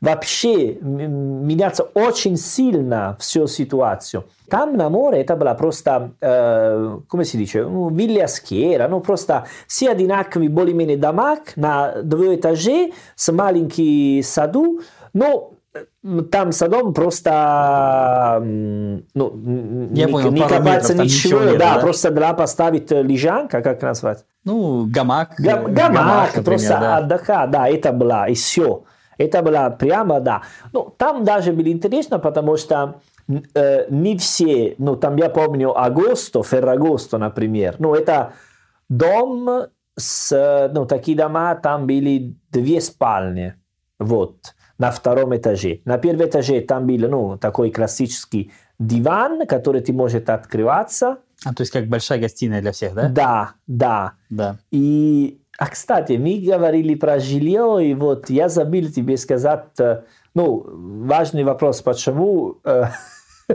Вообще 0.00 0.74
меняться 0.74 1.84
очень 1.94 2.36
сильно 2.36 3.16
всю 3.20 3.46
ситуацию. 3.46 4.24
Там 4.52 4.76
на 4.76 4.90
море 4.90 5.22
это 5.22 5.34
была 5.34 5.54
просто, 5.54 6.10
э, 6.20 6.98
come 7.10 7.22
si 7.22 7.38
dice, 7.38 7.66
ну, 7.66 7.88
вилля 7.88 8.28
скера, 8.28 8.86
ну 8.86 9.00
просто 9.00 9.46
все 9.66 9.88
одинаковые 9.88 10.50
более-менее 10.50 10.98
дома 10.98 11.38
на 11.56 12.02
двуэтаже 12.02 12.92
с 13.16 13.32
маленьким 13.32 14.22
саду, 14.22 14.82
но 15.14 15.52
э, 15.72 16.20
там 16.30 16.52
садом 16.52 16.92
просто 16.92 18.42
ну, 18.42 19.88
Я 19.94 20.04
не, 20.04 20.12
понял, 20.12 20.30
не 20.32 20.42
копаться 20.42 20.92
метров, 20.92 21.06
ничего, 21.06 21.38
ничего 21.38 21.50
нет, 21.52 21.58
да, 21.58 21.74
да? 21.76 21.80
просто 21.80 22.10
для 22.10 22.34
поставить 22.34 22.90
лежанка, 22.90 23.62
как 23.62 23.80
назвать? 23.80 24.26
Ну, 24.44 24.84
гамак. 24.86 25.30
Гам- 25.38 25.68
э, 25.68 25.72
Гамак, 25.72 26.36
например, 26.36 26.44
просто 26.44 26.78
да. 26.78 26.96
отдыхать, 26.98 27.50
да, 27.50 27.68
это 27.70 27.90
было, 27.92 28.28
и 28.28 28.34
все. 28.34 28.84
Это 29.16 29.42
было 29.42 29.74
прямо, 29.78 30.20
да. 30.20 30.42
Ну, 30.72 30.92
там 30.96 31.24
даже 31.24 31.52
было 31.52 31.68
интересно, 31.68 32.18
потому 32.18 32.56
что 32.56 32.96
э, 33.28 33.86
не 33.90 34.16
все, 34.16 34.74
ну, 34.78 34.96
там 34.96 35.16
я 35.16 35.28
помню 35.28 35.78
Агосто, 35.78 36.42
Феррагосто, 36.42 37.18
например, 37.18 37.76
ну, 37.78 37.94
это 37.94 38.32
дом 38.88 39.68
с, 39.96 40.70
ну, 40.74 40.86
такие 40.86 41.16
дома, 41.16 41.54
там 41.54 41.86
были 41.86 42.36
две 42.50 42.80
спальни, 42.80 43.54
вот, 43.98 44.54
на 44.78 44.90
втором 44.90 45.36
этаже. 45.36 45.80
На 45.84 45.98
первом 45.98 46.26
этаже 46.26 46.60
там 46.60 46.86
был, 46.86 47.08
ну, 47.08 47.38
такой 47.38 47.70
классический 47.70 48.52
диван, 48.78 49.46
который 49.46 49.80
ты 49.80 49.92
можешь 49.92 50.22
открываться. 50.26 51.18
А, 51.44 51.54
то 51.54 51.62
есть 51.62 51.72
как 51.72 51.86
большая 51.86 52.20
гостиная 52.20 52.60
для 52.60 52.72
всех, 52.72 52.94
да? 52.94 53.08
Да, 53.08 53.52
да. 53.66 54.12
Да. 54.30 54.56
И, 54.70 55.40
а 55.58 55.68
кстати, 55.68 56.12
мы 56.12 56.42
говорили 56.44 56.94
про 56.94 57.18
жилье, 57.18 57.78
и 57.82 57.94
вот 57.94 58.30
я 58.30 58.48
забыл 58.48 58.90
тебе 58.90 59.16
сказать, 59.16 59.78
э, 59.78 60.02
ну, 60.34 60.64
важный 61.06 61.44
вопрос, 61.44 61.82
почему, 61.82 62.58
э, 62.64 62.84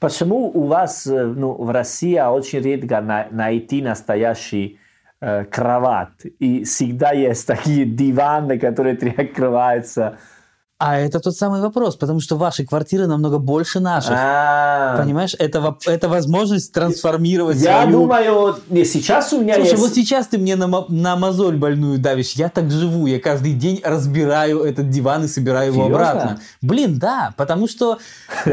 почему 0.00 0.50
у 0.52 0.66
вас 0.66 1.06
э, 1.06 1.24
ну, 1.24 1.52
в 1.52 1.70
России 1.70 2.18
очень 2.18 2.60
редко 2.60 3.00
на- 3.00 3.28
найти 3.30 3.80
настоящий 3.82 4.78
э, 5.20 5.44
кровать, 5.44 6.26
и 6.38 6.64
всегда 6.64 7.12
есть 7.12 7.46
такие 7.54 7.84
диваны, 7.86 8.58
которые 8.58 8.96
три 8.96 9.14
открываются. 9.16 10.18
А 10.84 10.98
это 10.98 11.20
тот 11.20 11.36
самый 11.36 11.60
вопрос, 11.60 11.94
потому 11.94 12.18
что 12.18 12.36
ваши 12.36 12.66
квартиры 12.66 13.06
намного 13.06 13.38
больше 13.38 13.78
наших. 13.78 14.16
А, 14.18 14.96
Понимаешь, 14.96 15.36
это, 15.38 15.76
это 15.86 16.08
возможность 16.08 16.72
трансформировать 16.72 17.58
Я 17.58 17.82
свою... 17.82 18.00
думаю, 18.00 18.56
не, 18.68 18.84
сейчас 18.84 19.32
у 19.32 19.40
меня 19.40 19.54
Слушай, 19.54 19.70
есть... 19.70 19.80
вот 19.80 19.94
сейчас 19.94 20.26
ты 20.26 20.38
мне 20.38 20.56
на, 20.56 20.84
на 20.88 21.14
мозоль 21.14 21.54
больную 21.54 22.00
давишь. 22.00 22.32
Я 22.32 22.48
так 22.48 22.68
живу. 22.68 23.06
Я 23.06 23.20
каждый 23.20 23.52
день 23.52 23.80
разбираю 23.84 24.64
этот 24.64 24.90
диван 24.90 25.22
и 25.22 25.28
собираю 25.28 25.72
его 25.72 25.84
Серьезно? 25.84 26.10
обратно. 26.10 26.40
Блин, 26.62 26.98
да, 26.98 27.32
потому 27.36 27.68
что... 27.68 27.98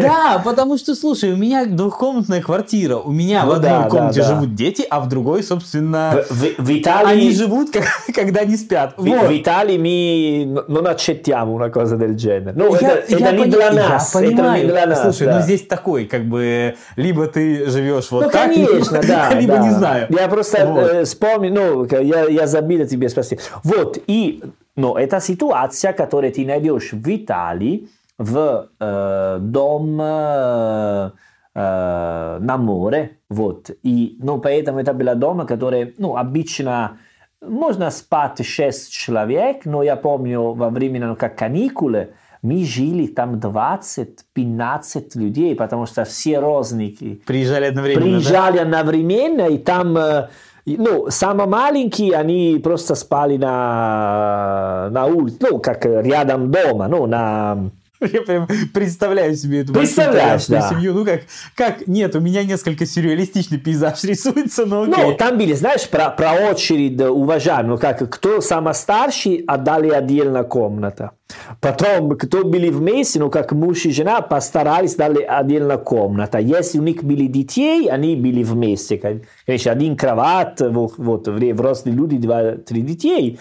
Да, 0.00 0.42
потому 0.44 0.76
что, 0.76 0.94
слушай, 0.94 1.32
у 1.32 1.36
меня 1.36 1.64
двухкомнатная 1.64 2.42
квартира. 2.42 2.96
У 2.96 3.10
меня 3.10 3.44
Ну 3.44 3.52
в 3.52 3.54
одной 3.54 3.88
комнате 3.88 4.22
живут 4.22 4.54
дети, 4.54 4.84
а 4.90 5.00
в 5.00 5.08
другой, 5.08 5.42
собственно, 5.42 6.24
В, 6.28 6.34
в- 6.34 6.58
в 6.58 6.78
Италии... 6.78 7.10
они 7.10 7.30
живут, 7.32 7.70
когда 8.14 8.44
не 8.44 8.58
спят. 8.58 8.92
В, 8.98 9.06
Италии 9.34 9.78
мы 9.78 10.62
non 10.68 10.86
accettiamo 10.86 11.52
una 11.52 11.69
cosa 11.70 11.96
del 11.96 12.14
genere. 12.14 12.52
Ну, 12.54 12.74
Я- 12.74 12.78
это, 12.98 13.14
это 13.14 13.18
я 13.18 13.32
не 13.32 13.38
пони- 13.44 13.50
для 13.50 13.64
я 13.66 13.72
нас. 13.72 14.14
Это 14.14 14.26
понимаю. 14.26 14.64
не 14.64 14.70
для 14.70 14.86
нас. 14.86 15.02
Слушай, 15.02 15.26
да. 15.26 15.36
ну 15.36 15.42
здесь 15.42 15.66
такой, 15.66 16.04
как 16.06 16.24
бы, 16.24 16.74
либо 16.96 17.26
ты 17.26 17.70
живешь 17.70 18.10
вот 18.10 18.24
Ну, 18.24 18.30
так, 18.30 18.42
конечно, 18.52 19.00
да. 19.08 19.30
либо 19.34 19.54
да. 19.56 19.62
не 19.62 19.70
знаю. 19.70 20.06
Я 20.10 20.28
просто 20.28 20.66
Вот. 20.66 20.80
э, 20.90 21.04
вспомнил, 21.04 21.54
ну, 21.54 21.84
я, 22.00 22.24
я 22.28 22.46
забыл 22.46 22.86
тебе 22.86 23.08
спросить. 23.08 23.40
Вот, 23.64 23.98
и, 24.06 24.42
ну, 24.76 24.96
это 24.96 25.20
ситуация, 25.20 25.92
которую 25.92 26.32
ты 26.32 26.44
найдешь 26.46 26.92
в 26.92 27.08
Италии, 27.08 27.88
в 28.18 28.66
э, 28.80 29.38
дом 29.40 29.98
э, 30.00 31.10
э, 31.54 32.38
на 32.40 32.56
море, 32.56 33.18
вот. 33.28 33.70
И, 33.82 34.16
ну, 34.22 34.38
поэтому 34.38 34.78
это 34.80 34.92
был 34.92 35.14
дом, 35.16 35.46
который, 35.46 35.94
ну, 35.98 36.16
обычно 36.16 36.98
можно 37.40 37.90
спать 37.90 38.44
6 38.44 38.92
человек, 38.92 39.64
но 39.64 39.82
я 39.82 39.96
помню 39.96 40.52
во 40.52 40.70
время, 40.70 41.06
ну, 41.06 41.16
как 41.16 41.36
каникулы, 41.36 42.10
мы 42.42 42.64
жили 42.64 43.06
там 43.06 43.34
20-15 43.34 45.10
людей, 45.14 45.54
потому 45.54 45.86
что 45.86 46.04
все 46.04 46.38
розники 46.38 47.20
Приезжали 47.26 47.66
одновременно, 47.66 48.04
да? 48.04 48.10
приезжали 48.10 48.58
одновременно, 48.58 49.42
и 49.48 49.58
там, 49.58 49.98
ну, 50.66 51.10
самые 51.10 51.48
маленькие, 51.48 52.14
они 52.14 52.60
просто 52.62 52.94
спали 52.94 53.36
на, 53.36 54.88
на 54.90 55.06
улице, 55.06 55.38
ну, 55.40 55.58
как 55.58 55.84
рядом 55.84 56.50
дома, 56.50 56.88
ну, 56.88 57.06
на... 57.06 57.70
Я 58.12 58.22
прям 58.22 58.48
представляю 58.72 59.34
себе 59.36 59.60
эту 59.60 59.74
Представляешь, 59.74 60.46
да. 60.46 60.70
семью. 60.70 60.94
Ну 60.94 61.04
как, 61.04 61.22
как, 61.54 61.86
нет, 61.86 62.16
у 62.16 62.20
меня 62.20 62.44
несколько 62.44 62.86
сюрреалистичный 62.86 63.58
пейзаж 63.58 64.02
рисуется, 64.04 64.64
но 64.64 64.82
окей. 64.82 64.94
Ну, 64.96 65.14
там 65.14 65.36
были, 65.36 65.52
знаешь, 65.52 65.88
про, 65.88 66.08
про 66.08 66.32
очередь 66.50 67.00
уважаем, 67.00 67.68
ну, 67.68 67.78
как, 67.78 68.08
кто 68.08 68.40
самый 68.40 68.74
старший, 68.74 69.44
отдали 69.46 69.90
отдельно 69.90 70.44
комната. 70.44 71.10
Потом, 71.60 72.16
кто 72.16 72.44
были 72.44 72.70
вместе, 72.70 73.20
ну, 73.20 73.30
как 73.30 73.52
муж 73.52 73.84
и 73.84 73.92
жена, 73.92 74.22
постарались, 74.22 74.94
дали 74.94 75.22
отдельно 75.22 75.76
комната. 75.76 76.38
Если 76.38 76.78
у 76.78 76.82
них 76.82 77.04
были 77.04 77.26
детей, 77.26 77.88
они 77.88 78.16
были 78.16 78.42
вместе. 78.42 79.22
Конечно, 79.46 79.72
один 79.72 79.96
кровать, 79.96 80.60
вот, 80.60 80.94
вот 80.96 81.28
взрослые 81.28 81.94
люди, 81.94 82.16
два-три 82.16 82.80
детей. 82.80 83.38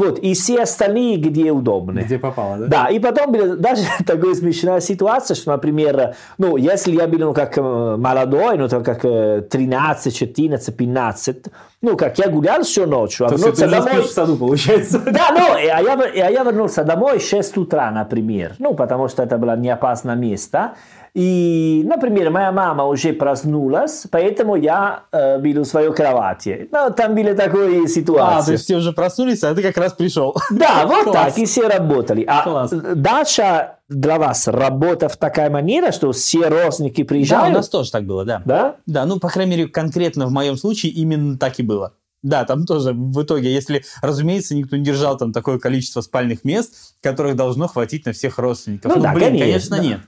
Вот, 0.00 0.18
и 0.18 0.32
все 0.32 0.62
остальные, 0.62 1.18
где 1.18 1.52
удобно. 1.52 2.00
Где 2.00 2.18
попало, 2.18 2.56
да? 2.56 2.66
Да, 2.66 2.88
и 2.88 2.98
потом 2.98 3.32
была 3.32 3.56
даже 3.56 3.82
такая 4.06 4.34
смешная 4.34 4.80
ситуация, 4.80 5.34
что, 5.34 5.50
например, 5.50 6.14
ну, 6.38 6.56
если 6.56 6.92
я 6.92 7.06
был, 7.06 7.18
ну, 7.18 7.34
как 7.34 7.58
э, 7.58 7.60
молодой, 7.60 8.56
ну, 8.56 8.66
там, 8.66 8.82
как 8.82 9.04
э, 9.04 9.42
13, 9.42 10.16
14, 10.16 10.74
15, 10.74 11.36
ну, 11.82 11.96
как 11.98 12.18
я 12.18 12.28
гулял 12.28 12.62
всю 12.62 12.86
ночь, 12.86 13.20
а 13.20 13.28
То 13.28 13.34
есть 13.34 13.44
вернулся 13.44 13.68
домой... 13.68 14.02
в 14.02 14.06
саду, 14.06 14.36
получается. 14.36 15.00
Да, 15.10 15.28
ну, 15.32 15.52
а 15.54 15.60
я, 15.60 15.92
а 15.92 16.30
я 16.30 16.44
вернулся 16.44 16.82
домой 16.82 17.18
в 17.18 17.22
6 17.22 17.58
утра, 17.58 17.90
например. 17.90 18.54
Ну, 18.58 18.74
потому 18.74 19.08
что 19.08 19.22
это 19.22 19.36
было 19.36 19.54
неопасное 19.54 20.16
место. 20.16 20.72
И, 21.14 21.82
например, 21.86 22.30
моя 22.30 22.52
мама 22.52 22.84
уже 22.84 23.12
проснулась, 23.12 24.06
поэтому 24.10 24.54
я 24.56 25.02
э, 25.12 25.38
был 25.38 25.62
в 25.62 25.66
своей 25.66 25.92
кровати. 25.92 26.68
Ну, 26.70 26.90
там 26.96 27.14
были 27.14 27.34
такие 27.34 27.84
А, 27.84 27.88
ситуации. 27.88 28.46
то 28.46 28.52
есть 28.52 28.64
все 28.64 28.76
уже 28.76 28.92
проснулись, 28.92 29.42
а 29.42 29.54
ты 29.54 29.62
как 29.62 29.76
раз 29.76 29.92
пришел. 29.92 30.36
Да, 30.50 30.84
вот 30.86 31.04
Класс. 31.04 31.34
так, 31.34 31.38
и 31.38 31.44
все 31.46 31.66
работали. 31.68 32.24
А 32.28 32.42
Класс. 32.44 32.70
дальше 32.70 33.70
для 33.88 34.18
вас 34.18 34.46
работа 34.46 35.08
в 35.08 35.16
такая 35.16 35.50
манера, 35.50 35.90
что 35.90 36.12
все 36.12 36.48
родственники 36.48 37.00
Да, 37.00 37.04
у 37.04 37.06
приезжают? 37.08 37.54
нас 37.56 37.68
тоже 37.68 37.90
так 37.90 38.04
было, 38.04 38.24
да. 38.24 38.42
Да? 38.44 38.76
Да, 38.86 39.04
ну, 39.04 39.18
по 39.18 39.28
крайней 39.28 39.56
мере, 39.56 39.68
конкретно 39.68 40.26
в 40.26 40.30
моем 40.30 40.56
случае 40.56 40.92
именно 40.92 41.36
так 41.38 41.58
и 41.58 41.62
было. 41.64 41.94
Да, 42.22 42.44
там 42.44 42.66
тоже 42.66 42.92
в 42.92 43.22
итоге, 43.22 43.52
если, 43.52 43.82
разумеется, 44.02 44.54
никто 44.54 44.76
не 44.76 44.84
держал 44.84 45.16
там 45.16 45.32
такое 45.32 45.58
количество 45.58 46.02
спальных 46.02 46.44
мест, 46.44 46.94
которых 47.02 47.34
должно 47.34 47.66
хватить 47.66 48.04
на 48.06 48.12
всех 48.12 48.38
родственников. 48.38 48.94
Ну 48.94 49.02
да, 49.02 49.12
блин, 49.14 49.30
конечно, 49.38 49.46
конечно, 49.46 49.76
да. 49.78 49.82
нет. 49.82 50.00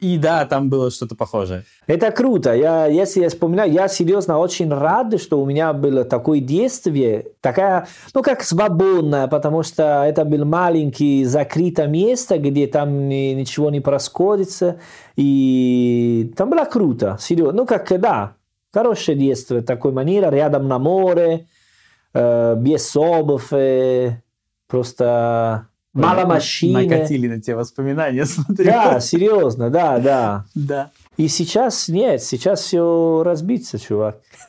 И 0.00 0.18
да, 0.18 0.44
там 0.44 0.68
было 0.68 0.90
что-то 0.90 1.14
похожее. 1.14 1.64
Это 1.86 2.10
круто. 2.10 2.52
Я, 2.52 2.86
если 2.86 3.20
я 3.20 3.28
вспоминаю, 3.28 3.72
я 3.72 3.88
серьезно 3.88 4.38
очень 4.38 4.68
рад, 4.68 5.20
что 5.20 5.40
у 5.40 5.46
меня 5.46 5.72
было 5.72 6.04
такое 6.04 6.40
действие, 6.40 7.26
такая, 7.40 7.86
ну, 8.12 8.22
как 8.22 8.42
свободное, 8.42 9.28
потому 9.28 9.62
что 9.62 10.04
это 10.04 10.24
был 10.24 10.44
маленький 10.44 11.24
закрытое 11.24 11.86
место, 11.86 12.38
где 12.38 12.66
там 12.66 13.08
ни- 13.08 13.34
ничего 13.34 13.70
не 13.70 13.80
происходит. 13.80 14.78
И 15.16 16.34
там 16.36 16.50
было 16.50 16.64
круто, 16.64 17.16
серьезно. 17.20 17.52
Ну, 17.52 17.66
как, 17.66 17.88
да, 18.00 18.34
хорошее 18.72 19.16
действие, 19.16 19.62
такой 19.62 19.92
манера, 19.92 20.28
рядом 20.30 20.66
на 20.66 20.78
море, 20.78 21.46
э, 22.12 22.56
без 22.58 22.94
обуви, 22.96 24.22
просто 24.66 25.68
мало 25.94 26.26
машин. 26.26 26.72
Накатили 26.72 27.28
на 27.28 27.40
те 27.40 27.54
воспоминания, 27.54 28.24
смотрю. 28.26 28.66
Да, 28.66 29.00
серьезно, 29.00 29.70
да, 29.70 29.98
да. 29.98 30.44
Да. 30.54 30.90
И 31.16 31.28
сейчас 31.28 31.88
нет, 31.88 32.22
сейчас 32.22 32.62
все 32.62 33.22
разбиться, 33.24 33.78
чувак. 33.78 34.20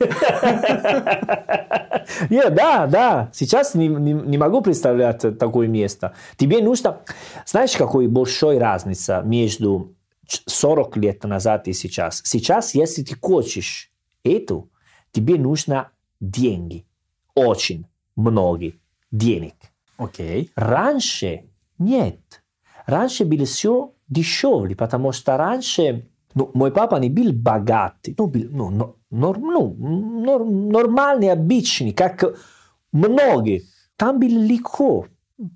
Нет, 2.30 2.54
да, 2.54 2.86
да. 2.86 3.30
Сейчас 3.32 3.74
не, 3.74 3.88
не, 3.88 4.12
не 4.12 4.38
могу 4.38 4.62
представлять 4.62 5.38
такое 5.38 5.68
место. 5.68 6.14
Тебе 6.36 6.62
нужно... 6.62 7.00
Знаешь, 7.44 7.76
какой 7.76 8.06
большой 8.08 8.58
разница 8.58 9.22
между 9.24 9.94
40 10.26 10.96
лет 10.96 11.24
назад 11.24 11.68
и 11.68 11.72
сейчас? 11.72 12.20
Сейчас, 12.24 12.74
если 12.74 13.02
ты 13.02 13.16
хочешь 13.20 13.92
эту, 14.24 14.70
тебе 15.12 15.36
нужно 15.36 15.90
деньги. 16.20 16.86
Очень 17.34 17.86
много 18.16 18.72
денег. 19.10 19.54
Окей. 19.96 20.50
Раньше 20.56 21.44
нет. 21.78 22.42
Раньше 22.86 23.24
было 23.24 23.44
все 23.44 23.92
дешевле, 24.08 24.76
потому 24.76 25.12
что 25.12 25.36
раньше 25.36 26.08
ну, 26.34 26.50
мой 26.52 26.70
папа 26.70 26.96
не 26.96 27.08
был 27.08 27.32
богатый, 27.32 28.14
ну, 28.18 28.26
был, 28.26 28.46
ну, 28.50 28.96
нор, 29.10 29.38
ну, 29.38 29.74
нор, 29.74 30.44
нормальный, 30.44 31.32
обычный, 31.32 31.92
как 31.92 32.24
многих. 32.92 33.62
Там 33.96 34.20
было 34.20 34.28
легко 34.28 35.06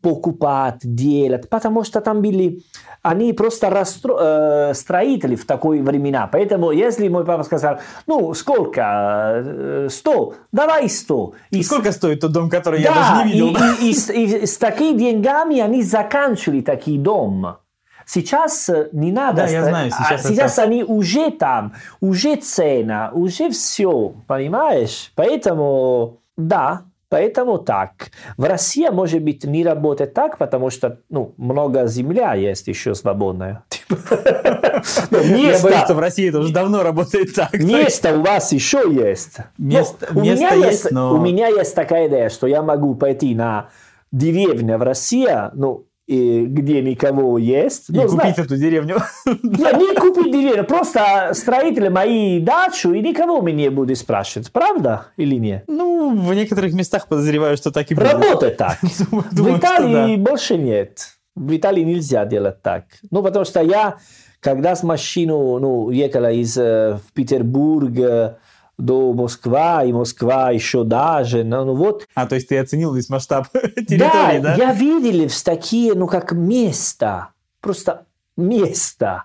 покупать, 0.03 0.81
делать, 0.83 1.49
потому 1.49 1.85
что 1.85 2.01
там 2.01 2.21
были, 2.21 2.63
они 3.03 3.33
просто 3.33 3.71
расстро, 3.71 4.17
э, 4.21 4.75
строители 4.75 5.37
в 5.37 5.47
такой 5.47 5.81
времена. 5.81 6.29
Поэтому, 6.31 6.71
если 6.71 7.09
мой 7.09 7.25
папа 7.25 7.45
сказал, 7.45 7.79
ну, 8.07 8.35
сколько, 8.35 9.87
сто, 9.89 10.35
давай 10.53 10.91
сто. 10.91 11.33
И 11.51 11.63
сколько 11.63 11.93
стоит 11.93 12.21
тот 12.21 12.33
дом, 12.33 12.51
который 12.51 12.83
да, 12.83 12.89
я 12.91 12.95
даже 12.95 13.25
не 13.25 13.33
видел? 13.33 13.57
И, 13.81 13.91
и, 13.91 14.25
и, 14.25 14.43
и 14.43 14.47
с 14.47 14.59
такими 14.59 14.99
деньгами 14.99 15.61
они 15.61 15.83
заканчивали 15.83 16.61
такие 16.61 16.99
дома. 16.99 17.61
Сейчас 18.05 18.69
не 18.93 19.13
надо. 19.13 19.43
Да, 19.43 19.47
я 19.47 19.65
знаю. 19.65 19.91
Сейчас, 19.93 20.27
сейчас 20.27 20.53
это... 20.55 20.63
они 20.63 20.83
уже 20.83 21.31
там, 21.31 21.75
уже 22.01 22.37
цена, 22.37 23.11
уже 23.15 23.51
все, 23.51 24.13
понимаешь? 24.27 25.13
Поэтому, 25.15 26.19
да, 26.37 26.83
Поэтому 27.11 27.59
так. 27.59 28.13
В 28.37 28.45
России, 28.45 28.89
может 28.89 29.21
быть, 29.21 29.43
не 29.43 29.65
работает 29.65 30.15
так, 30.15 30.39
потому 30.39 30.71
что 30.71 31.01
ну, 31.11 31.35
много 31.37 31.87
земля 31.89 32.35
есть 32.35 32.69
еще 32.69 32.95
свободная. 32.95 33.65
Я 33.91 35.59
боюсь, 35.61 35.85
что 35.85 35.95
в 35.95 35.99
России 35.99 36.29
это 36.29 36.39
уже 36.39 36.53
давно 36.53 36.85
работает 36.85 37.35
так. 37.35 37.53
Место 37.53 38.17
у 38.17 38.23
вас 38.23 38.53
еще 38.53 38.85
есть. 38.89 39.39
Место 39.59 40.07
есть, 40.21 40.93
но... 40.93 41.13
У 41.13 41.19
меня 41.19 41.49
есть 41.49 41.75
такая 41.75 42.07
идея, 42.07 42.29
что 42.29 42.47
я 42.47 42.63
могу 42.63 42.95
пойти 42.95 43.35
на 43.35 43.71
деревню 44.13 44.79
в 44.79 44.83
России, 44.83 45.29
ну, 45.55 45.87
и 46.11 46.45
где 46.45 46.83
никого 46.83 47.39
есть. 47.39 47.89
И 47.89 47.93
ну, 47.93 48.03
купить 48.03 48.15
знаешь, 48.15 48.39
эту 48.39 48.57
деревню. 48.57 48.97
Нет, 49.27 49.77
не 49.77 49.95
купить 49.95 50.33
деревню, 50.33 50.65
просто 50.65 51.31
строители 51.35 51.87
мои 51.87 52.41
дачу, 52.41 52.93
и 52.93 53.01
никого 53.01 53.41
меня 53.41 53.61
не 53.61 53.69
будет 53.71 53.97
спрашивать, 53.97 54.51
правда 54.51 55.07
или 55.17 55.37
нет? 55.37 55.65
Ну, 55.69 56.17
в 56.17 56.35
некоторых 56.35 56.73
местах 56.73 57.07
подозреваю, 57.07 57.57
что 57.57 57.71
так 57.71 57.91
и 57.93 57.95
будет. 57.95 58.13
Работает 58.13 58.57
так. 58.57 58.79
в 58.83 59.57
Италии 59.57 60.17
больше 60.17 60.57
нет. 60.57 61.11
В 61.37 61.57
Италии 61.57 61.83
нельзя 61.85 62.25
делать 62.25 62.61
так. 62.61 62.87
Ну, 63.13 63.23
потому 63.23 63.45
что 63.45 63.61
я, 63.63 63.99
когда 64.41 64.75
с 64.75 64.83
машину 64.83 65.59
ну, 65.61 65.91
ехала 65.91 66.33
из 66.33 66.57
э, 66.59 66.99
Петербурга, 67.15 68.39
до 68.81 69.13
Москвы, 69.13 69.89
и 69.89 69.93
Москва 69.93 70.51
еще 70.51 70.85
даже. 70.85 71.45
Ну, 71.45 71.65
ну 71.65 71.75
вот. 71.75 72.07
А, 72.15 72.27
то 72.27 72.35
есть 72.35 72.49
ты 72.49 72.59
оценил 72.59 72.93
весь 72.95 73.09
масштаб 73.09 73.49
территории, 73.53 74.41
да? 74.41 74.41
Да, 74.41 74.55
я 74.55 74.73
видел 74.73 75.29
в 75.29 75.43
такие, 75.43 75.95
ну, 75.95 76.07
как 76.07 76.33
места, 76.33 77.29
просто 77.61 78.07
места. 78.37 79.25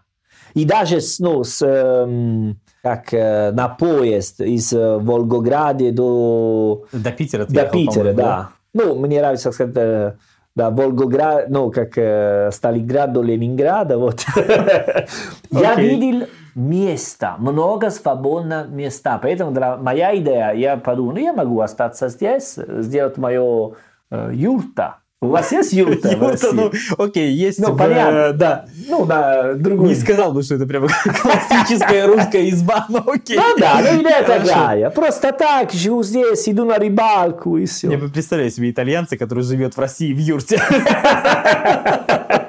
И 0.54 0.64
даже 0.64 1.00
ну, 1.20 1.44
с, 1.44 1.62
эм, 1.66 2.60
как 2.82 3.14
э, 3.14 3.52
на 3.52 3.68
поезд 3.68 4.40
из 4.42 4.72
э, 4.72 4.98
Волгограда 4.98 5.92
до... 5.92 6.86
До 6.94 7.12
Питера 7.12 7.46
До 7.46 7.66
Питера, 7.66 8.14
да. 8.14 8.50
Ну, 8.74 8.96
мне 8.96 9.20
нравится 9.20 9.52
сказать... 9.52 9.76
Э, 9.76 10.14
да, 10.56 10.70
Волгоград, 10.70 11.50
ну, 11.50 11.70
как 11.70 11.98
э, 11.98 12.50
Сталинград 12.54 13.12
до 13.12 13.22
Ленинграда, 13.22 13.98
вот. 13.98 14.26
Я 15.52 15.76
видел 15.76 16.28
места, 16.56 17.36
много 17.38 17.92
свободных 17.92 18.70
места. 18.70 19.20
Поэтому 19.22 19.52
для, 19.52 19.76
моя 19.76 20.16
идея, 20.18 20.54
я 20.54 20.78
подумал, 20.78 21.14
ну 21.14 21.20
я 21.20 21.34
могу 21.34 21.60
остаться 21.60 22.10
здесь, 22.10 22.56
сделать 22.56 23.18
мое 23.18 23.74
э, 24.10 24.32
юрта. 24.34 25.00
У 25.22 25.28
вас 25.28 25.52
есть 25.52 25.74
юрта, 25.74 26.12
юрта 26.12 26.54
Ну, 26.54 26.72
окей, 26.98 27.32
есть. 27.32 27.60
Ну, 27.60 27.74
в, 27.74 27.78
понятно. 27.78 28.34
Да. 28.34 28.66
Ну, 28.88 29.06
да, 29.06 29.54
другой. 29.54 29.90
Не 29.90 29.96
сказал 29.96 30.32
бы, 30.32 30.44
что 30.44 30.56
это 30.56 30.66
прямо 30.66 30.88
классическая 31.22 32.06
русская 32.08 32.50
изба, 32.50 32.86
но 32.90 33.04
окей. 33.06 33.38
Ну 33.38 33.58
да, 33.58 33.80
ну 33.82 34.02
идея 34.02 34.24
такая. 34.24 34.90
Просто 34.92 35.32
так, 35.32 35.72
живу 35.72 36.04
здесь, 36.04 36.48
иду 36.48 36.66
на 36.66 36.76
рыбалку 36.76 37.58
и 37.58 37.66
все. 37.66 37.92
Я 37.92 37.98
представляю 37.98 38.52
себе 38.52 38.72
итальянца, 38.72 39.18
который 39.18 39.44
живет 39.44 39.76
в 39.76 39.80
России 39.80 40.14
в 40.14 40.20
юрте. 40.20 40.62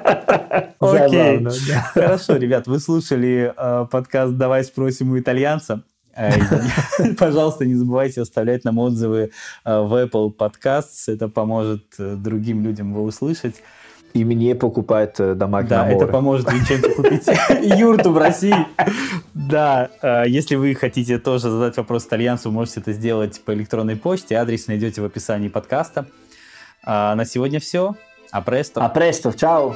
Окей. 0.79 1.45
Хорошо, 1.93 2.35
ребят, 2.35 2.67
вы 2.67 2.79
слушали 2.79 3.53
э, 3.55 3.85
подкаст 3.89 4.33
«Давай 4.37 4.63
спросим 4.63 5.11
у 5.11 5.19
итальянца». 5.19 5.83
Э, 6.15 6.31
пожалуйста, 7.17 7.65
не 7.65 7.75
забывайте 7.75 8.21
оставлять 8.21 8.63
нам 8.63 8.79
отзывы 8.79 9.31
э, 9.65 9.79
в 9.79 9.93
Apple 9.93 10.33
Podcasts. 10.35 11.03
Это 11.07 11.27
поможет 11.27 11.83
другим 11.97 12.63
людям 12.63 12.91
его 12.91 13.03
услышать. 13.03 13.55
И 14.13 14.23
мне 14.23 14.55
покупать 14.55 15.17
дома 15.17 15.61
Да, 15.63 15.87
это 15.87 16.07
поможет 16.07 16.51
Винченцо 16.51 16.89
купить 16.91 17.27
юрту 17.77 18.11
в 18.11 18.17
России. 18.17 18.55
Да, 19.33 19.89
если 20.25 20.55
вы 20.55 20.73
хотите 20.73 21.19
тоже 21.19 21.51
задать 21.51 21.77
вопрос 21.77 22.05
итальянцу, 22.05 22.49
можете 22.49 22.79
это 22.79 22.93
сделать 22.93 23.39
по 23.45 23.53
электронной 23.53 23.95
почте. 23.95 24.35
Адрес 24.35 24.67
найдете 24.67 25.01
в 25.01 25.05
описании 25.05 25.49
подкаста. 25.49 26.07
А 26.83 27.13
на 27.15 27.25
сегодня 27.25 27.59
все. 27.59 27.95
А 28.31 28.41
престо. 28.41 28.83
А 28.83 28.89
престо. 28.89 29.33
Чао. 29.33 29.75